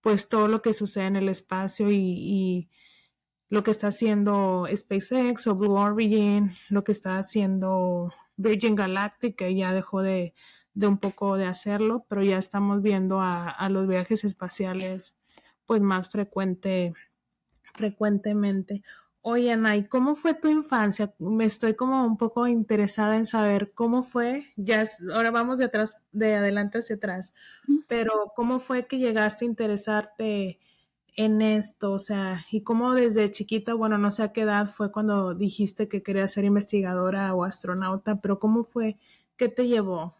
pues 0.01 0.29
todo 0.29 0.47
lo 0.47 0.61
que 0.61 0.75
sucede 0.75 1.05
en 1.05 1.15
el 1.15 1.29
espacio 1.29 1.91
y, 1.91 2.69
lo 3.49 3.63
que 3.63 3.71
está 3.71 3.87
haciendo 3.87 4.65
SpaceX 4.73 5.45
o 5.47 5.55
Blue 5.55 5.73
Origin, 5.73 6.55
lo 6.69 6.85
que 6.85 6.93
está 6.93 7.17
haciendo 7.17 8.13
Virgin 8.37 8.75
Galactic, 8.75 9.35
que 9.35 9.53
ya 9.53 9.73
dejó 9.73 10.01
de, 10.01 10.33
un 10.73 10.97
poco 10.97 11.35
de 11.35 11.47
hacerlo, 11.47 12.05
pero 12.07 12.23
ya 12.23 12.37
estamos 12.37 12.81
viendo 12.81 13.19
a, 13.19 13.49
a 13.49 13.67
los 13.67 13.89
viajes 13.89 14.23
espaciales 14.23 15.17
pues 15.65 15.81
más 15.81 16.09
frecuente, 16.09 16.93
frecuentemente. 17.73 18.83
Oye, 19.23 19.51
Anay, 19.51 19.87
¿cómo 19.87 20.15
fue 20.15 20.33
tu 20.33 20.47
infancia? 20.47 21.13
Me 21.19 21.45
estoy 21.45 21.75
como 21.75 22.05
un 22.05 22.17
poco 22.17 22.47
interesada 22.47 23.17
en 23.17 23.27
saber 23.27 23.71
cómo 23.73 24.01
fue. 24.03 24.45
Ya 24.55 24.83
ahora 25.13 25.29
vamos 25.29 25.59
de 25.59 25.65
atrás, 25.65 25.93
de 26.11 26.35
adelante 26.35 26.79
hacia 26.79 26.95
atrás. 26.95 27.33
Pero 27.87 28.11
¿cómo 28.35 28.59
fue 28.59 28.87
que 28.87 28.97
llegaste 28.97 29.45
a 29.45 29.47
interesarte 29.49 30.59
en 31.15 31.43
esto? 31.43 31.91
O 31.91 31.99
sea, 31.99 32.45
y 32.51 32.61
cómo 32.61 32.95
desde 32.95 33.29
chiquita, 33.29 33.75
bueno, 33.75 33.99
no 33.99 34.09
sé 34.09 34.23
a 34.23 34.33
qué 34.33 34.41
edad 34.41 34.67
fue 34.73 34.91
cuando 34.91 35.35
dijiste 35.35 35.87
que 35.87 36.01
querías 36.01 36.31
ser 36.31 36.45
investigadora 36.45 37.35
o 37.35 37.43
astronauta, 37.43 38.21
pero 38.21 38.39
¿cómo 38.39 38.63
fue? 38.63 38.97
¿Qué 39.37 39.49
te 39.49 39.67
llevó? 39.67 40.15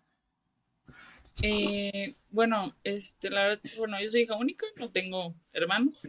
Eh, 1.42 2.16
bueno, 2.30 2.76
este, 2.84 3.32
la 3.32 3.46
verdad, 3.46 3.62
bueno, 3.80 4.00
yo 4.00 4.08
soy 4.08 4.22
hija 4.22 4.36
única, 4.36 4.68
no 4.80 4.92
tengo 4.92 5.34
hermanos. 5.54 6.08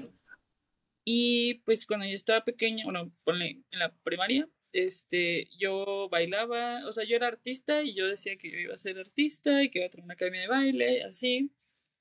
Y 1.04 1.54
pues 1.64 1.86
cuando 1.86 2.06
yo 2.06 2.14
estaba 2.14 2.44
pequeña, 2.44 2.84
bueno, 2.84 3.12
ponle 3.24 3.62
en 3.70 3.78
la 3.78 3.92
primaria, 4.04 4.48
este, 4.72 5.48
yo 5.58 6.08
bailaba, 6.10 6.86
o 6.86 6.92
sea, 6.92 7.04
yo 7.04 7.16
era 7.16 7.28
artista 7.28 7.82
y 7.82 7.94
yo 7.94 8.06
decía 8.06 8.36
que 8.36 8.50
yo 8.50 8.58
iba 8.58 8.74
a 8.74 8.78
ser 8.78 8.98
artista 8.98 9.62
y 9.62 9.70
que 9.70 9.80
iba 9.80 9.86
a 9.86 9.90
tener 9.90 10.04
una 10.04 10.14
academia 10.14 10.42
de 10.42 10.48
baile, 10.48 11.02
así. 11.04 11.52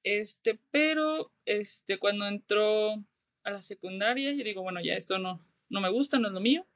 Este, 0.03 0.59
pero, 0.71 1.33
este, 1.45 1.97
cuando 1.99 2.27
entró 2.27 2.93
a 3.43 3.51
la 3.51 3.61
secundaria, 3.61 4.31
yo 4.33 4.43
digo, 4.43 4.61
bueno, 4.61 4.81
ya 4.81 4.93
esto 4.93 5.17
no, 5.17 5.45
no 5.69 5.81
me 5.81 5.89
gusta, 5.89 6.19
no 6.19 6.27
es 6.27 6.33
lo 6.33 6.41
mío. 6.41 6.67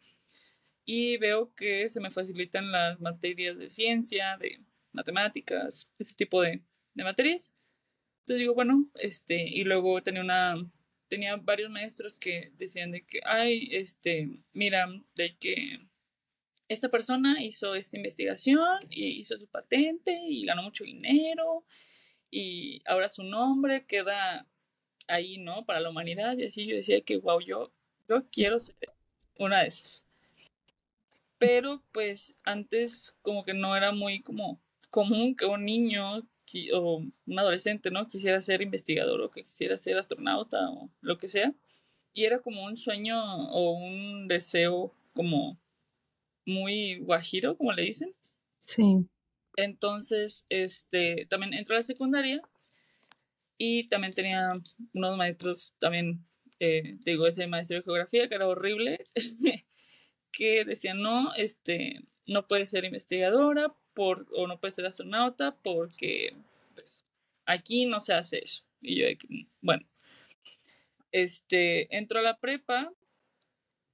Y 0.86 1.18
veo 1.18 1.54
que 1.56 1.90
se 1.90 2.00
me 2.00 2.12
facilitan 2.12 2.72
las 2.72 3.00
materias 3.00 3.58
de 3.58 3.70
ciencia, 3.70 4.38
de 4.38 4.62
matemáticas, 4.92 5.90
ese 6.00 6.16
tipo 6.16 6.42
de, 6.42 6.64
de 6.94 7.04
materias. 7.04 7.54
Entonces 8.22 8.40
digo, 8.40 8.54
bueno, 8.56 8.90
este, 8.96 9.48
y 9.48 9.64
luego 9.64 10.02
tenía 10.04 10.22
una 10.22 10.56
tenía 11.08 11.36
varios 11.36 11.70
maestros 11.70 12.20
que 12.20 12.52
decían 12.58 12.92
de 12.92 13.06
que, 13.06 13.20
ay, 13.26 13.70
este, 13.72 14.40
mira, 14.54 14.88
de 15.16 15.36
que 15.38 15.80
esta 16.68 16.90
persona 16.90 17.44
hizo 17.44 17.76
esta 17.76 17.98
investigación 17.98 18.80
y 18.90 19.20
hizo 19.20 19.38
su 19.38 19.48
patente 19.48 20.18
y 20.28 20.46
ganó 20.46 20.64
mucho 20.64 20.84
dinero 20.84 21.66
y 22.32 22.82
ahora 22.86 23.10
su 23.10 23.24
nombre 23.24 23.86
queda 23.86 24.48
ahí, 25.08 25.38
¿no? 25.38 25.66
Para 25.66 25.80
la 25.80 25.90
humanidad 25.90 26.38
y 26.38 26.46
así 26.46 26.66
yo 26.66 26.76
decía 26.76 27.02
que, 27.02 27.18
wow, 27.18 27.40
yo, 27.40 27.72
yo 28.10 28.28
quiero 28.32 28.60
ser 28.60 28.76
una 29.38 29.62
de 29.62 29.68
esas. 29.68 30.06
Pero 31.38 31.84
pues 31.92 32.36
antes 32.44 33.16
como 33.22 33.44
que 33.44 33.54
no 33.54 33.76
era 33.76 33.92
muy 33.92 34.22
como 34.22 34.60
común 34.90 35.36
que 35.36 35.46
un 35.46 35.66
niño 35.66 36.28
o 36.74 36.98
un 36.98 37.40
adolescente, 37.40 37.92
¿no? 37.92 38.08
Quisiera 38.08 38.40
ser 38.42 38.62
investigador 38.62 39.22
o 39.22 39.32
que 39.32 39.44
quisiera 39.44 39.78
ser 39.78 39.98
astronauta 39.98 40.70
o 40.70 40.90
lo 41.02 41.18
que 41.18 41.28
sea. 41.28 41.54
Y 42.14 42.24
era 42.24 42.40
como 42.40 42.64
un 42.64 42.76
sueño 42.78 43.18
o 43.50 43.72
un 43.72 44.28
deseo 44.28 44.94
como 45.14 45.60
muy 46.46 47.00
guajiro, 47.00 47.58
como 47.58 47.74
le 47.74 47.84
dicen. 47.84 48.14
Sí. 48.60 49.08
Entonces, 49.58 50.46
este, 50.50 51.26
también 51.28 51.54
entré 51.54 51.76
a 51.76 51.80
la 51.80 51.84
secundaria 51.84 52.42
y 53.58 53.88
también 53.88 54.14
tenía 54.14 54.54
unos 54.94 55.18
maestros, 55.18 55.74
también, 55.80 56.26
eh, 56.60 56.98
digo, 57.06 57.28
ese 57.28 57.48
maestro 57.48 57.78
de 57.78 57.84
geografía 57.84 58.28
que 58.28 58.36
era 58.36 58.48
horrible, 58.48 59.06
que 60.32 60.66
decían, 60.66 61.02
no, 61.02 61.34
este, 61.36 62.02
no 62.28 62.48
puede 62.48 62.68
ser 62.68 62.84
investigadora 62.86 63.74
por, 63.96 64.28
o 64.34 64.46
no 64.46 64.60
puede 64.60 64.72
ser 64.72 64.86
astronauta 64.86 65.56
porque 65.64 66.36
pues, 66.76 67.06
aquí 67.46 67.86
no 67.88 68.00
se 68.00 68.14
hace 68.14 68.44
eso. 68.44 68.64
Y 68.82 69.00
yo, 69.00 69.08
bueno, 69.62 69.88
este, 71.12 71.96
entro 71.96 72.20
a 72.20 72.24
la 72.24 72.38
prepa, 72.38 72.92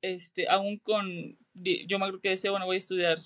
este, 0.02 0.50
aún 0.50 0.78
con, 0.80 1.38
yo 1.54 2.00
me 2.00 2.06
acuerdo 2.06 2.20
que 2.20 2.30
decía, 2.30 2.52
bueno, 2.52 2.66
voy 2.66 2.76
a 2.76 2.80
estudiar 2.80 3.18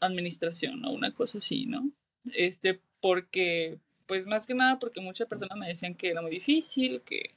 administración 0.00 0.84
o 0.84 0.92
una 0.92 1.14
cosa 1.14 1.38
así, 1.38 1.66
¿no? 1.66 1.90
Este, 2.32 2.80
porque, 3.00 3.78
pues 4.06 4.26
más 4.26 4.46
que 4.46 4.54
nada 4.54 4.78
porque 4.78 5.00
muchas 5.00 5.28
personas 5.28 5.58
me 5.58 5.68
decían 5.68 5.94
que 5.94 6.08
era 6.08 6.22
muy 6.22 6.30
difícil, 6.30 7.02
que, 7.02 7.34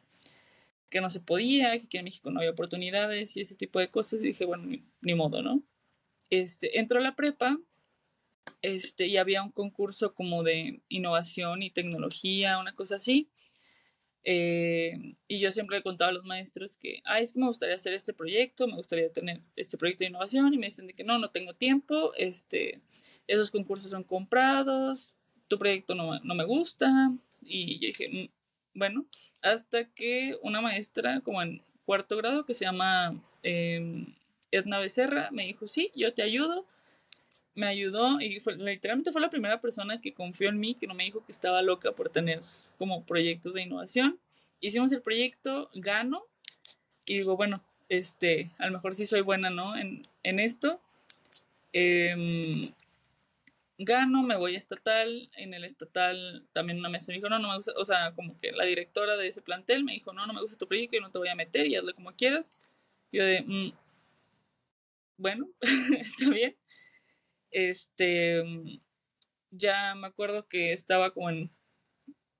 que 0.89 1.01
no 1.01 1.09
se 1.09 1.19
podía, 1.19 1.77
que 1.77 1.85
aquí 1.85 1.97
en 1.97 2.05
México 2.05 2.31
no 2.31 2.39
había 2.39 2.51
oportunidades 2.51 3.35
y 3.35 3.41
ese 3.41 3.55
tipo 3.55 3.79
de 3.79 3.89
cosas. 3.89 4.21
Y 4.21 4.27
dije, 4.27 4.45
bueno, 4.45 4.79
ni, 5.01 5.15
modo, 5.15 5.41
¿no? 5.41 5.61
Este, 6.29 6.79
entro 6.79 6.99
a 6.99 7.03
la 7.03 7.15
prepa 7.15 7.59
este, 8.61 9.07
y 9.07 9.17
había 9.17 9.43
un 9.43 9.51
concurso 9.51 10.13
como 10.13 10.43
de 10.43 10.81
innovación 10.89 11.63
y 11.63 11.69
tecnología, 11.69 12.59
una 12.59 12.73
cosa 12.75 12.95
así. 12.95 13.29
Eh, 14.29 15.15
y 15.29 15.39
yo 15.39 15.51
siempre 15.51 15.77
le 15.77 15.83
contaba 15.83 16.09
a 16.09 16.13
los 16.13 16.25
maestros 16.25 16.75
que, 16.75 17.01
ah, 17.05 17.21
es 17.21 17.31
que 17.31 17.39
me 17.39 17.47
gustaría 17.47 17.75
hacer 17.75 17.93
este 17.93 18.11
proyecto, 18.11 18.67
me 18.67 18.75
gustaría 18.75 19.11
tener 19.11 19.41
este 19.55 19.77
proyecto 19.77 20.03
de 20.03 20.09
innovación, 20.09 20.53
y 20.53 20.57
me 20.57 20.67
dicen 20.67 20.87
de 20.87 20.93
que 20.93 21.05
no, 21.05 21.17
no 21.17 21.29
tengo 21.29 21.53
tiempo, 21.53 22.13
este, 22.15 22.81
esos 23.27 23.51
concursos 23.51 23.91
son 23.91 24.03
comprados, 24.03 25.13
tu 25.47 25.57
proyecto 25.57 25.95
no, 25.95 26.19
no 26.19 26.35
me 26.35 26.43
gusta, 26.43 27.13
y 27.41 27.79
yo 27.79 27.87
dije, 27.87 28.09
mm, 28.09 28.29
bueno, 28.77 29.05
hasta 29.41 29.85
que 29.85 30.37
una 30.41 30.59
maestra, 30.59 31.21
como 31.21 31.41
en 31.41 31.63
cuarto 31.85 32.17
grado, 32.17 32.45
que 32.45 32.53
se 32.53 32.65
llama 32.65 33.23
eh, 33.43 34.07
Edna 34.51 34.79
Becerra, 34.79 35.29
me 35.31 35.45
dijo, 35.45 35.67
sí, 35.67 35.91
yo 35.95 36.13
te 36.13 36.21
ayudo, 36.21 36.67
me 37.57 37.65
ayudó 37.65 38.21
y 38.21 38.37
literalmente 38.57 39.11
fue 39.11 39.19
la 39.19 39.31
primera 39.31 39.59
persona 39.59 39.99
que 39.99 40.13
confió 40.13 40.49
en 40.49 40.59
mí, 40.59 40.75
que 40.75 40.85
no 40.85 40.93
me 40.93 41.05
dijo 41.05 41.25
que 41.25 41.31
estaba 41.31 41.63
loca 41.63 41.91
por 41.91 42.09
tener 42.09 42.39
como 42.77 43.03
proyectos 43.03 43.53
de 43.53 43.63
innovación. 43.63 44.19
Hicimos 44.59 44.91
el 44.91 45.01
proyecto, 45.01 45.71
gano 45.73 46.23
y 47.05 47.17
digo, 47.17 47.35
bueno, 47.35 47.63
este, 47.89 48.51
a 48.59 48.67
lo 48.67 48.73
mejor 48.73 48.93
sí 48.93 49.07
soy 49.07 49.21
buena, 49.21 49.49
¿no? 49.49 49.75
En, 49.75 50.03
en 50.21 50.39
esto. 50.39 50.79
Em, 51.73 52.71
gano, 53.79 54.21
me 54.21 54.35
voy 54.35 54.53
a 54.53 54.59
estatal, 54.59 55.27
en 55.35 55.55
el 55.55 55.63
estatal 55.63 56.45
también 56.53 56.77
una 56.77 56.89
maestra 56.89 57.13
me 57.13 57.17
dijo, 57.17 57.29
no, 57.29 57.39
no 57.39 57.49
me 57.49 57.57
gusta, 57.57 57.73
o 57.75 57.85
sea, 57.85 58.13
como 58.13 58.39
que 58.39 58.51
la 58.51 58.65
directora 58.65 59.17
de 59.17 59.29
ese 59.29 59.41
plantel 59.41 59.83
me 59.83 59.93
dijo, 59.93 60.13
no, 60.13 60.27
no 60.27 60.33
me 60.33 60.41
gusta 60.41 60.57
tu 60.57 60.67
proyecto, 60.67 60.97
yo 60.97 61.01
no 61.01 61.11
te 61.11 61.17
voy 61.17 61.29
a 61.29 61.35
meter 61.35 61.65
y 61.65 61.75
hazlo 61.75 61.95
como 61.95 62.13
quieras. 62.13 62.55
Yo 63.11 63.25
de, 63.25 63.41
mm, 63.41 63.71
bueno, 65.17 65.49
está 65.99 66.29
bien. 66.29 66.55
Este, 67.51 68.43
mm, 68.43 68.79
ya 69.51 69.95
me 69.95 70.07
acuerdo 70.07 70.47
que 70.47 70.73
estaba 70.73 71.13
como 71.13 71.29
en, 71.29 71.51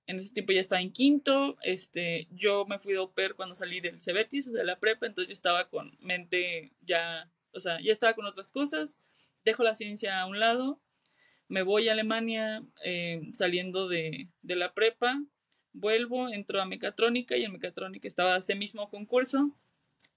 en 0.08 0.18
ese 0.18 0.34
tiempo 0.34 0.54
ya 0.54 0.62
estaba 0.62 0.82
en 0.82 0.92
quinto, 0.92 1.58
este, 1.62 2.28
yo 2.32 2.66
me 2.66 2.80
fui 2.80 2.94
de 2.94 3.00
au 3.00 3.14
cuando 3.36 3.56
salí 3.56 3.82
del 3.82 4.00
Cebetis, 4.00 4.52
de 4.52 4.64
la 4.64 4.80
prepa, 4.80 5.06
entonces 5.06 5.28
yo 5.28 5.34
estaba 5.34 5.70
con 5.70 5.98
mente 6.00 6.74
ya, 6.82 7.30
o 7.52 7.60
sea, 7.60 7.80
ya 7.82 7.92
estaba 7.92 8.14
con 8.14 8.26
otras 8.26 8.52
cosas, 8.52 8.98
dejo 9.44 9.64
la 9.64 9.76
ciencia 9.76 10.22
a 10.22 10.26
un 10.26 10.40
lado, 10.40 10.82
me 11.50 11.62
voy 11.62 11.90
a 11.90 11.92
Alemania 11.94 12.64
eh, 12.84 13.22
saliendo 13.34 13.88
de, 13.88 14.30
de, 14.42 14.56
la 14.56 14.74
prepa, 14.74 15.22
vuelvo, 15.74 16.30
entro 16.30 16.62
a 16.62 16.66
mecatrónica 16.66 17.38
y 17.38 17.44
en 17.44 17.54
mecatrónica 17.54 18.08
estaba 18.08 18.38
ese 18.38 18.56
mismo 18.56 18.90
concurso, 18.90 19.58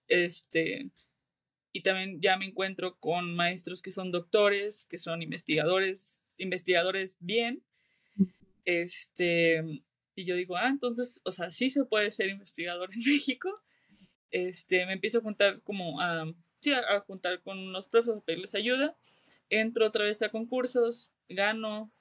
este, 0.07 0.91
y 1.73 1.83
también 1.83 2.21
ya 2.21 2.37
me 2.37 2.47
encuentro 2.47 2.99
con 2.99 3.35
maestros 3.35 3.83
que 3.83 3.93
son 3.93 4.11
doctores, 4.11 4.87
que 4.87 4.99
son 4.99 5.23
investigadores, 5.23 6.25
investigadores 6.37 7.17
bien. 7.21 7.63
Este, 8.65 9.83
y 10.15 10.25
yo 10.25 10.35
digo, 10.35 10.57
ah, 10.57 10.69
entonces, 10.69 11.21
o 11.25 11.31
sea, 11.31 11.51
sí 11.53 11.71
se 11.71 11.85
puede 11.85 12.11
ser 12.11 12.29
investigador 12.29 12.91
en 12.93 13.01
México. 13.07 13.63
Este, 14.31 14.85
me 14.87 14.93
empiezo 14.93 15.19
a 15.19 15.23
juntar 15.23 15.63
como 15.63 16.01
a, 16.01 16.33
sí, 16.61 16.73
a, 16.73 17.01
juntar 17.01 17.41
con 17.43 17.59
unos 17.59 17.89
profesores 17.89 18.23
a 18.23 18.25
pedirles 18.25 18.55
ayuda. 18.55 18.97
Entro 19.49 19.87
otra 19.87 20.05
vez 20.05 20.23
a 20.23 20.29
concursos, 20.29 21.11
gano 21.29 21.93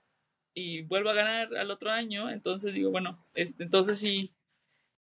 y 0.53 0.81
vuelvo 0.81 1.09
a 1.09 1.13
ganar 1.13 1.55
al 1.55 1.69
otro 1.71 1.91
año. 1.91 2.29
Entonces 2.29 2.73
digo, 2.73 2.91
bueno, 2.91 3.23
este, 3.35 3.63
entonces 3.63 3.99
sí, 3.99 4.33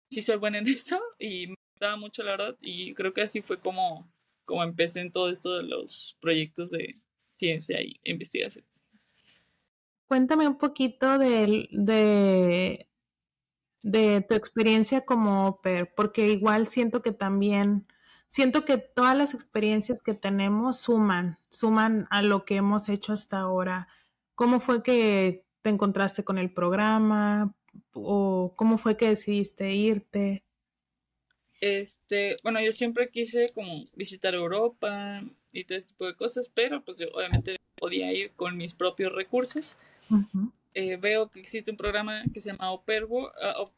sí 0.09 0.22
soy 0.22 0.38
buena 0.38 0.59
en 0.59 0.68
esto 0.68 1.01
y 1.18 1.47
me 1.47 1.55
gustaba 1.74 1.95
mucho 1.97 2.22
la 2.24 2.32
verdad 2.32 2.57
y 2.62 2.93
creo 2.93 3.14
que 3.14 3.22
así 3.24 3.41
fue 3.41 3.59
como 3.59 4.12
como 4.52 4.64
empecé 4.64 4.99
en 4.99 5.14
todo 5.14 5.30
esto 5.30 5.56
de 5.56 5.64
los 5.64 6.18
proyectos 6.20 6.70
de 6.72 7.02
ciencia 7.38 7.82
y 7.82 7.99
investigación. 8.04 8.66
Cuéntame 10.08 10.45
un 10.45 10.58
poquito 10.58 11.18
de, 11.18 11.70
de, 11.72 12.89
de 13.82 14.22
tu 14.28 14.36
experiencia 14.36 15.06
como 15.06 15.47
OPER, 15.47 15.93
porque 15.95 16.28
igual 16.28 16.68
siento 16.68 17.02
que 17.02 17.14
también, 17.14 17.88
siento 18.28 18.66
que 18.66 18.78
todas 18.78 19.16
las 19.16 19.34
experiencias 19.34 20.04
que 20.04 20.14
tenemos 20.14 20.78
suman, 20.78 21.39
suman 21.49 22.08
a 22.10 22.22
lo 22.22 22.43
que 22.43 22.58
hemos 22.58 22.89
hecho 22.89 23.14
hasta 23.14 23.39
ahora. 23.39 23.88
¿Cómo 24.36 24.60
fue 24.60 24.84
que 24.84 25.45
te 25.62 25.70
encontraste 25.70 26.26
con 26.26 26.38
el 26.38 26.52
programa? 26.54 27.56
¿O 27.93 28.54
cómo 28.58 28.78
fue 28.78 28.97
que 28.97 29.08
decidiste 29.08 29.74
irte? 29.74 30.43
Este, 31.62 32.38
bueno, 32.41 32.59
yo 32.59 32.72
siempre 32.72 33.09
quise 33.09 33.51
como 33.51 33.86
visitar 33.95 34.34
Europa 34.34 35.24
y 35.53 35.64
todo 35.64 35.78
este 35.78 35.93
tipo 35.93 36.07
de 36.07 36.16
cosas, 36.16 36.49
pero 36.49 36.84
pues 36.84 36.97
yo 36.97 37.07
obviamente 37.14 37.57
podía 37.78 38.12
ir 38.12 38.32
con 38.32 38.57
mis 38.57 38.74
propios 38.74 39.14
recursos. 39.14 39.78
Eh, 40.74 40.97
veo 40.97 41.30
que 41.30 41.39
existe 41.39 41.70
un 41.70 41.78
programa 41.78 42.24
que 42.34 42.41
se 42.41 42.49
llama 42.49 42.72
Oper, 42.72 43.05
uh, 43.05 43.70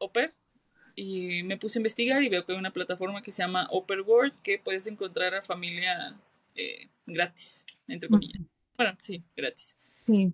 y 0.96 1.44
me 1.44 1.58
puse 1.58 1.78
a 1.78 1.82
investigar 1.82 2.24
y 2.24 2.30
veo 2.30 2.46
que 2.46 2.54
hay 2.54 2.58
una 2.58 2.72
plataforma 2.72 3.22
que 3.22 3.32
se 3.32 3.42
llama 3.44 3.68
Oper 3.70 4.02
World 4.02 4.34
que 4.44 4.60
puedes 4.60 4.88
encontrar 4.88 5.34
a 5.34 5.42
familia 5.42 6.16
eh, 6.56 6.88
gratis, 7.06 7.66
entre 7.88 8.08
comillas. 8.08 8.42
Bueno, 8.78 8.96
sí, 9.02 9.24
gratis. 9.36 9.76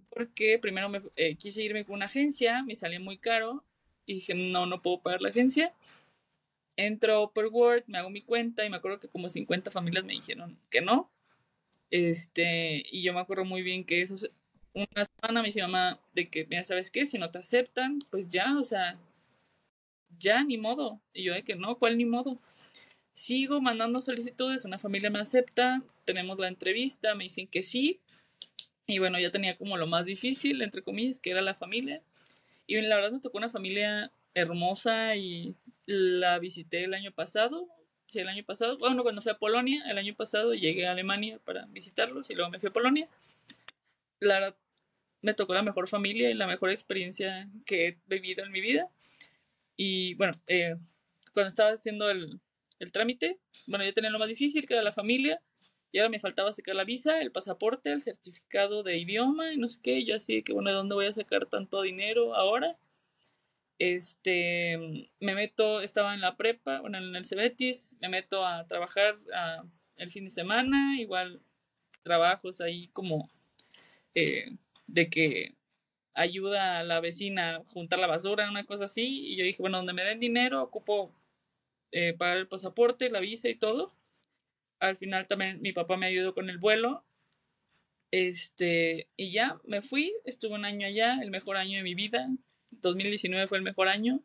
Porque 0.10 0.60
primero 0.60 0.88
me, 0.88 1.02
eh, 1.16 1.36
quise 1.36 1.64
irme 1.64 1.84
con 1.84 1.96
una 1.96 2.06
agencia, 2.06 2.62
me 2.64 2.76
salía 2.76 3.00
muy 3.00 3.18
caro 3.18 3.64
y 4.06 4.16
dije, 4.16 4.36
no, 4.36 4.68
no 4.68 4.82
puedo 4.82 5.02
pagar 5.02 5.22
la 5.22 5.30
agencia 5.30 5.74
entro 6.86 7.32
por 7.34 7.48
Word, 7.48 7.84
me 7.88 7.98
hago 7.98 8.10
mi 8.10 8.22
cuenta 8.22 8.66
y 8.66 8.70
me 8.70 8.78
acuerdo 8.78 9.00
que 9.00 9.10
como 9.10 9.30
50 9.30 9.72
familias 9.72 10.06
me 10.06 10.14
dijeron 10.14 10.58
que 10.70 10.82
no. 10.82 11.12
Este, 11.92 12.84
y 12.92 13.02
yo 13.02 13.14
me 13.14 13.20
acuerdo 13.20 13.46
muy 13.46 13.62
bien 13.64 13.84
que 13.84 14.02
eso, 14.02 14.16
una 14.74 15.06
semana 15.06 15.42
me 15.42 15.48
dice 15.48 15.62
mamá 15.62 16.00
de 16.14 16.30
que, 16.30 16.48
ya 16.50 16.64
sabes 16.64 16.92
qué, 16.92 17.06
si 17.06 17.18
no 17.18 17.32
te 17.32 17.40
aceptan, 17.40 18.00
pues 18.10 18.30
ya, 18.30 18.58
o 18.58 18.64
sea, 18.64 18.98
ya 20.20 20.44
ni 20.44 20.58
modo. 20.58 21.02
Y 21.14 21.24
yo 21.24 21.34
de 21.34 21.44
que 21.44 21.56
no, 21.56 21.78
¿cuál 21.78 21.98
ni 21.98 22.06
modo? 22.06 22.40
Sigo 23.14 23.62
mandando 23.62 24.00
solicitudes, 24.00 24.66
una 24.66 24.80
familia 24.80 25.10
me 25.10 25.20
acepta, 25.20 25.84
tenemos 26.06 26.40
la 26.40 26.48
entrevista, 26.48 27.16
me 27.16 27.26
dicen 27.26 27.48
que 27.48 27.64
sí. 27.64 28.00
Y 28.88 29.00
bueno, 29.00 29.20
ya 29.20 29.32
tenía 29.32 29.58
como 29.58 29.78
lo 29.78 29.88
más 29.88 30.06
difícil, 30.06 30.62
entre 30.62 30.82
comillas, 30.82 31.20
que 31.20 31.32
era 31.32 31.42
la 31.42 31.54
familia. 31.54 32.02
Y 32.68 32.80
la 32.82 32.96
verdad 32.96 33.12
me 33.12 33.20
tocó 33.20 33.38
una 33.38 33.50
familia 33.50 34.12
hermosa 34.40 35.16
y 35.16 35.56
la 35.86 36.40
visité 36.40 36.84
el 36.84 36.94
año 36.94 37.12
pasado. 37.12 37.68
Sí, 38.08 38.20
el 38.20 38.28
año 38.28 38.44
pasado. 38.44 38.78
Bueno, 38.78 39.04
cuando 39.04 39.22
fui 39.22 39.32
a 39.32 39.38
Polonia, 39.38 39.84
el 39.88 39.98
año 39.98 40.16
pasado 40.16 40.54
llegué 40.54 40.88
a 40.88 40.92
Alemania 40.92 41.40
para 41.46 41.66
visitarlos 41.68 42.30
y 42.30 42.36
luego 42.36 42.50
me 42.50 42.60
fui 42.60 42.70
a 42.70 42.74
Polonia. 42.74 43.08
Me 45.22 45.34
tocó 45.34 45.54
la 45.54 45.62
mejor 45.62 45.88
familia 45.88 46.30
y 46.30 46.34
la 46.34 46.48
mejor 46.48 46.72
experiencia 46.72 47.50
que 47.66 47.88
he 47.88 47.98
vivido 48.08 48.44
en 48.46 48.52
mi 48.52 48.62
vida. 48.62 48.90
Y 49.76 50.16
bueno, 50.16 50.42
eh, 50.48 50.76
cuando 51.34 51.48
estaba 51.50 51.72
haciendo 51.72 52.10
el, 52.10 52.40
el 52.80 52.92
trámite, 52.92 53.40
bueno, 53.68 53.86
yo 53.86 53.94
tenía 53.94 54.10
lo 54.10 54.20
más 54.20 54.30
difícil, 54.30 54.66
que 54.66 54.74
era 54.74 54.84
la 54.84 54.94
familia, 54.94 55.42
y 55.92 56.00
ahora 56.00 56.10
me 56.10 56.20
faltaba 56.20 56.54
sacar 56.54 56.76
la 56.76 56.84
visa, 56.84 57.20
el 57.22 57.32
pasaporte, 57.32 57.92
el 57.92 58.02
certificado 58.02 58.84
de 58.84 58.98
idioma 58.98 59.54
y 59.54 59.58
no 59.58 59.68
sé 59.68 59.80
qué. 59.82 60.06
Yo 60.06 60.16
así 60.16 60.44
que, 60.44 60.54
bueno, 60.54 60.70
¿de 60.70 60.76
dónde 60.76 60.96
voy 60.96 61.08
a 61.08 61.14
sacar 61.14 61.46
tanto 61.46 61.82
dinero 61.82 62.36
ahora? 62.36 62.78
Este, 63.80 65.10
me 65.20 65.36
meto, 65.36 65.82
estaba 65.82 66.14
en 66.14 66.22
la 66.22 66.36
prepa, 66.36 66.82
bueno, 66.82 66.98
en 66.98 67.16
el 67.16 67.26
Cebetis, 67.26 67.96
me 68.02 68.10
meto 68.10 68.46
a 68.46 68.68
trabajar 68.68 69.16
el 69.96 70.10
fin 70.12 70.26
de 70.26 70.30
semana, 70.30 71.00
igual 71.00 71.42
trabajos 72.04 72.62
ahí 72.62 72.90
como 72.90 73.30
eh, 74.16 74.52
de 74.88 75.10
que 75.10 75.56
ayuda 76.14 76.80
a 76.80 76.84
la 76.84 77.00
vecina 77.00 77.56
a 77.56 77.64
juntar 77.64 78.00
la 78.00 78.08
basura, 78.08 78.50
una 78.50 78.66
cosa 78.66 78.86
así, 78.86 79.28
y 79.28 79.38
yo 79.38 79.46
dije, 79.46 79.62
bueno, 79.62 79.78
donde 79.78 79.94
me 79.94 80.04
den 80.04 80.20
dinero, 80.20 80.62
ocupo 80.62 81.14
eh, 81.92 82.14
pagar 82.14 82.38
el 82.38 82.48
pasaporte, 82.48 83.10
la 83.10 83.20
visa 83.20 83.48
y 83.48 83.56
todo. 83.56 83.94
Al 84.80 84.98
final 84.98 85.28
también 85.28 85.62
mi 85.62 85.72
papá 85.72 85.98
me 85.98 86.08
ayudó 86.08 86.34
con 86.34 86.50
el 86.50 86.58
vuelo. 86.58 87.04
Este, 88.12 89.08
y 89.16 89.32
ya 89.32 89.60
me 89.66 89.82
fui, 89.82 90.14
estuve 90.26 90.56
un 90.56 90.66
año 90.66 90.88
allá, 90.88 91.20
el 91.22 91.32
mejor 91.32 91.58
año 91.58 91.78
de 91.78 91.84
mi 91.84 91.94
vida, 91.94 92.28
2019 92.72 93.48
fue 93.48 93.58
el 93.58 93.64
mejor 93.64 93.88
año. 93.88 94.24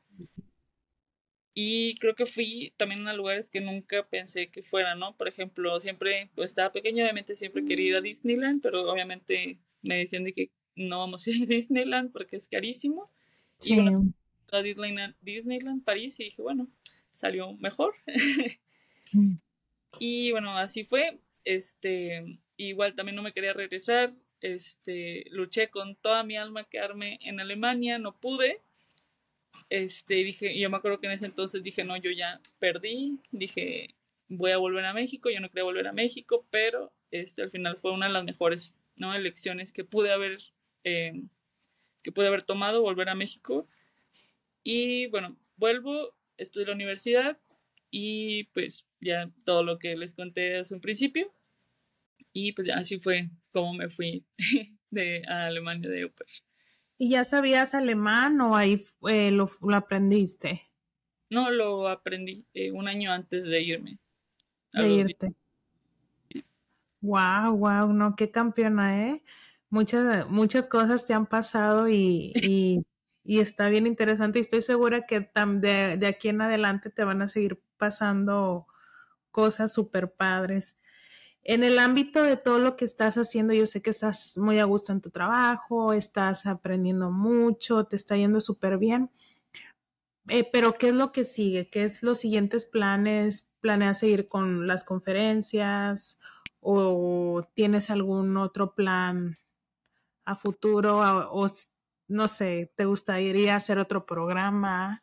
Y 1.56 1.94
creo 1.96 2.16
que 2.16 2.26
fui 2.26 2.72
también 2.76 3.06
a 3.06 3.12
lugares 3.12 3.48
que 3.48 3.60
nunca 3.60 4.08
pensé 4.08 4.50
que 4.50 4.62
fuera, 4.62 4.96
¿no? 4.96 5.16
Por 5.16 5.28
ejemplo, 5.28 5.80
siempre, 5.80 6.30
pues 6.34 6.50
estaba 6.50 6.72
pequeña, 6.72 7.04
obviamente 7.04 7.36
siempre 7.36 7.64
quería 7.64 7.88
ir 7.90 7.96
a 7.96 8.00
Disneyland, 8.00 8.60
pero 8.60 8.90
obviamente 8.90 9.60
me 9.80 9.98
decían 9.98 10.24
de 10.24 10.32
que 10.32 10.50
no 10.74 10.98
vamos 10.98 11.26
a 11.26 11.30
ir 11.30 11.42
a 11.44 11.46
Disneyland 11.46 12.10
porque 12.10 12.36
es 12.36 12.48
carísimo. 12.48 13.12
Sí. 13.54 13.72
Y 13.72 13.76
bueno, 13.76 14.12
a 14.50 14.62
Disneyland, 14.62 15.14
Disneyland 15.20 15.84
París 15.84 16.18
y 16.18 16.24
dije, 16.24 16.42
bueno, 16.42 16.68
salió 17.12 17.52
mejor. 17.54 17.94
Y 20.00 20.32
bueno, 20.32 20.56
así 20.56 20.84
fue. 20.84 21.20
Este, 21.44 22.40
igual 22.56 22.94
también 22.94 23.16
no 23.16 23.22
me 23.22 23.32
quería 23.32 23.52
regresar. 23.52 24.10
Este, 24.44 25.24
luché 25.30 25.70
con 25.70 25.96
toda 25.96 26.22
mi 26.22 26.36
alma 26.36 26.64
quedarme 26.64 27.18
en 27.22 27.40
Alemania, 27.40 27.98
no 27.98 28.14
pude. 28.14 28.60
Este, 29.70 30.16
dije, 30.16 30.58
yo 30.58 30.68
me 30.68 30.76
acuerdo 30.76 31.00
que 31.00 31.06
en 31.06 31.14
ese 31.14 31.24
entonces 31.24 31.62
dije, 31.62 31.82
no, 31.82 31.96
yo 31.96 32.10
ya 32.10 32.42
perdí, 32.58 33.20
dije, 33.32 33.94
voy 34.28 34.50
a 34.50 34.58
volver 34.58 34.84
a 34.84 34.92
México, 34.92 35.30
yo 35.30 35.40
no 35.40 35.48
quería 35.48 35.64
volver 35.64 35.86
a 35.86 35.94
México, 35.94 36.46
pero 36.50 36.92
este, 37.10 37.40
al 37.40 37.50
final 37.50 37.78
fue 37.78 37.92
una 37.92 38.06
de 38.06 38.12
las 38.12 38.24
mejores 38.24 38.76
¿no? 38.96 39.14
elecciones 39.14 39.72
que 39.72 39.82
pude 39.82 40.12
haber, 40.12 40.36
eh, 40.84 41.22
que 42.02 42.12
pude 42.12 42.26
haber 42.26 42.42
tomado, 42.42 42.82
volver 42.82 43.08
a 43.08 43.14
México. 43.14 43.66
Y 44.62 45.06
bueno, 45.06 45.38
vuelvo, 45.56 46.14
estudio 46.36 46.66
la 46.66 46.74
universidad 46.74 47.38
y 47.90 48.44
pues 48.52 48.84
ya 49.00 49.30
todo 49.46 49.62
lo 49.62 49.78
que 49.78 49.96
les 49.96 50.12
conté 50.12 50.58
hace 50.58 50.74
un 50.74 50.82
principio. 50.82 51.32
Y 52.34 52.52
pues 52.52 52.68
así 52.68 52.98
fue 52.98 53.30
como 53.54 53.72
me 53.72 53.88
fui 53.88 54.26
de 54.90 55.22
a 55.28 55.46
Alemania 55.46 55.88
de 55.88 56.04
Oper. 56.04 56.26
¿Y 56.98 57.10
ya 57.10 57.24
sabías 57.24 57.74
alemán 57.74 58.40
o 58.40 58.56
ahí 58.56 58.84
eh, 59.08 59.30
lo, 59.30 59.50
lo, 59.62 59.76
aprendiste? 59.76 60.62
No, 61.30 61.50
lo 61.50 61.88
aprendí 61.88 62.46
eh, 62.52 62.72
un 62.72 62.88
año 62.88 63.12
antes 63.12 63.44
de 63.44 63.62
irme. 63.62 63.98
De 64.72 64.88
irte. 64.88 65.28
Wow, 67.00 67.56
wow, 67.56 67.92
no, 67.92 68.16
qué 68.16 68.30
campeona, 68.30 69.08
¿eh? 69.08 69.22
Muchas, 69.70 70.28
muchas 70.28 70.68
cosas 70.68 71.06
te 71.06 71.14
han 71.14 71.26
pasado 71.26 71.88
y, 71.88 72.32
y, 72.36 72.86
y 73.24 73.40
está 73.40 73.68
bien 73.68 73.86
interesante. 73.86 74.38
Y 74.38 74.42
estoy 74.42 74.62
segura 74.62 75.06
que 75.06 75.20
de, 75.20 75.96
de, 75.96 76.06
aquí 76.06 76.28
en 76.28 76.40
adelante 76.40 76.90
te 76.90 77.04
van 77.04 77.22
a 77.22 77.28
seguir 77.28 77.62
pasando 77.76 78.66
cosas 79.30 79.72
súper 79.72 80.12
padres. 80.12 80.76
En 81.44 81.62
el 81.62 81.78
ámbito 81.78 82.22
de 82.22 82.38
todo 82.38 82.58
lo 82.58 82.74
que 82.74 82.86
estás 82.86 83.16
haciendo, 83.16 83.52
yo 83.52 83.66
sé 83.66 83.82
que 83.82 83.90
estás 83.90 84.38
muy 84.38 84.58
a 84.58 84.64
gusto 84.64 84.92
en 84.92 85.02
tu 85.02 85.10
trabajo, 85.10 85.92
estás 85.92 86.46
aprendiendo 86.46 87.10
mucho, 87.10 87.84
te 87.84 87.96
está 87.96 88.16
yendo 88.16 88.40
súper 88.40 88.78
bien. 88.78 89.10
Eh, 90.28 90.48
pero, 90.50 90.78
¿qué 90.78 90.88
es 90.88 90.94
lo 90.94 91.12
que 91.12 91.24
sigue? 91.24 91.68
¿Qué 91.68 91.84
es 91.84 92.02
los 92.02 92.18
siguientes 92.18 92.64
planes? 92.64 93.52
¿Planeas 93.60 93.98
seguir 93.98 94.26
con 94.26 94.66
las 94.66 94.84
conferencias? 94.84 96.18
¿O 96.60 97.42
tienes 97.52 97.90
algún 97.90 98.38
otro 98.38 98.74
plan 98.74 99.36
a 100.24 100.34
futuro? 100.34 101.00
¿O, 101.00 101.44
o 101.44 101.50
no 102.08 102.28
sé, 102.28 102.72
te 102.74 102.86
gustaría 102.86 103.54
hacer 103.54 103.78
otro 103.78 104.06
programa? 104.06 105.02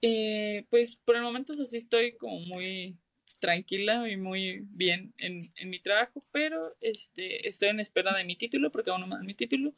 Eh, 0.00 0.64
pues 0.70 0.94
por 0.94 1.16
el 1.16 1.22
momento 1.22 1.52
así 1.52 1.76
estoy 1.76 2.16
como 2.16 2.38
muy 2.38 2.96
tranquila 3.38 4.08
y 4.08 4.16
muy 4.16 4.60
bien 4.70 5.14
en, 5.18 5.42
en, 5.56 5.70
mi 5.70 5.78
trabajo, 5.78 6.24
pero 6.32 6.74
este, 6.80 7.48
estoy 7.48 7.68
en 7.68 7.80
espera 7.80 8.16
de 8.16 8.24
mi 8.24 8.36
título, 8.36 8.70
porque 8.70 8.90
aún 8.90 9.02
no 9.02 9.06
me 9.06 9.16
dan 9.16 9.26
mi 9.26 9.34
título, 9.34 9.74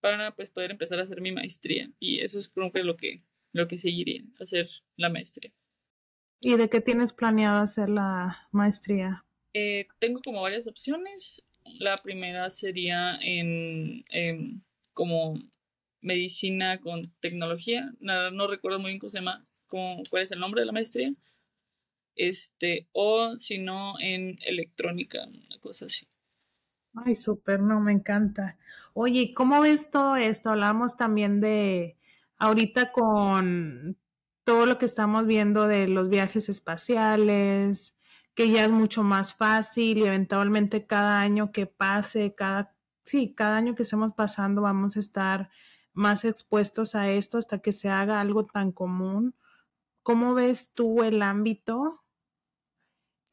para 0.00 0.34
pues, 0.34 0.50
poder 0.50 0.70
empezar 0.70 0.98
a 0.98 1.02
hacer 1.02 1.20
mi 1.20 1.32
maestría. 1.32 1.90
Y 1.98 2.22
eso 2.22 2.38
es 2.38 2.48
creo 2.48 2.72
que 2.72 2.82
lo 2.82 2.96
que, 2.96 3.22
lo 3.52 3.68
que 3.68 3.78
seguiría, 3.78 4.22
hacer 4.40 4.66
la 4.96 5.08
maestría. 5.08 5.52
¿Y 6.40 6.56
de 6.56 6.68
qué 6.68 6.80
tienes 6.80 7.12
planeado 7.12 7.60
hacer 7.60 7.88
la 7.88 8.48
maestría? 8.50 9.24
Eh, 9.52 9.86
tengo 9.98 10.20
como 10.22 10.42
varias 10.42 10.66
opciones. 10.66 11.42
La 11.78 11.98
primera 11.98 12.48
sería 12.50 13.18
en, 13.20 14.04
en 14.08 14.64
como 14.94 15.38
medicina 16.00 16.80
con 16.80 17.12
tecnología. 17.20 17.92
No, 18.00 18.30
no, 18.30 18.46
recuerdo 18.46 18.78
muy 18.78 18.92
bien 18.92 18.98
cómo 18.98 19.10
se 19.10 19.18
llama, 19.18 19.46
cómo, 19.66 20.02
cuál 20.08 20.22
es 20.22 20.32
el 20.32 20.40
nombre 20.40 20.62
de 20.62 20.66
la 20.66 20.72
maestría 20.72 21.14
este, 22.20 22.88
o 22.92 23.38
si 23.38 23.58
no 23.58 23.94
en 23.98 24.38
electrónica, 24.44 25.26
una 25.26 25.58
cosa 25.60 25.86
así. 25.86 26.06
Ay, 26.94 27.14
súper, 27.14 27.60
no, 27.60 27.80
me 27.80 27.92
encanta. 27.92 28.58
Oye, 28.92 29.32
¿cómo 29.34 29.60
ves 29.60 29.90
todo 29.90 30.16
esto? 30.16 30.50
Hablamos 30.50 30.96
también 30.96 31.40
de 31.40 31.96
ahorita 32.36 32.92
con 32.92 33.96
todo 34.44 34.66
lo 34.66 34.78
que 34.78 34.84
estamos 34.84 35.26
viendo 35.26 35.66
de 35.66 35.88
los 35.88 36.10
viajes 36.10 36.48
espaciales, 36.48 37.96
que 38.34 38.50
ya 38.50 38.64
es 38.64 38.70
mucho 38.70 39.02
más 39.02 39.32
fácil 39.34 39.98
y 39.98 40.04
eventualmente 40.06 40.86
cada 40.86 41.20
año 41.20 41.52
que 41.52 41.66
pase, 41.66 42.34
cada, 42.34 42.74
sí, 43.04 43.34
cada 43.34 43.56
año 43.56 43.74
que 43.74 43.84
estemos 43.84 44.12
pasando 44.14 44.62
vamos 44.62 44.96
a 44.96 45.00
estar 45.00 45.50
más 45.94 46.24
expuestos 46.24 46.94
a 46.94 47.08
esto 47.08 47.38
hasta 47.38 47.60
que 47.60 47.72
se 47.72 47.88
haga 47.88 48.20
algo 48.20 48.44
tan 48.44 48.72
común. 48.72 49.34
¿Cómo 50.02 50.34
ves 50.34 50.72
tú 50.74 51.02
el 51.02 51.22
ámbito 51.22 51.99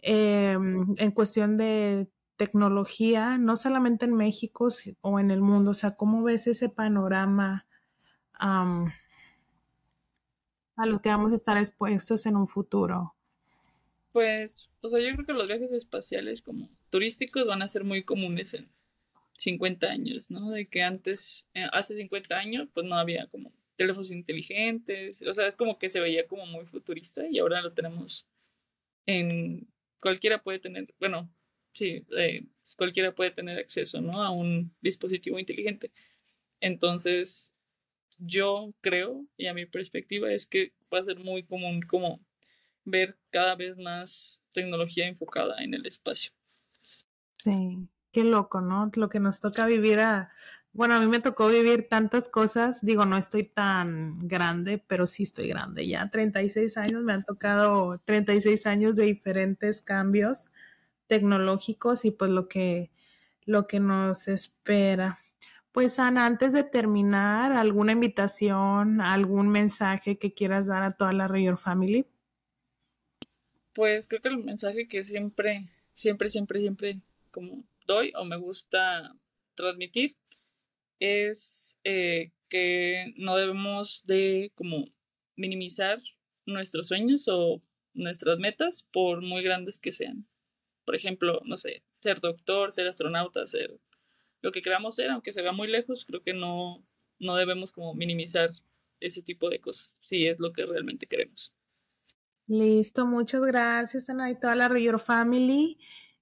eh, 0.02 0.54
en 0.54 1.12
cuestión 1.12 1.58
de 1.58 2.08
tecnología, 2.38 3.38
no 3.38 3.58
solamente 3.58 4.06
en 4.06 4.14
México 4.14 4.70
o 5.02 5.20
en 5.20 5.32
el 5.32 5.41
mundo? 5.41 5.72
O 5.72 5.74
sea, 5.74 5.95
¿cómo 5.95 6.24
ves 6.24 6.48
ese 6.48 6.70
panorama 6.70 7.66
a 8.39 8.86
lo 10.86 11.02
que 11.02 11.10
vamos 11.10 11.34
a 11.34 11.36
estar 11.36 11.58
expuestos 11.58 12.26
en 12.26 12.36
un 12.36 12.48
futuro? 12.48 13.16
Pues, 14.14 14.70
o 14.82 14.88
sea, 14.88 15.00
yo 15.00 15.14
creo 15.14 15.26
que 15.26 15.34
los 15.34 15.48
viajes 15.48 15.74
espaciales 15.74 16.41
como 16.41 16.70
turísticos 16.89 17.45
van 17.45 17.62
a 17.62 17.68
ser 17.68 17.84
muy 17.84 18.04
comunes 18.04 18.54
en 18.54 18.70
50 19.38 19.88
años, 19.88 20.32
¿no? 20.32 20.52
De 20.52 20.68
que 20.68 20.84
antes, 20.84 21.45
eh, 21.54 21.68
hace 21.72 21.95
50 21.95 22.38
años, 22.38 22.70
pues 22.74 22.86
no 22.86 22.95
había 22.95 23.28
como 23.28 23.52
teléfonos 23.76 24.12
inteligentes, 24.12 25.22
o 25.22 25.34
sea, 25.34 25.48
es 25.48 25.56
como 25.56 25.78
que 25.78 25.89
se 25.89 26.00
veía 26.00 26.28
como 26.28 26.45
muy 26.48 26.66
futurista 26.66 27.28
y 27.30 27.38
ahora 27.38 27.62
lo 27.62 27.74
tenemos 27.74 28.26
en 29.06 29.68
cualquiera 30.00 30.41
puede 30.41 30.60
tener, 30.60 30.93
bueno, 31.00 31.30
sí, 31.74 32.06
eh, 32.18 32.45
cualquiera 32.76 33.14
puede 33.14 33.32
tener 33.32 33.60
acceso, 33.60 34.02
¿no? 34.02 34.24
A 34.24 34.32
un 34.32 34.76
dispositivo 34.82 35.39
inteligente. 35.39 35.91
Entonces, 36.60 37.54
yo 38.18 38.74
creo, 38.82 39.26
y 39.38 39.48
a 39.48 39.54
mi 39.54 39.66
perspectiva, 39.66 40.32
es 40.32 40.48
que 40.48 40.74
va 40.93 41.00
a 41.00 41.04
ser 41.04 41.20
muy 41.20 41.43
común 41.43 41.82
como 41.82 42.20
ver 42.84 43.18
cada 43.30 43.56
vez 43.56 43.78
más 43.78 44.43
tecnología 44.54 45.08
enfocada 45.08 45.62
en 45.64 45.74
el 45.74 45.86
espacio. 45.86 46.32
Sí, 47.34 47.88
qué 48.12 48.24
loco, 48.24 48.62
¿no? 48.62 48.89
Lo 48.95 49.10
que 49.10 49.20
nos 49.20 49.39
toca 49.39 49.66
vivir 49.66 50.00
a, 50.00 50.32
bueno, 50.74 50.95
a 50.95 50.99
mí 50.99 51.07
me 51.07 51.20
tocó 51.20 51.47
vivir 51.47 51.88
tantas 51.88 52.30
cosas, 52.30 52.86
digo, 52.86 53.05
no 53.05 53.18
estoy 53.18 53.43
tan 53.43 54.28
grande, 54.28 54.78
pero 54.78 55.07
sí 55.07 55.24
estoy 55.24 55.47
grande 55.47 55.88
ya, 55.88 56.09
36 56.09 56.78
años, 56.78 57.03
me 57.03 57.13
han 57.13 57.24
tocado 57.24 57.99
36 58.05 58.65
años 58.68 58.95
de 58.95 59.05
diferentes 59.05 59.82
cambios 59.82 60.47
tecnológicos 61.07 62.05
y 62.05 62.11
pues 62.11 62.30
lo 62.30 62.47
que, 62.47 62.91
lo 63.45 63.68
que 63.68 63.80
nos 63.80 64.28
espera. 64.28 65.20
Pues 65.72 65.99
Ana, 65.99 66.26
antes 66.26 66.53
de 66.53 66.63
terminar, 66.63 67.53
¿alguna 67.53 67.91
invitación, 67.91 69.01
algún 69.01 69.49
mensaje 69.49 70.18
que 70.18 70.34
quieras 70.34 70.68
dar 70.68 70.84
a 70.84 70.91
toda 70.91 71.13
la 71.13 71.28
Rayor 71.28 71.57
Family? 71.57 72.07
Pues 73.74 74.07
creo 74.07 74.22
que 74.22 74.30
el 74.30 74.43
mensaje 74.43 74.88
que 74.88 75.03
siempre, 75.03 75.61
siempre, 75.93 76.30
siempre, 76.30 76.59
siempre 76.59 76.99
como 77.32 77.63
doy 77.86 78.11
o 78.15 78.26
me 78.26 78.38
gusta 78.38 79.15
transmitir 79.53 80.18
es 81.00 81.80
eh, 81.84 82.32
que 82.50 83.14
no 83.18 83.36
debemos 83.36 84.04
de 84.06 84.52
como 84.56 84.86
minimizar 85.36 85.98
nuestros 86.45 86.88
sueños 86.88 87.28
o 87.28 87.62
nuestras 87.93 88.39
metas 88.39 88.88
por 88.91 89.22
muy 89.22 89.43
grandes 89.43 89.80
que 89.80 89.91
sean. 89.91 90.28
Por 90.86 90.95
ejemplo, 90.95 91.41
no 91.45 91.58
sé, 91.58 91.84
ser 92.00 92.20
doctor, 92.20 92.72
ser 92.72 92.88
astronauta, 92.88 93.45
ser 93.48 93.80
lo 94.41 94.52
que 94.52 94.62
queramos 94.62 94.95
ser, 94.95 95.10
aunque 95.10 95.32
se 95.32 95.41
vea 95.41 95.52
muy 95.52 95.68
lejos, 95.68 96.06
creo 96.06 96.22
que 96.22 96.34
no, 96.34 96.86
no 97.20 97.36
debemos 97.36 97.72
como 97.72 97.93
minimizar 97.93 98.52
ese 99.00 99.22
tipo 99.22 99.50
de 99.50 99.60
cosas, 99.60 100.00
si 100.02 100.28
es 100.28 100.39
lo 100.39 100.54
que 100.54 100.66
realmente 100.66 101.08
queremos. 101.08 101.54
Listo, 102.48 103.06
muchas 103.06 103.41
gracias, 103.41 104.10
Ana, 104.10 104.32
y 104.32 104.39
toda 104.39 104.56
la 104.56 104.70
Rior 104.70 105.00
Family. 105.00 105.78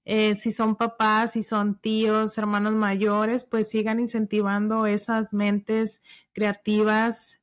Eh, 0.08 0.36
si 0.36 0.52
son 0.52 0.76
papás, 0.76 1.32
si 1.32 1.42
son 1.42 1.80
tíos, 1.80 2.38
hermanos 2.38 2.74
mayores, 2.74 3.42
pues 3.42 3.68
sigan 3.68 3.98
incentivando 3.98 4.86
esas 4.86 5.32
mentes 5.32 6.00
creativas 6.32 7.40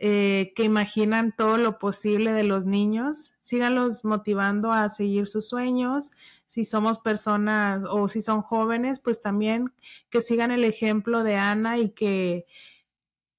eh, 0.00 0.54
que 0.56 0.64
imaginan 0.64 1.34
todo 1.36 1.58
lo 1.58 1.78
posible 1.78 2.32
de 2.32 2.44
los 2.44 2.64
niños. 2.64 3.34
Síganlos 3.42 4.02
motivando 4.04 4.72
a 4.72 4.88
seguir 4.88 5.26
sus 5.28 5.46
sueños. 5.46 6.10
Si 6.46 6.64
somos 6.64 6.98
personas 6.98 7.82
o 7.90 8.08
si 8.08 8.22
son 8.22 8.40
jóvenes, 8.40 8.98
pues 8.98 9.20
también 9.20 9.74
que 10.08 10.22
sigan 10.22 10.50
el 10.50 10.64
ejemplo 10.64 11.22
de 11.22 11.36
Ana 11.36 11.76
y 11.76 11.90
que, 11.90 12.46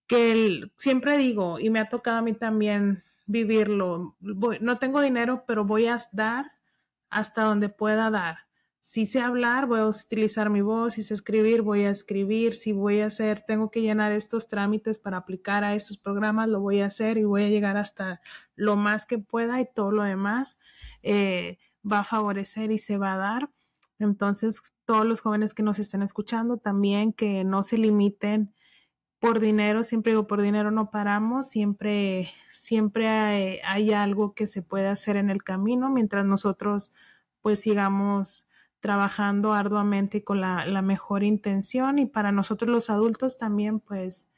que 0.06 0.70
siempre 0.78 1.18
digo, 1.18 1.60
y 1.60 1.72
me 1.72 1.80
ha 1.80 1.90
tocado 1.90 2.18
a 2.18 2.22
mí 2.22 2.34
también 2.34 3.04
vivirlo. 3.26 4.16
no 4.20 4.76
tengo 4.78 5.02
dinero, 5.02 5.46
pero 5.48 5.66
voy 5.66 5.88
a 5.88 5.98
dar 6.12 6.52
hasta 7.10 7.42
donde 7.44 7.70
pueda 7.70 8.12
dar. 8.12 8.47
Si 8.90 9.06
sé 9.06 9.20
hablar, 9.20 9.66
voy 9.66 9.82
a 9.82 9.86
utilizar 9.86 10.50
mi 10.50 10.62
voz, 10.62 10.94
si 10.94 11.04
sé 11.04 11.14
escribir, 11.14 11.62
voy 11.62 11.84
a 11.84 11.90
escribir, 11.90 12.54
si 12.54 12.72
voy 12.72 13.02
a 13.02 13.08
hacer, 13.08 13.42
tengo 13.42 13.70
que 13.70 13.82
llenar 13.82 14.14
estos 14.14 14.48
trámites 14.48 14.98
para 14.98 15.18
aplicar 15.18 15.66
a 15.66 15.76
estos 15.76 15.98
programas, 15.98 16.48
lo 16.48 16.62
voy 16.62 16.80
a 16.80 16.86
hacer 16.86 17.18
y 17.18 17.26
voy 17.26 17.44
a 17.44 17.50
llegar 17.50 17.76
hasta 17.76 18.22
lo 18.56 18.78
más 18.78 19.06
que 19.06 19.18
pueda 19.18 19.60
y 19.60 19.68
todo 19.70 19.92
lo 19.92 20.04
demás 20.04 20.58
eh, 21.04 21.58
va 21.84 22.00
a 22.00 22.04
favorecer 22.06 22.72
y 22.72 22.78
se 22.78 22.98
va 22.98 23.16
a 23.16 23.18
dar. 23.18 23.50
Entonces, 24.00 24.62
todos 24.86 25.06
los 25.06 25.20
jóvenes 25.20 25.54
que 25.54 25.64
nos 25.64 25.80
estén 25.80 26.02
escuchando 26.02 26.56
también 26.56 27.12
que 27.12 27.44
no 27.44 27.64
se 27.64 27.78
limiten 27.78 28.54
por 29.20 29.42
dinero, 29.42 29.84
siempre 29.84 30.14
digo, 30.14 30.28
por 30.28 30.42
dinero 30.42 30.72
no 30.72 30.92
paramos, 30.92 31.50
siempre, 31.50 32.32
siempre 32.54 33.10
hay, 33.10 33.60
hay, 33.66 33.92
algo 33.92 34.34
que 34.34 34.48
se 34.48 34.62
puede 34.62 34.88
hacer 34.88 35.18
en 35.18 35.30
el 35.30 35.44
camino 35.44 35.90
mientras 35.90 36.26
nosotros 36.26 36.94
pues 37.42 37.60
sigamos 37.60 38.47
trabajando 38.80 39.54
arduamente 39.54 40.20
y 40.20 40.22
con 40.22 40.42
la, 40.42 40.82
mejor 40.82 41.24
intención 41.24 42.00
y 42.00 42.06
para 42.06 42.32
nosotros 42.32 42.70
los 42.70 42.90
adultos 42.90 43.38
también 43.38 43.80
pues 43.80 44.30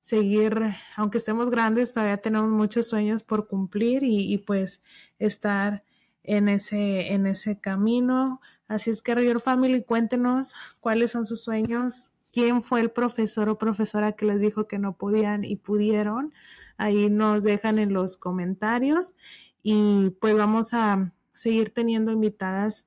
seguir, 0.00 0.76
aunque 0.96 1.18
estemos 1.18 1.50
grandes, 1.50 1.92
todavía 1.92 2.18
tenemos 2.18 2.50
muchos 2.50 2.88
sueños 2.88 3.22
por 3.22 3.48
cumplir 3.48 4.02
y, 4.04 4.38
pues 4.38 4.82
estar 5.18 5.84
en 6.22 6.48
ese, 6.48 7.12
en 7.12 7.26
ese 7.26 7.60
camino. 7.60 8.40
Así 8.68 8.90
es 8.90 9.02
que, 9.02 9.14
River 9.14 9.40
Family, 9.40 9.82
cuéntenos 9.82 10.54
cuáles 10.80 11.10
son 11.10 11.26
sus 11.26 11.42
sueños, 11.42 12.10
quién 12.32 12.62
fue 12.62 12.80
el 12.80 12.90
profesor 12.90 13.48
o 13.48 13.58
profesora 13.58 14.12
que 14.12 14.26
les 14.26 14.40
dijo 14.40 14.68
que 14.68 14.78
no 14.78 14.96
podían 14.96 15.44
y 15.44 15.56
pudieron. 15.56 16.32
Ahí 16.76 17.10
nos 17.10 17.42
dejan 17.42 17.78
en 17.78 17.92
los 17.92 18.16
comentarios 18.16 19.14
y 19.62 20.10
pues 20.20 20.36
vamos 20.36 20.72
a 20.72 21.12
seguir 21.34 21.70
teniendo 21.70 22.12
invitadas 22.12 22.86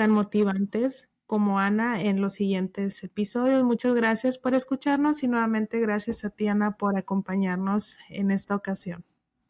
tan 0.00 0.12
motivantes 0.12 1.10
como 1.26 1.60
Ana 1.60 2.00
en 2.00 2.22
los 2.22 2.32
siguientes 2.32 3.04
episodios. 3.04 3.62
Muchas 3.62 3.92
gracias 3.92 4.38
por 4.38 4.54
escucharnos 4.54 5.22
y 5.22 5.28
nuevamente 5.28 5.78
gracias 5.78 6.24
a 6.24 6.30
ti, 6.30 6.48
Ana, 6.48 6.78
por 6.78 6.96
acompañarnos 6.96 7.96
en 8.08 8.30
esta 8.30 8.54
ocasión. 8.54 9.04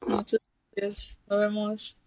Muchas 0.08 0.40
gracias. 0.74 1.20
Nos 1.28 1.38
vemos. 1.38 1.98